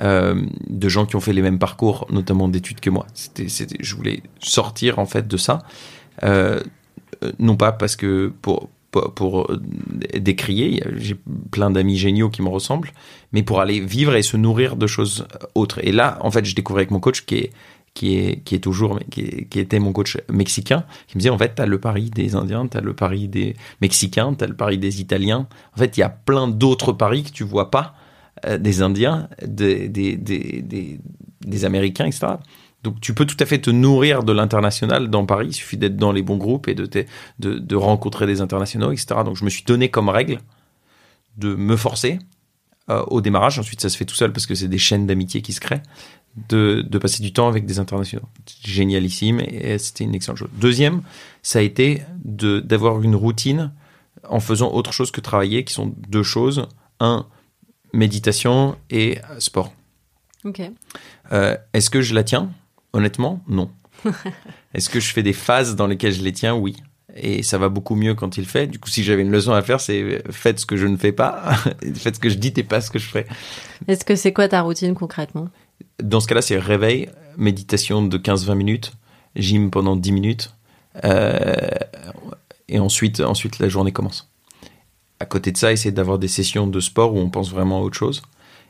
euh, 0.00 0.42
de 0.68 0.88
gens 0.88 1.06
qui 1.06 1.16
ont 1.16 1.20
fait 1.20 1.32
les 1.32 1.42
mêmes 1.42 1.58
parcours, 1.58 2.06
notamment 2.10 2.48
d'études 2.48 2.80
que 2.80 2.90
moi. 2.90 3.06
C'était, 3.14 3.46
je 3.80 3.94
voulais 3.94 4.22
sortir 4.38 4.98
en 4.98 5.06
fait 5.06 5.28
de 5.28 5.36
ça, 5.36 5.60
euh, 6.22 6.60
non 7.38 7.56
pas 7.56 7.72
parce 7.72 7.96
que 7.96 8.32
pour 8.42 8.68
pour, 9.14 9.50
décrier, 10.18 10.82
j'ai 10.96 11.16
plein 11.50 11.70
d'amis 11.70 11.96
géniaux 11.96 12.28
qui 12.28 12.42
me 12.42 12.50
ressemblent, 12.50 12.92
mais 13.32 13.42
pour 13.42 13.62
aller 13.62 13.80
vivre 13.80 14.14
et 14.14 14.20
se 14.20 14.36
nourrir 14.36 14.76
de 14.76 14.86
choses 14.86 15.26
autres. 15.54 15.80
Et 15.82 15.92
là, 15.92 16.18
en 16.20 16.30
fait, 16.30 16.44
je 16.44 16.54
découvrais 16.54 16.82
avec 16.82 16.90
mon 16.90 17.00
coach 17.00 17.24
qui 17.24 17.36
est 17.36 17.52
qui 17.94 18.16
est, 18.16 18.42
qui 18.44 18.54
est 18.54 18.60
toujours, 18.60 18.98
qui, 19.10 19.46
était 19.54 19.78
mon 19.78 19.92
coach 19.92 20.18
mexicain, 20.30 20.84
qui 21.08 21.16
me 21.16 21.20
disait, 21.20 21.30
en 21.30 21.38
fait, 21.38 21.54
t'as 21.54 21.66
le 21.66 21.78
Paris 21.78 22.10
des 22.10 22.34
Indiens, 22.34 22.66
t'as 22.66 22.80
le 22.80 22.94
Paris 22.94 23.28
des 23.28 23.54
Mexicains, 23.80 24.34
t'as 24.34 24.46
le 24.46 24.54
Paris 24.56 24.78
des 24.78 25.00
Italiens. 25.00 25.46
En 25.74 25.78
fait, 25.78 25.96
il 25.96 26.00
y 26.00 26.02
a 26.02 26.08
plein 26.08 26.48
d'autres 26.48 26.92
Paris 26.92 27.24
que 27.24 27.30
tu 27.30 27.44
vois 27.44 27.70
pas 27.70 27.94
euh, 28.46 28.58
des 28.58 28.82
Indiens, 28.82 29.28
des, 29.46 29.88
des, 29.88 30.16
des, 30.16 30.98
des, 31.44 31.64
Américains, 31.64 32.06
etc. 32.06 32.26
Donc 32.82 33.00
tu 33.00 33.14
peux 33.14 33.26
tout 33.26 33.36
à 33.40 33.46
fait 33.46 33.60
te 33.60 33.70
nourrir 33.70 34.24
de 34.24 34.32
l'international 34.32 35.08
dans 35.08 35.26
Paris, 35.26 35.48
il 35.50 35.52
suffit 35.52 35.76
d'être 35.76 35.96
dans 35.96 36.12
les 36.12 36.22
bons 36.22 36.38
groupes 36.38 36.66
et 36.66 36.74
de, 36.74 36.88
de, 37.38 37.58
de, 37.58 37.76
rencontrer 37.76 38.26
des 38.26 38.40
internationaux, 38.40 38.90
etc. 38.90 39.20
Donc 39.24 39.36
je 39.36 39.44
me 39.44 39.50
suis 39.50 39.64
donné 39.64 39.90
comme 39.90 40.08
règle 40.08 40.40
de 41.36 41.54
me 41.54 41.76
forcer 41.76 42.18
euh, 42.90 43.04
au 43.06 43.20
démarrage, 43.20 43.58
ensuite 43.58 43.80
ça 43.80 43.88
se 43.88 43.96
fait 43.96 44.04
tout 44.04 44.14
seul 44.14 44.32
parce 44.32 44.46
que 44.46 44.54
c'est 44.54 44.66
des 44.66 44.78
chaînes 44.78 45.06
d'amitié 45.06 45.42
qui 45.42 45.52
se 45.52 45.60
créent, 45.60 45.82
de, 46.48 46.82
de, 46.82 46.98
passer 46.98 47.22
du 47.22 47.32
temps 47.32 47.46
avec 47.46 47.66
des 47.66 47.78
internationaux. 47.78 48.26
Génialissime 48.64 49.40
et 49.40 49.78
c'était 49.78 50.04
une 50.04 50.14
excellente 50.14 50.38
chose. 50.38 50.50
Deuxième, 50.54 51.02
ça 51.42 51.60
a 51.60 51.62
été 51.62 52.02
d'avoir 52.24 53.00
une 53.02 53.14
routine 53.14 53.72
en 54.28 54.40
faisant 54.40 54.72
autre 54.72 54.92
chose 54.92 55.10
que 55.10 55.20
travailler, 55.20 55.64
qui 55.64 55.74
sont 55.74 55.94
deux 56.08 56.22
choses. 56.22 56.66
Un, 57.00 57.26
méditation 57.92 58.76
et 58.90 59.18
sport. 59.38 59.72
Ok. 60.44 60.60
Euh, 61.32 61.56
est-ce 61.72 61.90
que 61.90 62.00
je 62.00 62.14
la 62.14 62.24
tiens? 62.24 62.50
Honnêtement, 62.92 63.40
non. 63.48 63.70
Est-ce 64.74 64.90
que 64.90 65.00
je 65.00 65.12
fais 65.12 65.22
des 65.22 65.32
phases 65.32 65.76
dans 65.76 65.86
lesquelles 65.86 66.12
je 66.12 66.22
les 66.22 66.32
tiens? 66.32 66.54
Oui. 66.54 66.76
Et 67.14 67.42
ça 67.42 67.58
va 67.58 67.68
beaucoup 67.68 67.94
mieux 67.94 68.14
quand 68.14 68.36
il 68.38 68.46
fait. 68.46 68.66
Du 68.66 68.78
coup, 68.78 68.88
si 68.88 69.04
j'avais 69.04 69.22
une 69.22 69.30
leçon 69.30 69.52
à 69.52 69.62
faire, 69.62 69.80
c'est 69.80 70.22
faites 70.30 70.58
ce 70.58 70.66
que 70.66 70.76
je 70.76 70.86
ne 70.86 70.96
fais 70.96 71.12
pas, 71.12 71.54
faites 71.94 72.16
ce 72.16 72.20
que 72.20 72.30
je 72.30 72.36
dis 72.36 72.52
et 72.56 72.62
pas 72.62 72.80
ce 72.80 72.90
que 72.90 72.98
je 72.98 73.08
fais. 73.08 73.26
Est-ce 73.86 74.04
que 74.04 74.16
c'est 74.16 74.32
quoi 74.32 74.48
ta 74.48 74.62
routine 74.62 74.94
concrètement? 74.94 75.48
Dans 76.02 76.20
ce 76.20 76.26
cas-là, 76.26 76.42
c'est 76.42 76.58
réveil, 76.58 77.10
méditation 77.36 78.02
de 78.02 78.18
15-20 78.18 78.54
minutes, 78.54 78.92
gym 79.36 79.70
pendant 79.70 79.94
10 79.94 80.12
minutes, 80.12 80.54
euh, 81.04 81.68
et 82.68 82.78
ensuite, 82.78 83.20
ensuite 83.20 83.58
la 83.58 83.68
journée 83.68 83.92
commence. 83.92 84.31
À 85.22 85.24
côté 85.24 85.52
de 85.52 85.56
ça, 85.56 85.70
essayer 85.70 85.92
d'avoir 85.92 86.18
des 86.18 86.26
sessions 86.26 86.66
de 86.66 86.80
sport 86.80 87.14
où 87.14 87.18
on 87.18 87.30
pense 87.30 87.52
vraiment 87.52 87.78
à 87.78 87.82
autre 87.82 87.96
chose. 87.96 88.22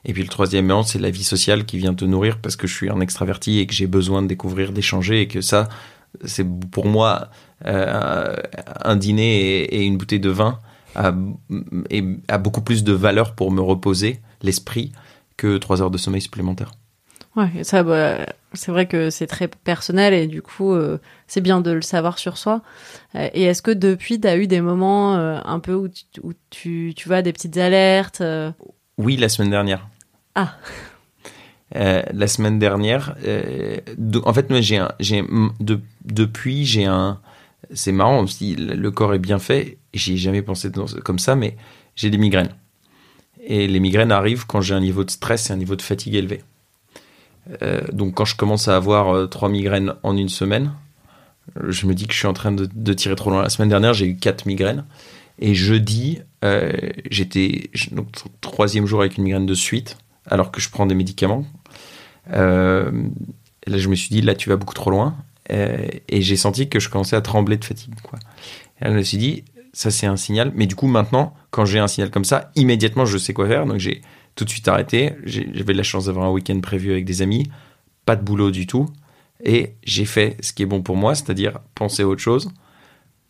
Et 0.05 0.13
puis 0.13 0.23
le 0.23 0.29
troisième 0.29 0.67
élément, 0.67 0.83
c'est 0.83 0.99
la 0.99 1.09
vie 1.09 1.25
sociale 1.25 1.65
qui 1.65 1.79
vient 1.79 1.95
te 1.95 2.05
nourrir 2.05 2.41
parce 2.43 2.57
que 2.57 2.67
je 2.67 2.75
suis 2.75 2.91
un 2.91 3.01
extraverti 3.01 3.59
et 3.59 3.67
que 3.67 3.73
j'ai 3.73 3.87
besoin 3.87 4.21
de 4.21 4.27
découvrir, 4.27 4.73
d'échanger 4.73 5.23
et 5.23 5.29
que 5.29 5.41
ça, 5.41 5.71
c'est 6.27 6.47
pour 6.71 6.85
moi 6.85 7.31
euh, 7.65 8.37
un 8.85 8.97
dîner 8.97 9.63
et, 9.63 9.83
une 9.83 9.97
bouteille 9.97 10.21
de 10.21 10.29
vin 10.29 10.59
a, 10.95 11.11
beaucoup 12.39 12.61
plus 12.61 12.85
de 12.85 12.93
valeur 12.93 13.35
pour 13.35 13.51
me 13.51 13.63
reposer 13.63 14.21
l'esprit 14.43 14.93
que 15.39 15.57
trois 15.57 15.81
heures 15.81 15.91
de 15.91 15.97
sommeil 15.97 16.21
supplémentaires. 16.21 16.73
Ouais, 17.35 17.65
ça, 17.65 17.83
bah, 17.83 18.27
c'est 18.55 18.71
vrai 18.71 18.87
que 18.87 19.11
c'est 19.11 19.27
très 19.27 19.49
personnel 19.49 20.15
et 20.15 20.27
du 20.27 20.43
coup, 20.43 20.73
euh, 20.73 20.99
c'est 21.27 21.41
bien 21.41 21.61
de 21.61 21.71
le 21.71 21.83
savoir 21.83 22.19
sur 22.19 22.37
soi. 22.37 22.63
Euh, 23.15 23.29
et 23.35 23.45
est-ce 23.45 23.63
que 23.63 23.71
depuis, 23.71 24.21
tu 24.21 24.29
as 24.29 24.37
eu 24.37 24.47
des 24.47 24.61
moments 24.61 25.15
un 25.15 25.61
peu 25.61 25.75
où, 25.75 25.89
tu, 25.89 26.05
où 26.23 26.33
tu, 26.51 26.93
tu 26.97 27.09
vois 27.09 27.23
des 27.23 27.33
petites 27.33 27.57
alertes 27.57 28.23
Oui, 28.99 29.17
la 29.17 29.29
semaine 29.29 29.51
dernière. 29.51 29.89
Ah. 30.35 30.57
Euh, 31.77 32.03
la 32.13 32.29
semaine 32.29 32.59
dernière. 32.59 33.17
Euh, 33.25 33.79
en 34.25 34.33
fait, 34.35 34.51
moi, 34.51 34.61
j'ai 34.61 34.85
j'ai 35.01 35.25
depuis, 36.05 36.65
j'ai 36.67 36.85
un, 36.85 37.21
c'est 37.73 37.93
marrant, 37.93 38.27
si 38.27 38.57
le 38.57 38.91
corps 38.91 39.15
est 39.15 39.19
bien 39.19 39.39
fait, 39.39 39.79
j'y 39.95 40.15
ai 40.15 40.17
jamais 40.17 40.43
pensé 40.43 40.71
comme 41.05 41.19
ça, 41.19 41.35
mais 41.35 41.57
j'ai 41.97 42.11
des 42.11 42.19
migraines. 42.19 42.55
Et 43.45 43.67
les 43.67 43.81
migraines 43.81 44.13
arrivent 44.13 44.47
quand 44.47 44.61
j'ai 44.61 44.75
un 44.75 44.81
niveau 44.81 45.05
de 45.05 45.11
stress 45.11 45.51
et 45.51 45.53
un 45.53 45.57
niveau 45.57 45.77
de 45.77 45.83
fatigue 45.83 46.15
élevé. 46.15 46.43
Euh, 47.63 47.81
donc, 47.93 48.15
quand 48.15 48.25
je 48.25 48.37
commence 48.37 48.69
à 48.69 48.77
avoir 48.77 49.29
trois 49.29 49.49
migraines 49.49 49.95
en 50.03 50.17
une 50.17 50.29
semaine, 50.29 50.73
je 51.69 51.87
me 51.87 51.95
dis 51.95 52.07
que 52.07 52.13
je 52.13 52.19
suis 52.19 52.29
en 52.29 52.33
train 52.33 52.53
de, 52.53 52.93
tirer 52.93 53.17
trop 53.17 53.31
loin. 53.31 53.43
La 53.43 53.49
semaine 53.49 53.69
dernière, 53.69 53.95
j'ai 53.95 54.07
eu 54.07 54.17
quatre 54.17 54.47
migraines. 54.47 54.85
Et 55.39 55.55
jeudi, 55.55 56.21
j'étais 57.11 57.71
donc 57.91 58.07
troisième 58.41 58.87
jour 58.87 59.01
avec 59.01 59.17
une 59.17 59.25
migraine 59.25 59.47
de 59.47 59.55
suite 59.55 59.97
alors 60.27 60.51
que 60.51 60.61
je 60.61 60.71
prends 60.71 60.87
des 60.87 60.95
médicaments. 60.95 61.45
Euh, 62.33 62.91
là, 63.67 63.79
je 63.79 63.89
me 63.89 63.95
suis 63.95 64.11
dit, 64.11 64.23
là, 64.23 64.35
tu 64.35 64.49
vas 64.49 64.57
beaucoup 64.57 64.75
trop 64.75 64.91
loin. 64.91 65.17
Euh, 65.51 65.87
et 66.09 66.23
j'ai 66.23 66.37
senti 66.37 66.69
que 66.69 66.81
je 66.81 66.89
commençais 66.89 67.17
à 67.17 67.21
trembler 67.21 67.57
de 67.57 67.65
fatigue. 67.65 67.95
Et 68.81 68.85
là, 68.85 68.91
je 68.91 68.97
me 68.97 69.03
suis 69.03 69.19
dit, 69.19 69.45
ça, 69.73 69.91
c'est 69.91 70.07
un 70.07 70.17
signal. 70.17 70.53
Mais 70.55 70.67
du 70.67 70.75
coup, 70.75 70.87
maintenant, 70.87 71.35
quand 71.51 71.65
j'ai 71.65 71.79
un 71.79 71.89
signal 71.89 72.11
comme 72.11 72.25
ça, 72.25 72.51
immédiatement, 72.55 73.05
je 73.05 73.19
sais 73.19 73.33
quoi 73.33 73.49
faire. 73.49 73.67
Donc, 73.67 73.79
j'ai 73.79 74.03
tout 74.35 74.45
de 74.45 74.51
suite 74.51 74.69
arrêté. 74.69 75.15
J'avais 75.25 75.75
la 75.75 75.83
chance 75.83 76.07
d'avoir 76.07 76.27
un 76.27 76.31
week-end 76.31 76.61
prévu 76.61 76.93
avec 76.93 77.05
des 77.05 77.23
amis. 77.23 77.51
Pas 78.05 78.17
de 78.17 78.23
boulot 78.23 78.51
du 78.51 78.67
tout. 78.67 78.89
Et 79.45 79.75
j'ai 79.83 80.05
fait 80.05 80.37
ce 80.41 80.53
qui 80.53 80.63
est 80.63 80.67
bon 80.67 80.83
pour 80.83 80.97
moi, 80.97 81.15
c'est-à-dire 81.15 81.59
penser 81.75 82.03
à 82.03 82.09
autre 82.09 82.21
chose, 82.21 82.51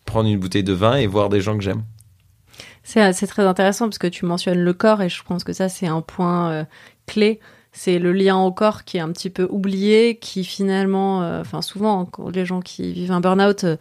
prendre 0.05 0.29
une 0.29 0.39
bouteille 0.39 0.63
de 0.63 0.73
vin 0.73 0.95
et 0.95 1.07
voir 1.07 1.29
des 1.29 1.41
gens 1.41 1.57
que 1.57 1.63
j'aime. 1.63 1.83
C'est 2.83 3.27
très 3.27 3.43
intéressant 3.43 3.85
parce 3.85 3.97
que 3.97 4.07
tu 4.07 4.25
mentionnes 4.25 4.59
le 4.59 4.73
corps 4.73 5.01
et 5.01 5.09
je 5.09 5.23
pense 5.23 5.43
que 5.43 5.53
ça 5.53 5.69
c'est 5.69 5.87
un 5.87 6.01
point 6.01 6.51
euh, 6.51 6.65
clé. 7.07 7.39
C'est 7.71 7.97
le 7.97 8.11
lien 8.11 8.37
au 8.37 8.51
corps 8.51 8.83
qui 8.83 8.97
est 8.97 8.99
un 8.99 9.11
petit 9.11 9.31
peu 9.31 9.47
oublié, 9.49 10.17
qui 10.17 10.43
finalement, 10.43 11.23
euh, 11.23 11.41
enfin 11.41 11.61
souvent 11.61 12.07
les 12.31 12.45
gens 12.45 12.59
qui 12.59 12.93
vivent 12.93 13.11
un 13.11 13.21
burn-out 13.21 13.63
euh, 13.63 13.77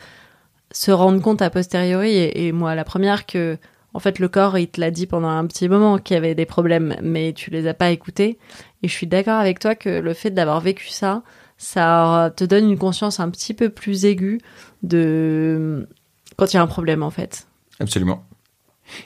se 0.71 0.91
rendent 0.91 1.21
compte 1.21 1.43
a 1.43 1.51
posteriori 1.51 2.17
et, 2.17 2.53
moi 2.53 2.75
la 2.75 2.85
première 2.85 3.27
que 3.27 3.59
en 3.95 3.99
fait 3.99 4.19
le 4.19 4.29
corps 4.29 4.59
il 4.59 4.69
te 4.69 4.81
l'a 4.81 4.91
dit 4.91 5.07
pendant 5.07 5.29
un 5.29 5.47
petit 5.47 5.69
moment 5.69 5.99
qu'il 5.99 6.15
y 6.15 6.19
avait 6.19 6.35
des 6.35 6.47
problèmes 6.47 6.97
mais 7.03 7.33
tu 7.33 7.51
les 7.51 7.67
as 7.67 7.75
pas 7.75 7.91
écoutés 7.91 8.39
et 8.83 8.89
je 8.89 8.93
suis 8.93 9.07
d'accord 9.07 9.39
avec 9.39 9.59
toi 9.59 9.75
que 9.75 9.89
le 9.89 10.15
fait 10.15 10.31
d'avoir 10.31 10.61
vécu 10.61 10.89
ça 10.89 11.23
ça 11.63 12.33
te 12.37 12.43
donne 12.45 12.71
une 12.71 12.79
conscience 12.79 13.21
un 13.21 13.31
petit 13.31 13.55
peu 13.55 13.69
plus 13.69 14.05
aiguë 14.05 14.41
de 14.83 15.89
quand 16.37 16.53
il 16.53 16.57
y 16.57 16.59
a 16.59 16.63
un 16.63 16.67
problème 16.67 17.03
en 17.05 17.11
fait. 17.11 17.47
Absolument. 17.79 18.25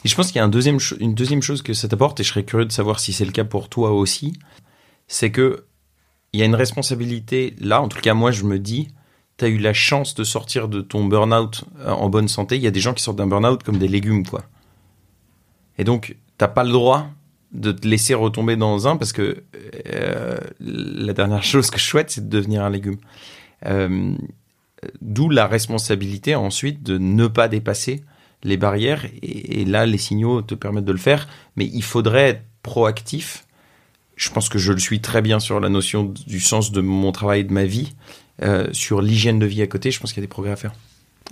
Et 0.05 0.09
je 0.09 0.15
pense 0.15 0.29
qu'il 0.29 0.37
y 0.37 0.41
a 0.41 0.45
une 0.45 1.15
deuxième 1.15 1.43
chose 1.43 1.63
que 1.63 1.75
ça 1.75 1.87
t'apporte, 1.87 2.19
et 2.19 2.25
je 2.25 2.31
serais 2.31 2.45
curieux 2.45 2.65
de 2.65 2.73
savoir 2.73 2.99
si 2.99 3.13
c'est 3.13 3.27
le 3.27 3.31
cas 3.31 3.45
pour 3.45 3.69
toi 3.69 3.93
aussi, 3.93 4.33
c'est 5.07 5.31
que 5.31 5.67
il 6.33 6.41
y 6.41 6.43
a 6.43 6.47
une 6.47 6.55
responsabilité 6.55 7.55
là, 7.61 7.81
en 7.81 7.89
tout 7.89 8.01
cas 8.01 8.15
moi 8.15 8.31
je 8.31 8.45
me 8.45 8.59
dis, 8.59 8.89
tu 9.37 9.45
as 9.45 9.49
eu 9.49 9.59
la 9.59 9.75
chance 9.75 10.15
de 10.15 10.25
sortir 10.25 10.69
de 10.69 10.81
ton 10.81 11.05
burn-out 11.05 11.65
euh, 11.81 11.91
en 11.91 12.09
bonne 12.09 12.29
santé. 12.29 12.57
Il 12.57 12.63
y 12.63 12.67
a 12.67 12.71
des 12.71 12.81
gens 12.81 12.95
qui 12.95 13.03
sortent 13.03 13.19
d'un 13.19 13.27
burn-out 13.27 13.63
comme 13.63 13.79
des 13.79 13.89
légumes, 13.89 14.27
quoi. 14.27 14.45
Et 15.79 15.85
donc, 15.85 16.17
t'as 16.39 16.49
pas 16.49 16.65
le 16.65 16.73
droit 16.73 17.09
de 17.53 17.73
te 17.73 17.87
laisser 17.87 18.15
retomber 18.15 18.57
dans 18.57 18.89
un 18.89 18.97
parce 18.97 19.13
que 19.13 19.43
euh, 19.95 20.39
la 20.61 21.13
dernière 21.13 21.43
chose 21.43 21.71
que 21.71 21.79
je 21.79 21.85
souhaite, 21.85 22.11
c'est 22.11 22.29
de 22.29 22.31
devenir 22.31 22.63
un 22.63 22.71
légume. 22.71 22.99
Euh, 23.65 24.15
d'où 25.01 25.31
la 25.31 25.47
responsabilité 25.47 26.35
ensuite 26.35 26.83
de 26.83 26.99
ne 26.99 27.27
pas 27.27 27.49
dépasser 27.49 28.05
les 28.43 28.57
barrières. 28.57 29.07
Et, 29.23 29.65
là 29.65 29.87
les 29.87 29.99
signaux 29.99 30.43
te 30.43 30.55
permettent 30.55 30.85
de 30.85 30.93
le 30.93 30.99
faire. 30.99 31.29
Mais 31.57 31.67
il 31.67 31.83
faudrait 31.83 32.29
être 32.29 32.43
proactif. 32.63 33.45
Je 34.17 34.31
pense 34.31 34.49
que 34.49 34.59
je 34.59 34.73
le 34.73 34.79
suis 34.79 35.01
très 35.01 35.23
bien 35.23 35.41
sur 35.41 35.61
la 35.61 35.69
notion 35.69 36.05
du 36.05 36.41
sens 36.41 36.73
de 36.73 36.81
mon 36.81 37.13
travail 37.13 37.41
et 37.41 37.45
de 37.45 37.53
ma 37.53 37.65
vie 37.65 37.95
euh, 38.43 38.67
sur 38.73 39.03
l'hygiène 39.03 39.39
de 39.39 39.47
vie 39.47 39.63
à 39.63 39.67
côté. 39.67 39.91
Je 39.91 40.01
pense 40.01 40.13
qu'il 40.13 40.23
y 40.23 40.25
a 40.25 40.27
des 40.27 40.31
progrès 40.31 40.53
à 40.53 40.57
faire 40.57 40.73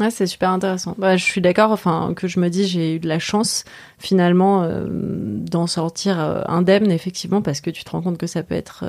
Ouais, 0.00 0.10
c'est 0.10 0.26
super 0.26 0.50
intéressant. 0.50 0.94
Bah, 0.98 1.16
je 1.16 1.24
suis 1.24 1.40
d'accord, 1.40 1.70
enfin, 1.70 2.14
que 2.16 2.26
je 2.26 2.40
me 2.40 2.48
dis, 2.48 2.66
j'ai 2.66 2.96
eu 2.96 2.98
de 2.98 3.08
la 3.08 3.20
chance, 3.20 3.64
finalement, 3.98 4.62
euh, 4.62 4.86
d'en 4.88 5.66
sortir 5.68 6.20
euh, 6.20 6.42
indemne, 6.46 6.90
effectivement, 6.90 7.42
parce 7.42 7.60
que 7.60 7.70
tu 7.70 7.84
te 7.84 7.90
rends 7.90 8.02
compte 8.02 8.18
que 8.18 8.26
ça 8.26 8.42
peut 8.42 8.56
être 8.56 8.84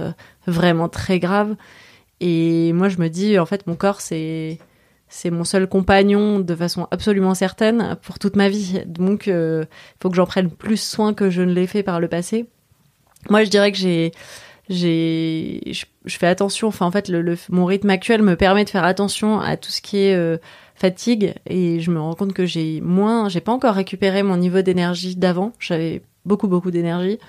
vraiment 0.48 0.90
très 0.90 1.20
grave. 1.20 1.56
Et 2.22 2.74
moi, 2.74 2.90
je 2.90 2.98
me 2.98 3.10
dis, 3.10 3.38
en 3.38 3.46
fait, 3.46 3.68
mon 3.68 3.76
corps, 3.76 4.02
c'est, 4.02 4.58
c'est 5.08 5.30
mon 5.30 5.44
seul 5.44 5.68
compagnon 5.68 6.40
de 6.40 6.56
façon 6.56 6.88
absolument 6.92 7.36
certaine 7.36 7.98
pour 8.02 8.20
toute 8.20 8.36
ma 8.36 8.50
vie. 8.50 8.82
Donc, 8.86 9.28
il 9.28 9.34
euh, 9.34 9.66
faut 10.02 10.10
que 10.10 10.16
j'en 10.16 10.26
prenne 10.26 10.50
plus 10.50 10.82
soin 10.82 11.14
que 11.14 11.30
je 11.30 11.42
ne 11.42 11.54
l'ai 11.54 11.68
fait 11.68 11.84
par 11.84 12.00
le 12.00 12.08
passé. 12.08 12.48
Moi, 13.30 13.44
je 13.44 13.50
dirais 13.50 13.72
que 13.72 13.78
j'ai, 13.78 14.12
j'ai, 14.70 15.62
je, 15.72 16.18
fais 16.18 16.28
attention. 16.28 16.68
Enfin, 16.68 16.86
en 16.86 16.92
fait, 16.92 17.10
le, 17.10 17.38
mon 17.50 17.66
rythme 17.66 17.90
actuel 17.90 18.22
me 18.22 18.36
permet 18.36 18.66
de 18.66 18.70
faire 18.70 18.84
attention 18.84 19.40
à 19.40 19.58
tout 19.58 19.72
ce 19.72 19.82
qui 19.82 19.98
est 19.98 20.16
euh, 20.16 20.38
fatigue, 20.76 21.34
et 21.48 21.80
je 21.80 21.92
me 21.92 22.00
rends 22.00 22.16
compte 22.16 22.34
que 22.34 22.46
j'ai 22.46 22.82
moins, 22.82 23.30
j'ai 23.30 23.42
pas 23.42 23.52
encore 23.52 23.76
récupéré 23.76 24.24
mon 24.24 24.38
niveau 24.38 24.62
d'énergie 24.62 25.16
d'avant. 25.16 25.54
J'avais 25.60 26.02
beaucoup 26.26 26.48
beaucoup 26.48 26.72
d'énergie. 26.72 27.20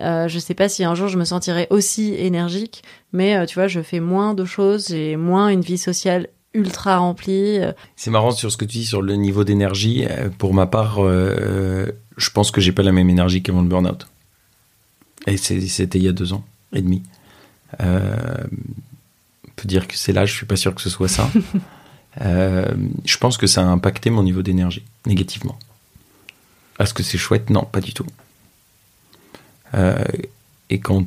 Euh, 0.00 0.28
je 0.28 0.38
sais 0.38 0.54
pas 0.54 0.68
si 0.68 0.84
un 0.84 0.94
jour 0.94 1.08
je 1.08 1.18
me 1.18 1.24
sentirai 1.24 1.66
aussi 1.70 2.14
énergique, 2.14 2.82
mais 3.12 3.36
euh, 3.36 3.46
tu 3.46 3.54
vois, 3.54 3.68
je 3.68 3.80
fais 3.80 4.00
moins 4.00 4.34
de 4.34 4.44
choses, 4.44 4.88
j'ai 4.88 5.16
moins 5.16 5.48
une 5.48 5.60
vie 5.60 5.78
sociale 5.78 6.28
ultra 6.56 6.98
rempli. 6.98 7.60
C'est 7.94 8.10
marrant 8.10 8.30
sur 8.32 8.50
ce 8.50 8.56
que 8.56 8.64
tu 8.64 8.78
dis 8.78 8.86
sur 8.86 9.02
le 9.02 9.14
niveau 9.14 9.44
d'énergie. 9.44 10.04
Euh, 10.08 10.28
pour 10.30 10.54
ma 10.54 10.66
part, 10.66 10.96
euh, 10.98 11.86
je 12.16 12.30
pense 12.30 12.50
que 12.50 12.60
j'ai 12.60 12.72
pas 12.72 12.82
la 12.82 12.92
même 12.92 13.10
énergie 13.10 13.42
qu'avant 13.42 13.62
le 13.62 13.68
burn-out. 13.68 14.06
Et 15.26 15.36
c'était 15.36 15.98
il 15.98 16.04
y 16.04 16.08
a 16.08 16.12
deux 16.12 16.32
ans 16.32 16.44
et 16.72 16.82
demi. 16.82 17.02
Euh, 17.80 18.44
on 19.46 19.50
peut 19.56 19.68
dire 19.68 19.88
que 19.88 19.96
c'est 19.96 20.12
là, 20.12 20.24
je 20.24 20.32
suis 20.32 20.46
pas 20.46 20.56
sûr 20.56 20.74
que 20.74 20.80
ce 20.80 20.90
soit 20.90 21.08
ça. 21.08 21.28
je 22.20 23.18
pense 23.18 23.36
que 23.36 23.46
ça 23.46 23.62
a 23.62 23.64
impacté 23.64 24.10
mon 24.10 24.22
niveau 24.22 24.42
d'énergie 24.42 24.84
négativement. 25.06 25.58
Est-ce 26.78 26.94
que 26.94 27.02
c'est 27.02 27.18
chouette? 27.18 27.50
Non, 27.50 27.64
pas 27.64 27.80
du 27.80 27.92
tout. 27.92 28.06
et 29.74 30.80
quand, 30.80 31.06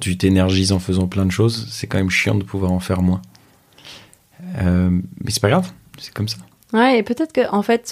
tu 0.00 0.16
t'énergises 0.16 0.72
en 0.72 0.78
faisant 0.78 1.06
plein 1.06 1.26
de 1.26 1.32
choses, 1.32 1.66
c'est 1.70 1.86
quand 1.86 1.98
même 1.98 2.10
chiant 2.10 2.34
de 2.34 2.44
pouvoir 2.44 2.72
en 2.72 2.80
faire 2.80 3.02
moins. 3.02 3.22
Euh, 4.58 4.90
mais 5.22 5.30
c'est 5.30 5.40
pas 5.40 5.48
grave, 5.48 5.70
c'est 5.98 6.12
comme 6.12 6.28
ça. 6.28 6.38
Ouais, 6.72 6.98
et 6.98 7.02
peut-être 7.02 7.32
que, 7.32 7.48
en 7.50 7.62
fait, 7.62 7.86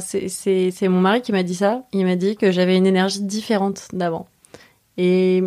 c'est 0.00 0.88
mon 0.88 1.00
mari 1.00 1.20
qui 1.22 1.32
m'a 1.32 1.42
dit 1.42 1.54
ça. 1.54 1.82
Il 1.92 2.04
m'a 2.06 2.16
dit 2.16 2.36
que 2.36 2.52
j'avais 2.52 2.76
une 2.76 2.86
énergie 2.86 3.22
différente 3.22 3.88
d'avant. 3.92 4.28
Et 4.96 5.42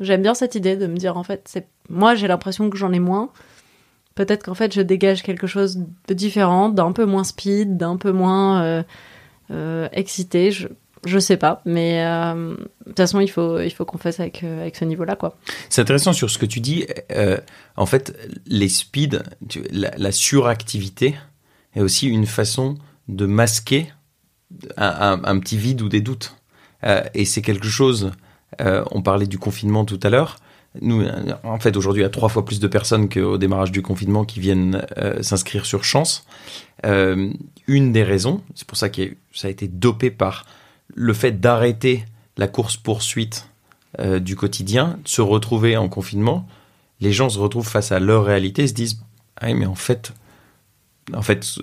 j'aime 0.00 0.22
bien 0.22 0.34
cette 0.34 0.54
idée 0.54 0.76
de 0.76 0.86
me 0.86 0.96
dire, 0.96 1.16
en 1.16 1.22
fait, 1.22 1.66
moi, 1.88 2.14
j'ai 2.14 2.26
l'impression 2.26 2.68
que 2.68 2.76
j'en 2.76 2.92
ai 2.92 2.98
moins. 2.98 3.30
Peut-être 4.14 4.44
qu'en 4.44 4.54
fait, 4.54 4.72
je 4.72 4.80
dégage 4.80 5.22
quelque 5.22 5.46
chose 5.46 5.80
de 6.08 6.14
différent, 6.14 6.68
d'un 6.68 6.92
peu 6.92 7.04
moins 7.04 7.24
speed, 7.24 7.76
d'un 7.76 7.96
peu 7.96 8.12
moins 8.12 8.62
euh, 8.62 8.82
euh, 9.50 9.88
excité. 9.92 10.50
Je, 10.50 10.68
je 11.04 11.18
sais 11.18 11.36
pas, 11.36 11.60
mais 11.66 12.04
euh, 12.06 12.54
de 12.54 12.64
toute 12.86 12.96
façon, 12.96 13.20
il 13.20 13.28
faut, 13.28 13.60
il 13.60 13.70
faut 13.70 13.84
qu'on 13.84 13.98
fasse 13.98 14.20
avec, 14.20 14.42
euh, 14.42 14.62
avec 14.62 14.76
ce 14.76 14.84
niveau-là. 14.84 15.18
C'est 15.68 15.82
intéressant 15.82 16.12
sur 16.12 16.30
ce 16.30 16.38
que 16.38 16.46
tu 16.46 16.60
dis. 16.60 16.86
En 17.76 17.86
fait, 17.86 18.16
les 18.46 18.68
speeds, 18.68 19.22
la, 19.70 20.12
suractivité 20.12 21.16
est 21.74 21.80
aussi 21.80 22.08
une 22.08 22.26
façon 22.26 22.76
de 23.08 23.26
masquer 23.26 23.92
un, 24.76 25.38
petit 25.40 25.58
vide 25.58 25.82
ou 25.82 25.88
des 25.88 26.00
doutes. 26.00 26.36
et 27.14 27.24
c'est 27.24 27.42
quelque 27.42 27.68
chose. 27.68 28.12
on 28.60 29.02
parlait 29.02 29.26
du 29.26 29.38
confinement 29.38 29.84
tout 29.84 30.00
à 30.02 30.08
l'heure. 30.08 30.38
Nous, 30.80 31.04
en 31.44 31.58
fait, 31.60 31.76
aujourd'hui, 31.76 32.02
il 32.02 32.04
y 32.04 32.06
a 32.06 32.10
trois 32.10 32.28
fois 32.28 32.44
plus 32.44 32.58
de 32.58 32.66
personnes 32.66 33.08
qu'au 33.08 33.38
démarrage 33.38 33.70
du 33.70 33.80
confinement 33.80 34.24
qui 34.24 34.40
viennent 34.40 34.84
euh, 34.98 35.22
s'inscrire 35.22 35.66
sur 35.66 35.84
Chance. 35.84 36.26
Euh, 36.84 37.32
une 37.68 37.92
des 37.92 38.02
raisons, 38.02 38.42
c'est 38.54 38.66
pour 38.66 38.76
ça 38.76 38.88
que 38.88 39.14
ça 39.32 39.48
a 39.48 39.50
été 39.50 39.68
dopé 39.68 40.10
par 40.10 40.44
le 40.92 41.12
fait 41.12 41.40
d'arrêter 41.40 42.04
la 42.36 42.48
course-poursuite 42.48 43.48
euh, 44.00 44.18
du 44.18 44.34
quotidien, 44.34 44.98
de 45.04 45.08
se 45.08 45.22
retrouver 45.22 45.76
en 45.76 45.88
confinement. 45.88 46.46
Les 47.00 47.12
gens 47.12 47.28
se 47.28 47.38
retrouvent 47.38 47.68
face 47.68 47.92
à 47.92 48.00
leur 48.00 48.24
réalité, 48.24 48.66
se 48.66 48.74
disent 48.74 49.00
ah 49.36 49.54
mais 49.54 49.66
en 49.66 49.76
fait, 49.76 50.12
en 51.12 51.22
fait, 51.22 51.44
ce 51.44 51.60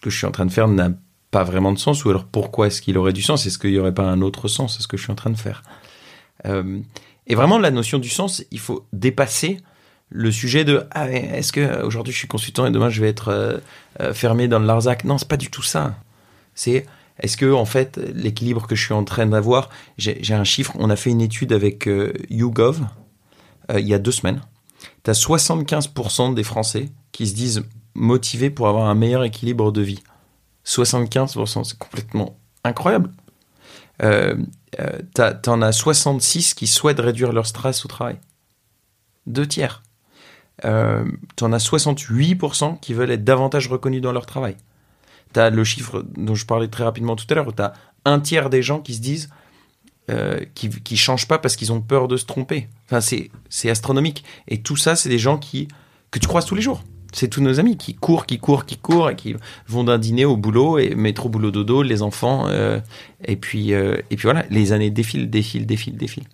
que 0.00 0.10
je 0.10 0.16
suis 0.16 0.26
en 0.26 0.32
train 0.32 0.46
de 0.46 0.52
faire 0.52 0.68
n'a 0.68 0.90
pas 1.32 1.42
vraiment 1.42 1.72
de 1.72 1.78
sens. 1.78 2.04
Ou 2.04 2.10
alors 2.10 2.24
pourquoi 2.24 2.68
est-ce 2.68 2.80
qu'il 2.80 2.96
aurait 2.96 3.12
du 3.12 3.22
sens? 3.22 3.44
Est-ce 3.46 3.58
qu'il 3.58 3.72
n'y 3.72 3.78
aurait 3.78 3.94
pas 3.94 4.08
un 4.08 4.22
autre 4.22 4.46
sens? 4.46 4.78
À 4.78 4.82
ce 4.82 4.86
que 4.86 4.96
je 4.96 5.02
suis 5.02 5.12
en 5.12 5.16
train 5.16 5.30
de 5.30 5.36
faire 5.36 5.62
et 7.28 7.34
vraiment, 7.34 7.58
la 7.58 7.70
notion 7.70 7.98
du 7.98 8.08
sens, 8.08 8.42
il 8.50 8.58
faut 8.58 8.86
dépasser 8.92 9.58
le 10.10 10.32
sujet 10.32 10.64
de 10.64 10.86
ah, 10.92 11.10
est-ce 11.10 11.52
que 11.52 11.82
aujourd'hui 11.82 12.14
je 12.14 12.18
suis 12.18 12.28
consultant 12.28 12.64
et 12.64 12.70
demain 12.70 12.88
je 12.88 13.02
vais 13.02 13.10
être 13.10 13.28
euh, 13.28 13.58
euh, 14.00 14.14
fermé 14.14 14.48
dans 14.48 14.58
le 14.58 14.64
Larzac? 14.64 15.04
Non, 15.04 15.18
c'est 15.18 15.28
pas 15.28 15.36
du 15.36 15.50
tout 15.50 15.62
ça. 15.62 15.96
C'est 16.54 16.86
est-ce 17.20 17.36
que 17.36 17.52
en 17.52 17.66
fait 17.66 17.98
l'équilibre 18.14 18.66
que 18.66 18.74
je 18.74 18.82
suis 18.82 18.94
en 18.94 19.04
train 19.04 19.26
d'avoir, 19.26 19.68
j'ai 19.98 20.34
un 20.34 20.44
chiffre. 20.44 20.72
On 20.78 20.88
a 20.88 20.96
fait 20.96 21.10
une 21.10 21.20
étude 21.20 21.52
avec 21.52 21.86
euh, 21.86 22.14
YouGov 22.30 22.80
il 23.76 23.86
y 23.86 23.92
a 23.92 23.98
deux 23.98 24.12
semaines. 24.12 24.40
Tu 25.04 25.10
as 25.10 25.12
75% 25.12 26.32
des 26.32 26.42
Français 26.42 26.88
qui 27.12 27.26
se 27.26 27.34
disent 27.34 27.64
motivés 27.94 28.48
pour 28.48 28.68
avoir 28.68 28.88
un 28.88 28.94
meilleur 28.94 29.24
équilibre 29.24 29.72
de 29.72 29.82
vie. 29.82 30.02
75%, 30.64 31.64
c'est 31.64 31.78
complètement 31.78 32.38
incroyable. 32.64 33.10
Euh, 34.02 34.36
euh, 34.80 35.32
t'en 35.42 35.62
as 35.62 35.72
66 35.72 36.54
qui 36.54 36.66
souhaitent 36.66 37.00
réduire 37.00 37.32
leur 37.32 37.46
stress 37.46 37.84
au 37.84 37.88
travail. 37.88 38.18
Deux 39.26 39.46
tiers. 39.46 39.82
Euh, 40.64 41.04
t'en 41.36 41.52
as 41.52 41.64
68% 41.64 42.80
qui 42.80 42.94
veulent 42.94 43.10
être 43.10 43.24
davantage 43.24 43.68
reconnus 43.68 44.02
dans 44.02 44.12
leur 44.12 44.26
travail. 44.26 44.56
T'as 45.32 45.50
le 45.50 45.64
chiffre 45.64 46.04
dont 46.16 46.34
je 46.34 46.46
parlais 46.46 46.68
très 46.68 46.84
rapidement 46.84 47.16
tout 47.16 47.26
à 47.30 47.34
l'heure, 47.34 47.52
t'as 47.54 47.72
un 48.04 48.18
tiers 48.20 48.50
des 48.50 48.62
gens 48.62 48.80
qui 48.80 48.94
se 48.94 49.00
disent 49.00 49.28
euh, 50.10 50.40
qui, 50.54 50.70
qui 50.70 50.96
changent 50.96 51.28
pas 51.28 51.38
parce 51.38 51.54
qu'ils 51.54 51.70
ont 51.70 51.82
peur 51.82 52.08
de 52.08 52.16
se 52.16 52.24
tromper. 52.24 52.68
Enfin, 52.86 53.00
c'est 53.00 53.70
astronomique. 53.70 54.24
Et 54.48 54.62
tout 54.62 54.76
ça, 54.76 54.96
c'est 54.96 55.10
des 55.10 55.18
gens 55.18 55.38
qui 55.38 55.68
que 56.10 56.18
tu 56.18 56.26
croises 56.26 56.46
tous 56.46 56.54
les 56.54 56.62
jours 56.62 56.82
c'est 57.12 57.28
tous 57.28 57.40
nos 57.40 57.58
amis 57.58 57.76
qui 57.76 57.94
courent, 57.94 58.26
qui 58.26 58.38
courent, 58.38 58.64
qui 58.64 58.76
courent 58.76 59.10
et 59.10 59.16
qui 59.16 59.34
vont 59.66 59.84
d'un 59.84 59.98
dîner 59.98 60.24
au 60.24 60.36
boulot 60.36 60.78
et 60.78 60.94
métro 60.94 61.28
boulot 61.28 61.50
dodo, 61.50 61.82
les 61.82 62.02
enfants 62.02 62.46
euh, 62.48 62.80
et 63.24 63.36
puis 63.36 63.72
euh, 63.72 63.96
et 64.10 64.16
puis 64.16 64.24
voilà, 64.24 64.44
les 64.50 64.72
années 64.72 64.90
défilent, 64.90 65.30
défilent, 65.30 65.66
défilent, 65.66 65.96
défilent. 65.96 66.28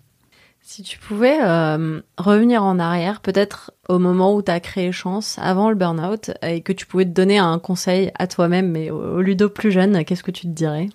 Si 0.61 0.81
tu 0.81 0.97
pouvais 0.97 1.37
euh, 1.41 2.01
revenir 2.17 2.63
en 2.63 2.79
arrière, 2.79 3.21
peut-être 3.21 3.71
au 3.87 3.99
moment 3.99 4.33
où 4.35 4.41
tu 4.41 4.51
as 4.51 4.59
créé 4.59 4.91
Chance, 4.91 5.37
avant 5.39 5.69
le 5.69 5.75
burn-out, 5.75 6.31
et 6.41 6.61
que 6.61 6.73
tu 6.73 6.87
pouvais 6.87 7.05
te 7.05 7.11
donner 7.11 7.37
un 7.37 7.59
conseil 7.59 8.11
à 8.17 8.25
toi-même, 8.25 8.71
mais 8.71 8.89
au, 8.89 9.21
Ludo 9.21 9.47
plus 9.47 9.71
jeune, 9.71 10.03
qu'est-ce 10.03 10.23
que 10.23 10.31
tu 10.31 10.47
te 10.47 10.51
dirais? 10.51 10.89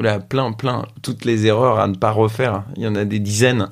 Là, 0.00 0.18
plein, 0.18 0.50
plein, 0.50 0.84
toutes 1.00 1.24
les 1.24 1.46
erreurs 1.46 1.78
à 1.78 1.86
ne 1.86 1.94
pas 1.94 2.10
refaire. 2.10 2.64
Il 2.76 2.82
y 2.82 2.88
en 2.88 2.96
a 2.96 3.04
des 3.04 3.20
dizaines. 3.20 3.70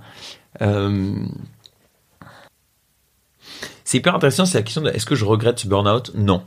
C'est 3.89 3.97
hyper 3.97 4.15
intéressant, 4.15 4.45
c'est 4.45 4.59
la 4.59 4.65
question 4.65 4.83
de 4.83 4.91
est-ce 4.91 5.07
que 5.07 5.15
je 5.15 5.25
regrette 5.25 5.61
ce 5.61 5.67
burn-out? 5.67 6.11
Non. 6.15 6.45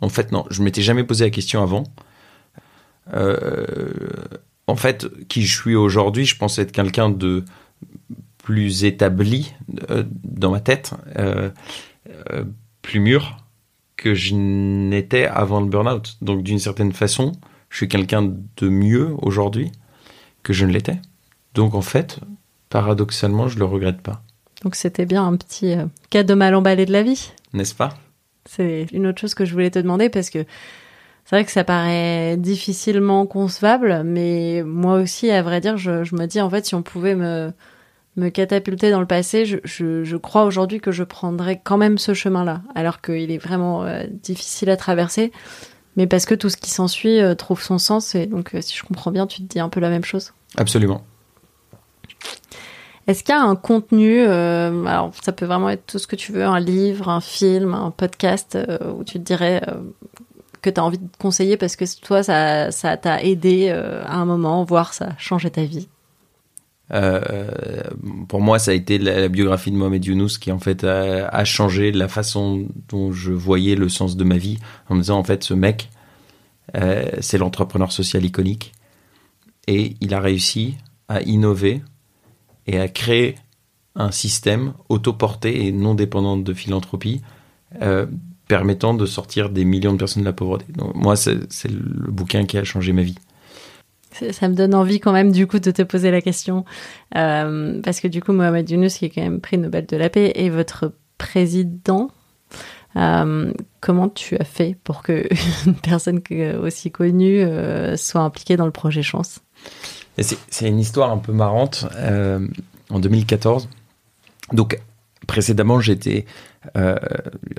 En 0.00 0.08
fait, 0.08 0.32
non. 0.32 0.46
Je 0.48 0.62
m'étais 0.62 0.80
jamais 0.80 1.04
posé 1.04 1.22
la 1.24 1.30
question 1.30 1.62
avant. 1.62 1.84
Euh, 3.12 3.66
en 4.66 4.74
fait, 4.74 5.06
qui 5.28 5.42
je 5.42 5.54
suis 5.54 5.74
aujourd'hui, 5.74 6.24
je 6.24 6.38
pense 6.38 6.58
être 6.58 6.72
quelqu'un 6.72 7.10
de 7.10 7.44
plus 8.38 8.84
établi 8.84 9.52
euh, 9.90 10.02
dans 10.24 10.50
ma 10.50 10.60
tête, 10.60 10.94
euh, 11.18 11.50
plus 12.80 13.00
mûr 13.00 13.36
que 13.98 14.14
je 14.14 14.34
n'étais 14.34 15.26
avant 15.26 15.60
le 15.60 15.66
burn-out. 15.66 16.16
Donc, 16.22 16.42
d'une 16.42 16.58
certaine 16.58 16.94
façon, 16.94 17.32
je 17.68 17.76
suis 17.76 17.88
quelqu'un 17.88 18.22
de 18.56 18.68
mieux 18.70 19.14
aujourd'hui 19.18 19.72
que 20.42 20.54
je 20.54 20.64
ne 20.64 20.72
l'étais. 20.72 21.02
Donc, 21.52 21.74
en 21.74 21.82
fait, 21.82 22.18
paradoxalement, 22.70 23.46
je 23.46 23.58
le 23.58 23.66
regrette 23.66 24.00
pas. 24.00 24.22
Donc 24.62 24.74
c'était 24.74 25.06
bien 25.06 25.26
un 25.26 25.36
petit 25.36 25.72
euh, 25.72 25.86
cadeau 26.10 26.36
mal 26.36 26.54
emballé 26.54 26.86
de 26.86 26.92
la 26.92 27.02
vie. 27.02 27.32
N'est-ce 27.52 27.74
pas? 27.74 27.96
C'est 28.44 28.86
une 28.92 29.06
autre 29.06 29.20
chose 29.20 29.34
que 29.34 29.44
je 29.44 29.52
voulais 29.52 29.70
te 29.70 29.78
demander 29.78 30.08
parce 30.08 30.30
que 30.30 30.44
c'est 31.24 31.36
vrai 31.36 31.44
que 31.44 31.52
ça 31.52 31.64
paraît 31.64 32.38
difficilement 32.38 33.26
concevable, 33.26 34.02
mais 34.02 34.62
moi 34.64 34.94
aussi, 34.94 35.30
à 35.30 35.42
vrai 35.42 35.60
dire, 35.60 35.76
je, 35.76 36.14
me 36.14 36.24
dis 36.24 36.40
en 36.40 36.48
fait 36.48 36.64
si 36.64 36.74
on 36.74 36.82
pouvait 36.82 37.14
me, 37.14 37.52
me 38.16 38.30
catapulter 38.30 38.90
dans 38.90 39.00
le 39.00 39.06
passé, 39.06 39.44
je, 39.44 39.58
je, 39.62 40.16
crois 40.16 40.44
aujourd'hui 40.44 40.80
que 40.80 40.90
je 40.90 41.04
prendrais 41.04 41.60
quand 41.62 41.76
même 41.76 41.98
ce 41.98 42.14
chemin-là, 42.14 42.62
alors 42.74 43.02
qu'il 43.02 43.30
est 43.30 43.38
vraiment 43.38 43.84
euh, 43.84 44.04
difficile 44.10 44.70
à 44.70 44.78
traverser, 44.78 45.30
mais 45.96 46.06
parce 46.06 46.24
que 46.24 46.34
tout 46.34 46.48
ce 46.48 46.56
qui 46.56 46.70
s'ensuit 46.70 47.20
euh, 47.20 47.34
trouve 47.34 47.60
son 47.60 47.76
sens, 47.76 48.14
et 48.14 48.24
donc 48.24 48.56
si 48.62 48.74
je 48.74 48.82
comprends 48.82 49.10
bien, 49.10 49.26
tu 49.26 49.42
te 49.42 49.48
dis 49.48 49.60
un 49.60 49.68
peu 49.68 49.80
la 49.80 49.90
même 49.90 50.04
chose. 50.04 50.32
Absolument. 50.56 51.04
Est-ce 53.08 53.24
qu'il 53.24 53.34
y 53.34 53.38
a 53.38 53.42
un 53.42 53.56
contenu, 53.56 54.20
euh, 54.20 54.84
alors 54.84 55.14
ça 55.22 55.32
peut 55.32 55.46
vraiment 55.46 55.70
être 55.70 55.86
tout 55.86 55.98
ce 55.98 56.06
que 56.06 56.14
tu 56.14 56.30
veux, 56.30 56.44
un 56.44 56.60
livre, 56.60 57.08
un 57.08 57.22
film, 57.22 57.72
un 57.72 57.90
podcast, 57.90 58.54
euh, 58.54 58.92
où 58.92 59.02
tu 59.02 59.14
te 59.14 59.24
dirais 59.24 59.62
euh, 59.66 59.76
que 60.60 60.68
tu 60.68 60.78
as 60.78 60.84
envie 60.84 60.98
de 60.98 61.08
conseiller 61.18 61.56
parce 61.56 61.74
que 61.74 61.86
toi, 62.02 62.22
ça 62.22 62.96
t'a 62.98 63.22
aidé 63.22 63.70
à 63.70 64.14
un 64.14 64.26
moment, 64.26 64.62
voire 64.62 64.92
ça 64.92 65.06
a 65.06 65.16
changé 65.16 65.50
ta 65.50 65.64
vie? 65.64 65.88
Pour 68.28 68.42
moi, 68.42 68.58
ça 68.58 68.72
a 68.72 68.74
été 68.74 68.98
la, 68.98 69.28
biographie 69.28 69.70
de 69.70 69.76
Mohamed 69.76 70.04
Younous 70.04 70.38
qui 70.38 70.52
en 70.52 70.58
fait 70.58 70.84
a, 70.84 71.28
a, 71.28 71.44
changé 71.46 71.92
la 71.92 72.08
façon 72.08 72.66
dont 72.90 73.10
je 73.10 73.32
voyais 73.32 73.74
le 73.74 73.88
sens 73.88 74.16
de 74.16 74.24
ma 74.24 74.36
vie 74.36 74.58
en 74.90 74.96
me 74.96 75.00
disant 75.00 75.18
en 75.18 75.24
fait 75.24 75.44
ce 75.44 75.54
mec, 75.54 75.88
c'est 77.20 77.38
l'entrepreneur 77.38 77.90
social 77.90 78.22
iconique 78.26 78.74
et 79.66 79.96
il 80.02 80.12
a 80.12 80.20
réussi 80.20 80.76
à 81.08 81.22
innover 81.22 81.80
et 82.68 82.78
à 82.78 82.86
créer 82.86 83.34
un 83.96 84.12
système 84.12 84.74
autoporté 84.88 85.66
et 85.66 85.72
non 85.72 85.94
dépendant 85.94 86.36
de 86.36 86.54
philanthropie 86.54 87.22
euh, 87.82 88.06
permettant 88.46 88.94
de 88.94 89.04
sortir 89.06 89.50
des 89.50 89.64
millions 89.64 89.92
de 89.92 89.98
personnes 89.98 90.22
de 90.22 90.28
la 90.28 90.32
pauvreté. 90.32 90.66
Moi, 90.94 91.16
c'est 91.16 91.34
le 91.64 92.10
bouquin 92.10 92.46
qui 92.46 92.56
a 92.56 92.64
changé 92.64 92.92
ma 92.92 93.02
vie. 93.02 93.16
Ça 94.32 94.48
me 94.48 94.54
donne 94.54 94.74
envie 94.74 95.00
quand 95.00 95.12
même 95.12 95.32
du 95.32 95.46
coup 95.46 95.58
de 95.58 95.70
te 95.70 95.82
poser 95.82 96.10
la 96.10 96.22
question 96.22 96.64
euh, 97.14 97.80
parce 97.82 98.00
que 98.00 98.08
du 98.08 98.22
coup 98.22 98.32
Mohamed 98.32 98.68
Younous 98.68 98.88
qui 98.98 99.04
est 99.04 99.10
quand 99.10 99.20
même 99.20 99.40
prix 99.40 99.58
Nobel 99.58 99.84
de 99.84 99.96
la 99.96 100.08
paix 100.08 100.32
est 100.34 100.48
votre 100.48 100.94
président. 101.18 102.10
Euh, 102.96 103.52
comment 103.80 104.08
tu 104.08 104.36
as 104.38 104.44
fait 104.44 104.76
pour 104.82 105.02
que 105.02 105.28
une 105.66 105.74
personne 105.74 106.20
aussi 106.62 106.90
connue 106.90 107.44
soit 107.96 108.22
impliquée 108.22 108.56
dans 108.56 108.66
le 108.66 108.72
projet 108.72 109.02
Chance? 109.02 109.40
C'est 110.22 110.68
une 110.68 110.78
histoire 110.78 111.10
un 111.10 111.18
peu 111.18 111.32
marrante. 111.32 111.86
Euh, 111.96 112.46
en 112.90 113.00
2014, 113.00 113.68
donc 114.52 114.80
précédemment, 115.26 115.78
j'étais 115.78 116.24
euh, 116.76 116.96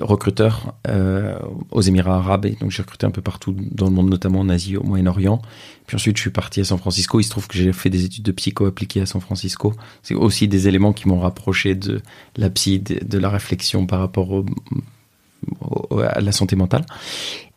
recruteur 0.00 0.74
euh, 0.88 1.38
aux 1.70 1.80
Émirats 1.80 2.16
arabes 2.16 2.46
donc 2.60 2.70
j'ai 2.70 2.82
recruté 2.82 3.06
un 3.06 3.10
peu 3.10 3.22
partout 3.22 3.56
dans 3.58 3.86
le 3.86 3.92
monde, 3.92 4.10
notamment 4.10 4.40
en 4.40 4.48
Asie, 4.48 4.76
au 4.76 4.82
Moyen-Orient. 4.82 5.40
Puis 5.86 5.94
ensuite, 5.94 6.16
je 6.16 6.22
suis 6.22 6.30
parti 6.30 6.60
à 6.60 6.64
San 6.64 6.78
Francisco. 6.78 7.20
Il 7.20 7.24
se 7.24 7.30
trouve 7.30 7.48
que 7.48 7.56
j'ai 7.56 7.72
fait 7.72 7.90
des 7.90 8.04
études 8.04 8.24
de 8.24 8.32
psycho 8.32 8.66
appliquées 8.66 9.00
à 9.00 9.06
San 9.06 9.20
Francisco. 9.20 9.74
C'est 10.02 10.14
aussi 10.14 10.48
des 10.48 10.68
éléments 10.68 10.92
qui 10.92 11.08
m'ont 11.08 11.20
rapproché 11.20 11.74
de 11.74 12.02
la 12.36 12.50
psy, 12.50 12.80
de 12.80 13.18
la 13.18 13.30
réflexion 13.30 13.86
par 13.86 14.00
rapport 14.00 14.30
au, 14.32 14.44
à 16.02 16.20
la 16.20 16.32
santé 16.32 16.56
mentale. 16.56 16.84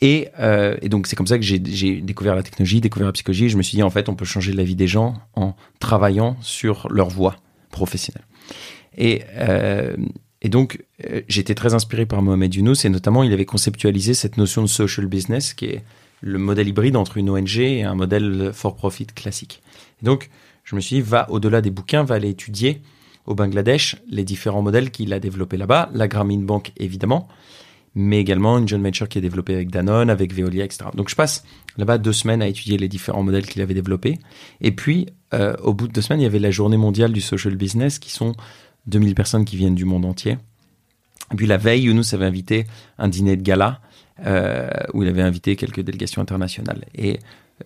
Et, 0.02 0.30
euh, 0.40 0.76
et 0.82 0.90
donc 0.90 1.08
c'est 1.08 1.16
comme 1.16 1.28
ça 1.28 1.38
que 1.38 1.44
j'ai 1.44 1.60
découvert 1.60 2.36
la 2.36 2.44
technologie, 2.44 2.82
découvert 2.82 3.08
la 3.08 3.14
psychologie. 3.14 3.50
je 3.50 3.58
me 3.58 3.64
suis 3.64 3.76
dit 3.76 3.84
en 3.84 3.90
fait 3.90 4.10
on 4.10 4.16
peut 4.16 4.26
changer 4.26 4.54
la 4.54 4.64
vie 4.64 4.76
des 4.76 4.88
gens 4.88 5.16
en 5.36 5.56
travaillant 5.80 6.38
sur 6.42 6.88
leur 6.92 7.10
voie 7.10 7.38
professionnelle. 7.72 8.26
Et, 8.98 9.24
euh, 9.36 9.96
et 10.42 10.50
donc 10.50 10.84
euh, 11.10 11.22
j'étais 11.28 11.56
très 11.56 11.74
inspiré 11.74 12.06
par 12.06 12.22
Mohamed 12.22 12.54
Younous 12.54 12.86
et 12.86 12.90
notamment 12.90 13.24
il 13.24 13.34
avait 13.34 13.46
conceptualisé 13.46 14.14
cette 14.14 14.38
notion 14.38 14.62
de 14.62 14.68
social 14.68 15.08
business 15.08 15.54
qui 15.54 15.66
est 15.66 15.84
le 16.22 16.38
modèle 16.38 16.68
hybride 16.68 16.96
entre 16.96 17.18
une 17.18 17.30
ONG 17.30 17.58
et 17.58 17.84
un 17.84 17.96
modèle 17.96 18.52
for 18.54 18.76
profit 18.76 19.08
classique. 19.08 19.62
Et 20.02 20.06
donc 20.06 20.30
je 20.64 20.76
me 20.76 20.82
suis 20.82 20.98
dit 20.98 21.02
va 21.02 21.30
au-delà 21.30 21.62
des 21.62 21.72
bouquins, 21.72 22.04
va 22.04 22.16
aller 22.16 22.30
étudier 22.30 22.82
au 23.26 23.36
Bangladesh 23.36 23.96
les 24.10 24.24
différents 24.24 24.62
modèles 24.62 24.92
qu'il 24.92 25.14
a 25.14 25.20
développés 25.20 25.58
là-bas, 25.58 25.90
la 25.94 26.08
Grameen 26.08 26.46
Bank 26.46 26.74
évidemment, 26.78 27.28
mais 27.96 28.20
également 28.20 28.58
une 28.58 28.68
joint 28.68 28.82
venture 28.82 29.08
qui 29.08 29.18
est 29.18 29.22
développée 29.22 29.54
avec 29.54 29.70
Danone, 29.70 30.10
avec 30.10 30.34
Veolia, 30.34 30.66
etc. 30.66 30.86
Donc 30.96 31.10
je 31.10 31.16
passe 31.16 31.44
là-bas 31.78 31.98
deux 31.98 32.14
semaines 32.14 32.42
à 32.42 32.48
étudier 32.48 32.78
les 32.78 32.88
différents 32.88 33.24
modèles 33.24 33.46
qu'il 33.46 33.62
avait 33.62 33.74
développés. 33.74 34.20
Et 34.62 34.72
puis, 34.72 35.08
euh, 35.34 35.56
au 35.62 35.74
bout 35.74 35.88
de 35.88 35.94
deux 35.94 36.02
semaines, 36.02 36.22
il 36.22 36.24
y 36.24 36.28
avait 36.28 36.40
la 36.40 36.52
journée 36.52 36.78
mondiale 36.78 37.12
du 37.12 37.22
social 37.22 37.56
business, 37.56 38.00
qui 38.00 38.12
sont 38.12 38.34
2000 38.88 39.16
personnes 39.16 39.46
qui 39.46 39.58
viennent 39.58 39.76
du 39.76 39.86
monde 39.86 40.06
entier. 40.06 40.38
Et 41.32 41.36
puis 41.36 41.48
la 41.48 41.58
veille, 41.58 41.84
Younous 41.84 42.14
avait 42.14 42.26
invité 42.26 42.66
un 42.98 43.08
dîner 43.08 43.36
de 43.36 43.42
gala, 43.42 43.80
euh, 44.26 44.70
où 44.94 45.04
il 45.04 45.10
avait 45.10 45.22
invité 45.22 45.56
quelques 45.56 45.82
délégations 45.82 46.22
internationales. 46.22 46.86
Et 46.96 47.20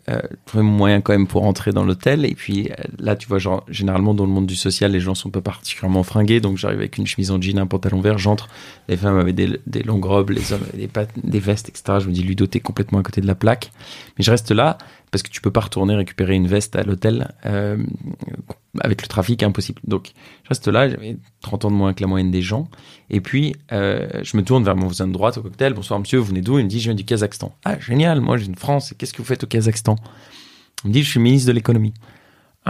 euh, 0.10 0.22
trouver 0.46 0.64
moyen 0.64 1.02
quand 1.02 1.14
même 1.14 1.28
pour 1.28 1.42
rentrer 1.42 1.72
dans 1.72 1.84
l'hôtel. 1.84 2.26
Et 2.26 2.36
puis 2.36 2.70
euh, 2.70 2.76
là, 3.00 3.16
tu 3.16 3.28
vois, 3.28 3.40
genre, 3.40 3.66
généralement 3.70 4.14
dans 4.14 4.26
le 4.26 4.32
monde 4.32 4.46
du 4.46 4.56
social, 4.56 4.92
les 4.92 5.00
gens 5.00 5.16
sont 5.16 5.30
pas 5.30 5.42
particulièrement 5.42 6.04
fringués. 6.04 6.40
Donc 6.40 6.58
j'arrive 6.58 6.80
avec 6.80 6.98
une 6.98 7.08
chemise 7.08 7.32
en 7.32 7.42
jean, 7.42 7.58
un 7.58 7.68
pantalon 7.68 8.02
vert, 8.02 8.18
j'entre. 8.18 8.48
Les 8.90 8.98
femmes 8.98 9.18
avaient 9.18 9.34
des, 9.34 9.84
longues 9.84 10.06
robes, 10.06 10.30
les 10.30 10.54
hommes 10.54 10.64
avaient 10.74 10.88
des, 10.88 11.22
des 11.24 11.40
vestes, 11.40 11.70
etc. 11.70 12.00
Je 12.02 12.08
me 12.08 12.14
dis, 12.14 12.24
Ludo, 12.24 12.48
t'es 12.48 12.60
complètement 12.60 13.00
à 13.00 13.04
côté 13.04 13.22
de 13.22 13.28
la 13.28 13.36
plaque. 13.36 13.72
Mais 14.18 14.24
je 14.24 14.32
reste 14.32 14.52
là 14.52 14.78
parce 15.12 15.24
que 15.24 15.30
tu 15.30 15.42
peux 15.42 15.52
pas 15.52 15.62
retourner 15.62 15.96
récupérer 15.96 16.36
une 16.36 16.48
veste 16.48 16.76
à 16.76 16.84
l'hôtel 16.84 17.34
euh, 17.46 17.78
avec 18.82 19.02
le 19.02 19.08
trafic, 19.08 19.42
impossible. 19.44 19.82
Donc 19.86 20.12
je 20.44 20.50
reste 20.50 20.68
là, 20.68 20.90
j'avais 20.90 21.18
30 21.42 21.66
ans 21.66 21.72
de 21.72 21.76
moins 21.76 21.94
que 21.94 22.02
la 22.02 22.08
moyenne 22.08 22.32
des 22.32 22.42
gens. 22.42 22.70
Et 23.10 23.22
puis 23.22 23.56
euh, 23.72 24.08
je 24.24 24.38
me 24.38 24.44
tourne 24.44 24.64
vers 24.64 24.76
mon 24.76 24.88
voisin 24.88 25.08
de 25.08 25.14
droite 25.14 25.38
au 25.38 25.42
cocktail. 25.42 25.74
Bonsoir 25.74 26.00
monsieur, 26.00 26.20
vous 26.20 26.26
venez 26.26 26.42
d'où? 26.42 26.60
Il 26.60 26.66
me 26.66 26.70
dit, 26.70 26.80
je 26.80 26.86
viens 26.86 26.96
du 26.96 27.06
Kazakhstan. 27.06 27.56
Ah 27.66 27.80
génial, 27.80 28.22
moi 28.22 28.38
viens 28.38 28.52
de 28.52 28.60
France. 28.60 28.94
Qu'est-ce 28.98 29.14
que 29.14 29.20
vous 29.20 29.28
faites 29.28 29.44
au 29.44 29.48
Kazakhstan? 29.48 29.96
Il 30.84 30.90
me 30.90 30.94
dit, 30.94 31.04
je 31.04 31.10
suis 31.10 31.20
ministre 31.20 31.48
de 31.48 31.54
l'économie. 31.54 31.94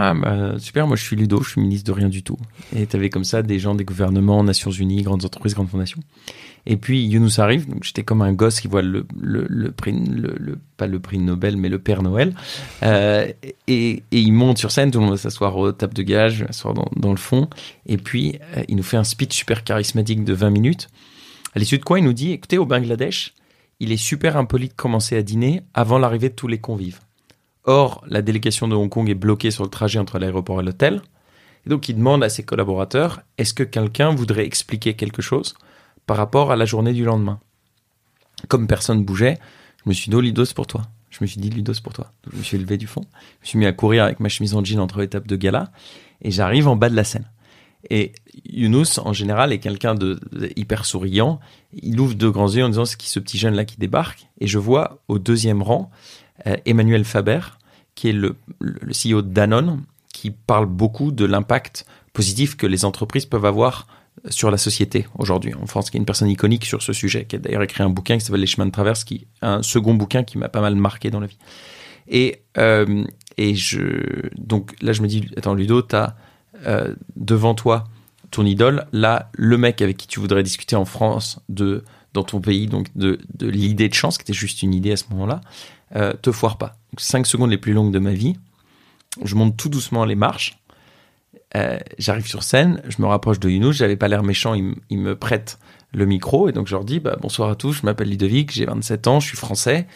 Ah 0.00 0.14
bah 0.14 0.60
super, 0.60 0.86
moi 0.86 0.94
je 0.94 1.02
suis 1.02 1.16
Ludo, 1.16 1.42
je 1.42 1.50
suis 1.50 1.60
ministre 1.60 1.88
de 1.88 1.92
rien 1.92 2.08
du 2.08 2.22
tout. 2.22 2.36
Et 2.72 2.86
tu 2.86 2.94
avais 2.94 3.10
comme 3.10 3.24
ça 3.24 3.42
des 3.42 3.58
gens 3.58 3.74
des 3.74 3.84
gouvernements, 3.84 4.44
Nations 4.44 4.70
Unies, 4.70 5.02
grandes 5.02 5.24
entreprises, 5.24 5.54
grandes 5.54 5.70
fondations. 5.70 6.00
Et 6.66 6.76
puis 6.76 7.04
Younous 7.04 7.40
arrive, 7.40 7.68
donc 7.68 7.82
j'étais 7.82 8.04
comme 8.04 8.22
un 8.22 8.32
gosse 8.32 8.60
qui 8.60 8.68
voit 8.68 8.80
le, 8.80 9.06
le, 9.20 9.72
prix, 9.72 9.90
le, 9.92 10.56
pas 10.76 10.86
le 10.86 11.00
prix 11.00 11.18
Nobel, 11.18 11.56
mais 11.56 11.68
le 11.68 11.80
Père 11.80 12.04
Noël. 12.04 12.32
Euh, 12.84 13.26
et, 13.42 14.04
et, 14.12 14.20
il 14.20 14.32
monte 14.32 14.58
sur 14.58 14.70
scène, 14.70 14.92
tout 14.92 15.00
le 15.00 15.06
monde 15.06 15.14
va 15.14 15.18
s'asseoir 15.18 15.56
au 15.56 15.72
table 15.72 15.94
de 15.94 16.02
gage, 16.04 16.46
s'asseoir 16.46 16.74
dans, 16.74 16.88
dans, 16.94 17.10
le 17.10 17.16
fond. 17.16 17.48
Et 17.86 17.96
puis 17.96 18.38
euh, 18.56 18.62
il 18.68 18.76
nous 18.76 18.84
fait 18.84 18.98
un 18.98 19.04
speech 19.04 19.34
super 19.34 19.64
charismatique 19.64 20.22
de 20.22 20.32
20 20.32 20.50
minutes. 20.50 20.86
À 21.56 21.58
l'issue 21.58 21.78
de 21.78 21.82
quoi 21.82 21.98
il 21.98 22.04
nous 22.04 22.12
dit, 22.12 22.30
écoutez, 22.30 22.56
au 22.56 22.66
Bangladesh, 22.66 23.34
il 23.80 23.90
est 23.90 23.96
super 23.96 24.36
impoli 24.36 24.68
de 24.68 24.74
commencer 24.74 25.16
à 25.16 25.22
dîner 25.22 25.62
avant 25.74 25.98
l'arrivée 25.98 26.28
de 26.28 26.34
tous 26.34 26.46
les 26.46 26.58
convives. 26.58 27.00
Or, 27.70 28.02
la 28.08 28.22
délégation 28.22 28.66
de 28.66 28.74
Hong 28.74 28.88
Kong 28.88 29.10
est 29.10 29.14
bloquée 29.14 29.50
sur 29.50 29.62
le 29.62 29.68
trajet 29.68 29.98
entre 29.98 30.18
l'aéroport 30.18 30.58
et 30.58 30.64
l'hôtel. 30.64 31.02
Et 31.66 31.68
donc, 31.68 31.90
il 31.90 31.96
demande 31.96 32.24
à 32.24 32.30
ses 32.30 32.42
collaborateurs, 32.42 33.20
est-ce 33.36 33.52
que 33.52 33.62
quelqu'un 33.62 34.08
voudrait 34.08 34.46
expliquer 34.46 34.94
quelque 34.94 35.20
chose 35.20 35.52
par 36.06 36.16
rapport 36.16 36.50
à 36.50 36.56
la 36.56 36.64
journée 36.64 36.94
du 36.94 37.04
lendemain? 37.04 37.40
Comme 38.48 38.66
personne 38.66 39.04
bougeait, 39.04 39.38
je 39.84 39.90
me 39.90 39.92
suis 39.92 40.10
dit, 40.10 40.18
Lidos 40.18 40.54
pour 40.54 40.66
toi. 40.66 40.84
Je 41.10 41.18
me 41.20 41.26
suis 41.26 41.42
dit, 41.42 41.50
Lidos 41.50 41.82
pour 41.84 41.92
toi. 41.92 42.10
je 42.32 42.38
me 42.38 42.42
suis 42.42 42.56
levé 42.56 42.78
du 42.78 42.86
fond. 42.86 43.02
Je 43.42 43.42
me 43.42 43.46
suis 43.46 43.58
mis 43.58 43.66
à 43.66 43.72
courir 43.74 44.04
avec 44.04 44.18
ma 44.18 44.30
chemise 44.30 44.54
en 44.54 44.64
jean 44.64 44.80
entre 44.80 45.02
étapes 45.02 45.26
de 45.26 45.36
gala. 45.36 45.70
Et 46.22 46.30
j'arrive 46.30 46.68
en 46.68 46.76
bas 46.76 46.88
de 46.88 46.96
la 46.96 47.04
scène. 47.04 47.28
Et 47.90 48.12
Younous, 48.48 48.98
en 49.04 49.12
général, 49.12 49.52
est 49.52 49.58
quelqu'un 49.58 49.94
de, 49.94 50.18
hyper 50.56 50.86
souriant. 50.86 51.38
Il 51.74 52.00
ouvre 52.00 52.14
deux 52.14 52.30
grands 52.30 52.48
yeux 52.48 52.64
en 52.64 52.70
disant, 52.70 52.86
c'est 52.86 52.96
qui 52.96 53.10
ce 53.10 53.20
petit 53.20 53.36
jeune 53.36 53.54
là 53.54 53.66
qui 53.66 53.76
débarque? 53.76 54.26
Et 54.40 54.46
je 54.46 54.56
vois 54.56 55.02
au 55.08 55.18
deuxième 55.18 55.62
rang 55.62 55.90
euh, 56.46 56.56
Emmanuel 56.64 57.04
Faber, 57.04 57.40
qui 57.98 58.10
est 58.10 58.12
le, 58.12 58.36
CEO 58.60 59.22
de 59.22 59.76
qui 60.12 60.30
parle 60.30 60.66
beaucoup 60.66 61.10
de 61.10 61.24
l'impact 61.24 61.84
positif 62.12 62.56
que 62.56 62.66
les 62.66 62.84
entreprises 62.84 63.26
peuvent 63.26 63.44
avoir 63.44 63.88
sur 64.30 64.52
la 64.52 64.56
société 64.56 65.08
aujourd'hui 65.18 65.52
en 65.54 65.66
France, 65.66 65.90
qui 65.90 65.96
est 65.96 66.00
une 66.00 66.06
personne 66.06 66.28
iconique 66.28 66.64
sur 66.64 66.80
ce 66.80 66.92
sujet, 66.92 67.24
qui 67.24 67.34
a 67.34 67.38
d'ailleurs 67.40 67.62
écrit 67.62 67.82
un 67.82 67.90
bouquin 67.90 68.16
qui 68.16 68.24
s'appelle 68.24 68.40
Les 68.40 68.46
chemins 68.46 68.66
de 68.66 68.70
traverse, 68.70 69.02
qui 69.02 69.26
un 69.42 69.64
second 69.64 69.94
bouquin 69.94 70.22
qui 70.22 70.38
m'a 70.38 70.48
pas 70.48 70.60
mal 70.60 70.76
marqué 70.76 71.10
dans 71.10 71.18
la 71.18 71.26
vie. 71.26 71.38
Et, 72.06 72.42
euh, 72.56 73.04
et 73.36 73.56
je, 73.56 74.28
donc 74.36 74.76
là, 74.80 74.92
je 74.92 75.02
me 75.02 75.08
dis, 75.08 75.28
attends, 75.36 75.54
Ludo, 75.54 75.82
tu 75.82 75.96
as 75.96 76.14
euh, 76.66 76.94
devant 77.16 77.54
toi 77.54 77.84
ton 78.30 78.46
idole, 78.46 78.86
là, 78.92 79.28
le 79.32 79.58
mec 79.58 79.82
avec 79.82 79.96
qui 79.96 80.06
tu 80.06 80.20
voudrais 80.20 80.44
discuter 80.44 80.76
en 80.76 80.84
France 80.84 81.40
de 81.48 81.82
dans 82.14 82.22
ton 82.22 82.40
pays, 82.40 82.68
donc 82.68 82.86
de, 82.96 83.18
de 83.34 83.48
l'idée 83.48 83.88
de 83.88 83.94
chance, 83.94 84.18
qui 84.18 84.22
était 84.22 84.32
juste 84.32 84.62
une 84.62 84.72
idée 84.72 84.92
à 84.92 84.96
ce 84.96 85.04
moment-là, 85.10 85.40
euh, 85.96 86.12
te 86.12 86.32
foire 86.32 86.58
pas. 86.58 86.76
Donc, 86.92 87.00
cinq 87.00 87.26
secondes 87.26 87.50
les 87.50 87.58
plus 87.58 87.72
longues 87.72 87.92
de 87.92 87.98
ma 87.98 88.12
vie. 88.12 88.36
Je 89.24 89.34
monte 89.34 89.56
tout 89.56 89.68
doucement 89.68 90.04
les 90.04 90.14
marches. 90.14 90.58
Euh, 91.56 91.78
J'arrive 91.98 92.26
sur 92.26 92.42
scène, 92.42 92.82
je 92.88 93.00
me 93.00 93.06
rapproche 93.06 93.40
de 93.40 93.48
Younous, 93.48 93.72
j'avais 93.72 93.96
pas 93.96 94.08
l'air 94.08 94.22
méchant, 94.22 94.52
il, 94.52 94.74
il, 94.90 94.98
me 94.98 95.16
prête 95.16 95.58
le 95.94 96.04
micro 96.04 96.50
et 96.50 96.52
donc 96.52 96.66
je 96.66 96.74
leur 96.74 96.84
dis 96.84 97.00
bah, 97.00 97.16
bonsoir 97.22 97.48
à 97.48 97.56
tous, 97.56 97.72
je 97.72 97.86
m'appelle 97.86 98.10
Ludovic, 98.10 98.52
j'ai 98.52 98.66
27 98.66 99.06
ans, 99.06 99.18
je 99.18 99.28
suis 99.28 99.36
français 99.38 99.86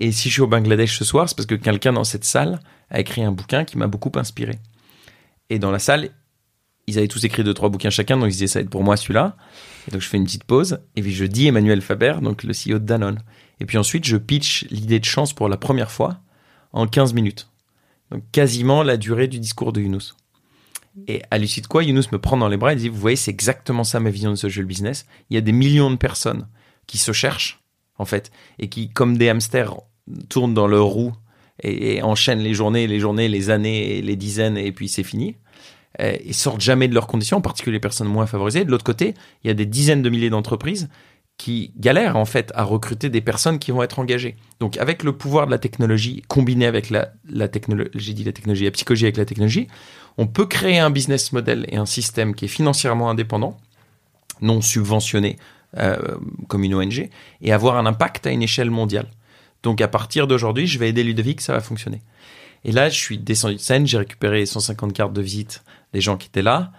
et 0.00 0.12
si 0.12 0.28
je 0.28 0.34
suis 0.34 0.42
au 0.42 0.46
Bangladesh 0.46 0.98
ce 0.98 1.04
soir, 1.04 1.28
c'est 1.28 1.36
parce 1.36 1.46
que 1.46 1.54
quelqu'un 1.54 1.92
dans 1.92 2.04
cette 2.04 2.24
salle 2.24 2.60
a 2.90 3.00
écrit 3.00 3.22
un 3.22 3.32
bouquin 3.32 3.64
qui 3.64 3.78
m'a 3.78 3.86
beaucoup 3.86 4.12
inspiré. 4.16 4.58
Et 5.48 5.58
dans 5.58 5.70
la 5.70 5.78
salle, 5.78 6.10
ils 6.86 6.98
avaient 6.98 7.08
tous 7.08 7.24
écrit 7.24 7.44
deux 7.44 7.54
trois 7.54 7.68
bouquins 7.68 7.90
chacun, 7.90 8.16
donc 8.16 8.26
ils 8.26 8.32
disaient 8.32 8.46
ça 8.46 8.58
va 8.58 8.64
être 8.64 8.70
pour 8.70 8.82
moi 8.82 8.96
celui-là. 8.96 9.36
Et 9.88 9.92
donc 9.92 10.00
je 10.00 10.08
fais 10.08 10.16
une 10.16 10.24
petite 10.24 10.44
pause 10.44 10.80
et 10.96 11.02
puis 11.02 11.12
je 11.12 11.24
dis 11.24 11.46
Emmanuel 11.46 11.80
Faber, 11.80 12.16
donc 12.20 12.42
le 12.42 12.52
CEO 12.52 12.78
de 12.78 12.84
Danone. 12.84 13.20
Et 13.60 13.66
puis 13.66 13.78
ensuite, 13.78 14.04
je 14.04 14.16
pitch 14.16 14.66
l'idée 14.70 15.00
de 15.00 15.04
chance 15.04 15.32
pour 15.32 15.48
la 15.48 15.56
première 15.56 15.90
fois 15.90 16.20
en 16.72 16.86
15 16.86 17.14
minutes. 17.14 17.48
Donc 18.10 18.22
quasiment 18.32 18.82
la 18.82 18.96
durée 18.96 19.28
du 19.28 19.38
discours 19.38 19.72
de 19.72 19.80
Younous. 19.80 20.14
Et 21.08 21.22
à 21.30 21.38
l'issue 21.38 21.60
de 21.60 21.66
quoi, 21.66 21.84
Younous 21.84 22.04
me 22.12 22.18
prend 22.18 22.36
dans 22.36 22.48
les 22.48 22.56
bras 22.56 22.72
et 22.72 22.76
dit, 22.76 22.88
vous 22.88 22.98
voyez, 22.98 23.16
c'est 23.16 23.30
exactement 23.30 23.84
ça 23.84 24.00
ma 24.00 24.10
vision 24.10 24.30
de 24.30 24.36
social 24.36 24.64
business. 24.64 25.06
Il 25.30 25.34
y 25.34 25.36
a 25.36 25.42
des 25.42 25.52
millions 25.52 25.90
de 25.90 25.96
personnes 25.96 26.48
qui 26.86 26.98
se 26.98 27.12
cherchent, 27.12 27.62
en 27.98 28.04
fait, 28.04 28.30
et 28.58 28.68
qui, 28.68 28.90
comme 28.90 29.18
des 29.18 29.28
hamsters, 29.28 29.74
tournent 30.28 30.54
dans 30.54 30.66
leur 30.66 30.86
roue 30.86 31.12
et, 31.62 31.96
et 31.96 32.02
enchaînent 32.02 32.40
les 32.40 32.54
journées, 32.54 32.86
les 32.86 33.00
journées, 33.00 33.28
les 33.28 33.50
années, 33.50 34.00
les 34.00 34.16
dizaines, 34.16 34.56
et 34.56 34.72
puis 34.72 34.88
c'est 34.88 35.02
fini. 35.02 35.36
Et 35.98 36.34
sortent 36.34 36.60
jamais 36.60 36.88
de 36.88 36.94
leurs 36.94 37.06
conditions, 37.06 37.38
en 37.38 37.40
particulier 37.40 37.76
les 37.76 37.80
personnes 37.80 38.08
moins 38.08 38.26
favorisées. 38.26 38.66
De 38.66 38.70
l'autre 38.70 38.84
côté, 38.84 39.14
il 39.42 39.48
y 39.48 39.50
a 39.50 39.54
des 39.54 39.64
dizaines 39.64 40.02
de 40.02 40.10
milliers 40.10 40.28
d'entreprises 40.28 40.90
qui 41.38 41.72
galèrent 41.76 42.16
en 42.16 42.24
fait 42.24 42.50
à 42.54 42.64
recruter 42.64 43.10
des 43.10 43.20
personnes 43.20 43.58
qui 43.58 43.70
vont 43.70 43.82
être 43.82 43.98
engagées. 43.98 44.36
Donc 44.58 44.78
avec 44.78 45.02
le 45.02 45.12
pouvoir 45.12 45.46
de 45.46 45.50
la 45.50 45.58
technologie 45.58 46.22
combiné 46.28 46.66
avec 46.66 46.90
la, 46.90 47.48
technologie, 47.48 47.90
j'ai 47.94 48.14
dit 48.14 48.24
la 48.24 48.32
technologie, 48.32 48.64
la 48.64 48.70
psychologie 48.70 49.04
avec 49.04 49.16
la 49.16 49.26
technologie, 49.26 49.68
on 50.16 50.26
peut 50.26 50.46
créer 50.46 50.78
un 50.78 50.90
business 50.90 51.32
model 51.32 51.66
et 51.68 51.76
un 51.76 51.84
système 51.84 52.34
qui 52.34 52.46
est 52.46 52.48
financièrement 52.48 53.10
indépendant, 53.10 53.58
non 54.40 54.62
subventionné 54.62 55.36
euh, 55.76 56.16
comme 56.48 56.64
une 56.64 56.74
ONG, 56.74 57.10
et 57.42 57.52
avoir 57.52 57.76
un 57.76 57.84
impact 57.84 58.26
à 58.26 58.30
une 58.30 58.42
échelle 58.42 58.70
mondiale. 58.70 59.08
Donc 59.62 59.82
à 59.82 59.88
partir 59.88 60.26
d'aujourd'hui, 60.26 60.66
je 60.66 60.78
vais 60.78 60.88
aider 60.88 61.04
Ludovic, 61.04 61.42
ça 61.42 61.52
va 61.52 61.60
fonctionner. 61.60 62.00
Et 62.64 62.72
là, 62.72 62.88
je 62.88 62.98
suis 62.98 63.18
descendu 63.18 63.56
de 63.56 63.60
scène, 63.60 63.86
j'ai 63.86 63.98
récupéré 63.98 64.46
150 64.46 64.92
cartes 64.92 65.12
de 65.12 65.20
visite 65.20 65.62
des 65.92 66.00
gens 66.00 66.16
qui 66.16 66.28
étaient 66.28 66.42
là. 66.42 66.72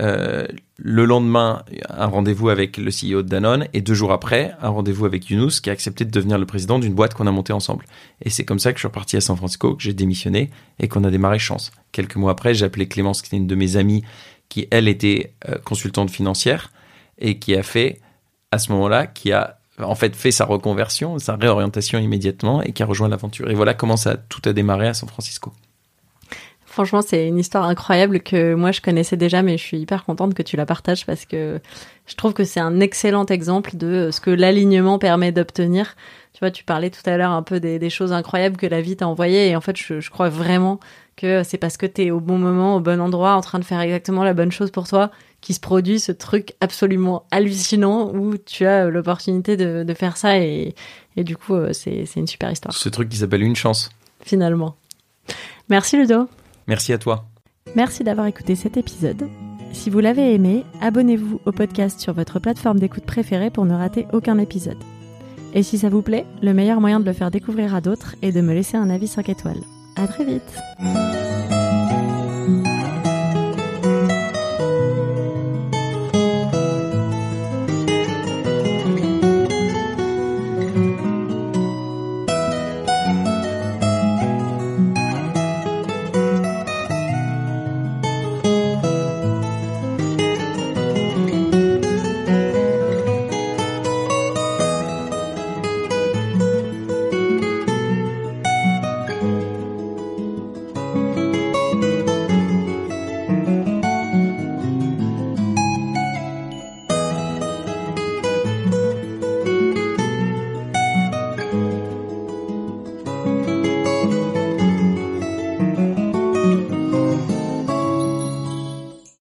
Euh, 0.00 0.46
le 0.76 1.04
lendemain, 1.04 1.62
un 1.88 2.06
rendez-vous 2.06 2.48
avec 2.48 2.76
le 2.76 2.90
CEO 2.90 3.22
de 3.22 3.28
Danone 3.28 3.68
et 3.72 3.80
deux 3.80 3.94
jours 3.94 4.12
après, 4.12 4.52
un 4.60 4.70
rendez-vous 4.70 5.04
avec 5.04 5.28
Younous 5.28 5.60
qui 5.62 5.70
a 5.70 5.72
accepté 5.72 6.04
de 6.04 6.10
devenir 6.10 6.38
le 6.38 6.46
président 6.46 6.78
d'une 6.78 6.94
boîte 6.94 7.14
qu'on 7.14 7.26
a 7.26 7.30
montée 7.30 7.52
ensemble. 7.52 7.84
Et 8.22 8.30
c'est 8.30 8.44
comme 8.44 8.58
ça 8.58 8.72
que 8.72 8.78
je 8.78 8.82
suis 8.82 8.88
reparti 8.88 9.16
à 9.16 9.20
San 9.20 9.36
Francisco, 9.36 9.74
que 9.74 9.82
j'ai 9.82 9.92
démissionné 9.92 10.50
et 10.80 10.88
qu'on 10.88 11.04
a 11.04 11.10
démarré 11.10 11.38
Chance. 11.38 11.72
Quelques 11.92 12.16
mois 12.16 12.32
après, 12.32 12.54
j'ai 12.54 12.64
appelé 12.64 12.88
Clémence, 12.88 13.22
qui 13.22 13.28
était 13.28 13.36
une 13.36 13.46
de 13.46 13.54
mes 13.54 13.76
amies, 13.76 14.02
qui 14.48 14.66
elle 14.70 14.88
était 14.88 15.34
euh, 15.48 15.58
consultante 15.58 16.10
financière 16.10 16.72
et 17.18 17.38
qui 17.38 17.54
a 17.54 17.62
fait, 17.62 18.00
à 18.50 18.58
ce 18.58 18.72
moment-là, 18.72 19.06
qui 19.06 19.32
a 19.32 19.58
en 19.78 19.94
fait 19.94 20.14
fait 20.14 20.30
sa 20.30 20.44
reconversion, 20.44 21.18
sa 21.18 21.36
réorientation 21.36 21.98
immédiatement 21.98 22.62
et 22.62 22.72
qui 22.72 22.82
a 22.82 22.86
rejoint 22.86 23.08
l'aventure. 23.08 23.50
Et 23.50 23.54
voilà 23.54 23.74
comment 23.74 23.96
ça 23.96 24.16
tout 24.16 24.42
a 24.44 24.52
démarré 24.52 24.88
à 24.88 24.94
San 24.94 25.08
Francisco. 25.08 25.52
Franchement, 26.72 27.02
c'est 27.02 27.28
une 27.28 27.38
histoire 27.38 27.64
incroyable 27.64 28.20
que 28.20 28.54
moi 28.54 28.72
je 28.72 28.80
connaissais 28.80 29.18
déjà, 29.18 29.42
mais 29.42 29.58
je 29.58 29.62
suis 29.62 29.76
hyper 29.76 30.06
contente 30.06 30.32
que 30.32 30.42
tu 30.42 30.56
la 30.56 30.64
partages 30.64 31.04
parce 31.04 31.26
que 31.26 31.60
je 32.06 32.14
trouve 32.14 32.32
que 32.32 32.44
c'est 32.44 32.60
un 32.60 32.80
excellent 32.80 33.26
exemple 33.26 33.76
de 33.76 34.08
ce 34.10 34.22
que 34.22 34.30
l'alignement 34.30 34.98
permet 34.98 35.32
d'obtenir. 35.32 35.96
Tu 36.32 36.38
vois, 36.40 36.50
tu 36.50 36.64
parlais 36.64 36.88
tout 36.88 37.02
à 37.04 37.18
l'heure 37.18 37.32
un 37.32 37.42
peu 37.42 37.60
des, 37.60 37.78
des, 37.78 37.90
choses 37.90 38.14
incroyables 38.14 38.56
que 38.56 38.64
la 38.64 38.80
vie 38.80 38.96
t'a 38.96 39.06
envoyées 39.06 39.50
et 39.50 39.54
en 39.54 39.60
fait, 39.60 39.76
je, 39.76 40.00
je 40.00 40.10
crois 40.10 40.30
vraiment 40.30 40.80
que 41.14 41.42
c'est 41.42 41.58
parce 41.58 41.76
que 41.76 41.84
tu 41.84 42.06
es 42.06 42.10
au 42.10 42.20
bon 42.20 42.38
moment, 42.38 42.76
au 42.76 42.80
bon 42.80 43.02
endroit, 43.02 43.34
en 43.34 43.42
train 43.42 43.58
de 43.58 43.66
faire 43.66 43.82
exactement 43.82 44.24
la 44.24 44.32
bonne 44.32 44.50
chose 44.50 44.70
pour 44.70 44.88
toi, 44.88 45.10
qui 45.42 45.52
se 45.52 45.60
produit 45.60 46.00
ce 46.00 46.10
truc 46.10 46.54
absolument 46.62 47.26
hallucinant 47.30 48.10
où 48.14 48.38
tu 48.38 48.64
as 48.64 48.86
l'opportunité 48.86 49.58
de, 49.58 49.84
de, 49.86 49.92
faire 49.92 50.16
ça 50.16 50.38
et, 50.38 50.74
et 51.18 51.22
du 51.24 51.36
coup, 51.36 51.54
euh, 51.54 51.74
c'est 51.74 52.06
une 52.16 52.26
super 52.26 52.50
histoire. 52.50 52.74
Ce 52.74 52.88
truc 52.88 53.10
qui 53.10 53.18
s'appelle 53.18 53.42
une 53.42 53.56
chance. 53.56 53.90
Finalement. 54.22 54.74
Merci 55.68 55.98
Ludo. 55.98 56.28
Merci 56.66 56.92
à 56.92 56.98
toi. 56.98 57.26
Merci 57.74 58.04
d'avoir 58.04 58.26
écouté 58.26 58.54
cet 58.54 58.76
épisode. 58.76 59.28
Si 59.72 59.88
vous 59.88 60.00
l'avez 60.00 60.34
aimé, 60.34 60.64
abonnez-vous 60.80 61.40
au 61.46 61.52
podcast 61.52 61.98
sur 62.00 62.12
votre 62.12 62.38
plateforme 62.38 62.78
d'écoute 62.78 63.06
préférée 63.06 63.50
pour 63.50 63.64
ne 63.64 63.74
rater 63.74 64.06
aucun 64.12 64.38
épisode. 64.38 64.82
Et 65.54 65.62
si 65.62 65.78
ça 65.78 65.88
vous 65.88 66.02
plaît, 66.02 66.26
le 66.42 66.54
meilleur 66.54 66.80
moyen 66.80 67.00
de 67.00 67.04
le 67.04 67.12
faire 67.12 67.30
découvrir 67.30 67.74
à 67.74 67.80
d'autres 67.80 68.16
est 68.22 68.32
de 68.32 68.40
me 68.40 68.54
laisser 68.54 68.76
un 68.76 68.90
avis 68.90 69.08
5 69.08 69.28
étoiles. 69.28 69.60
À 69.96 70.06
très 70.06 70.24
vite! 70.24 71.51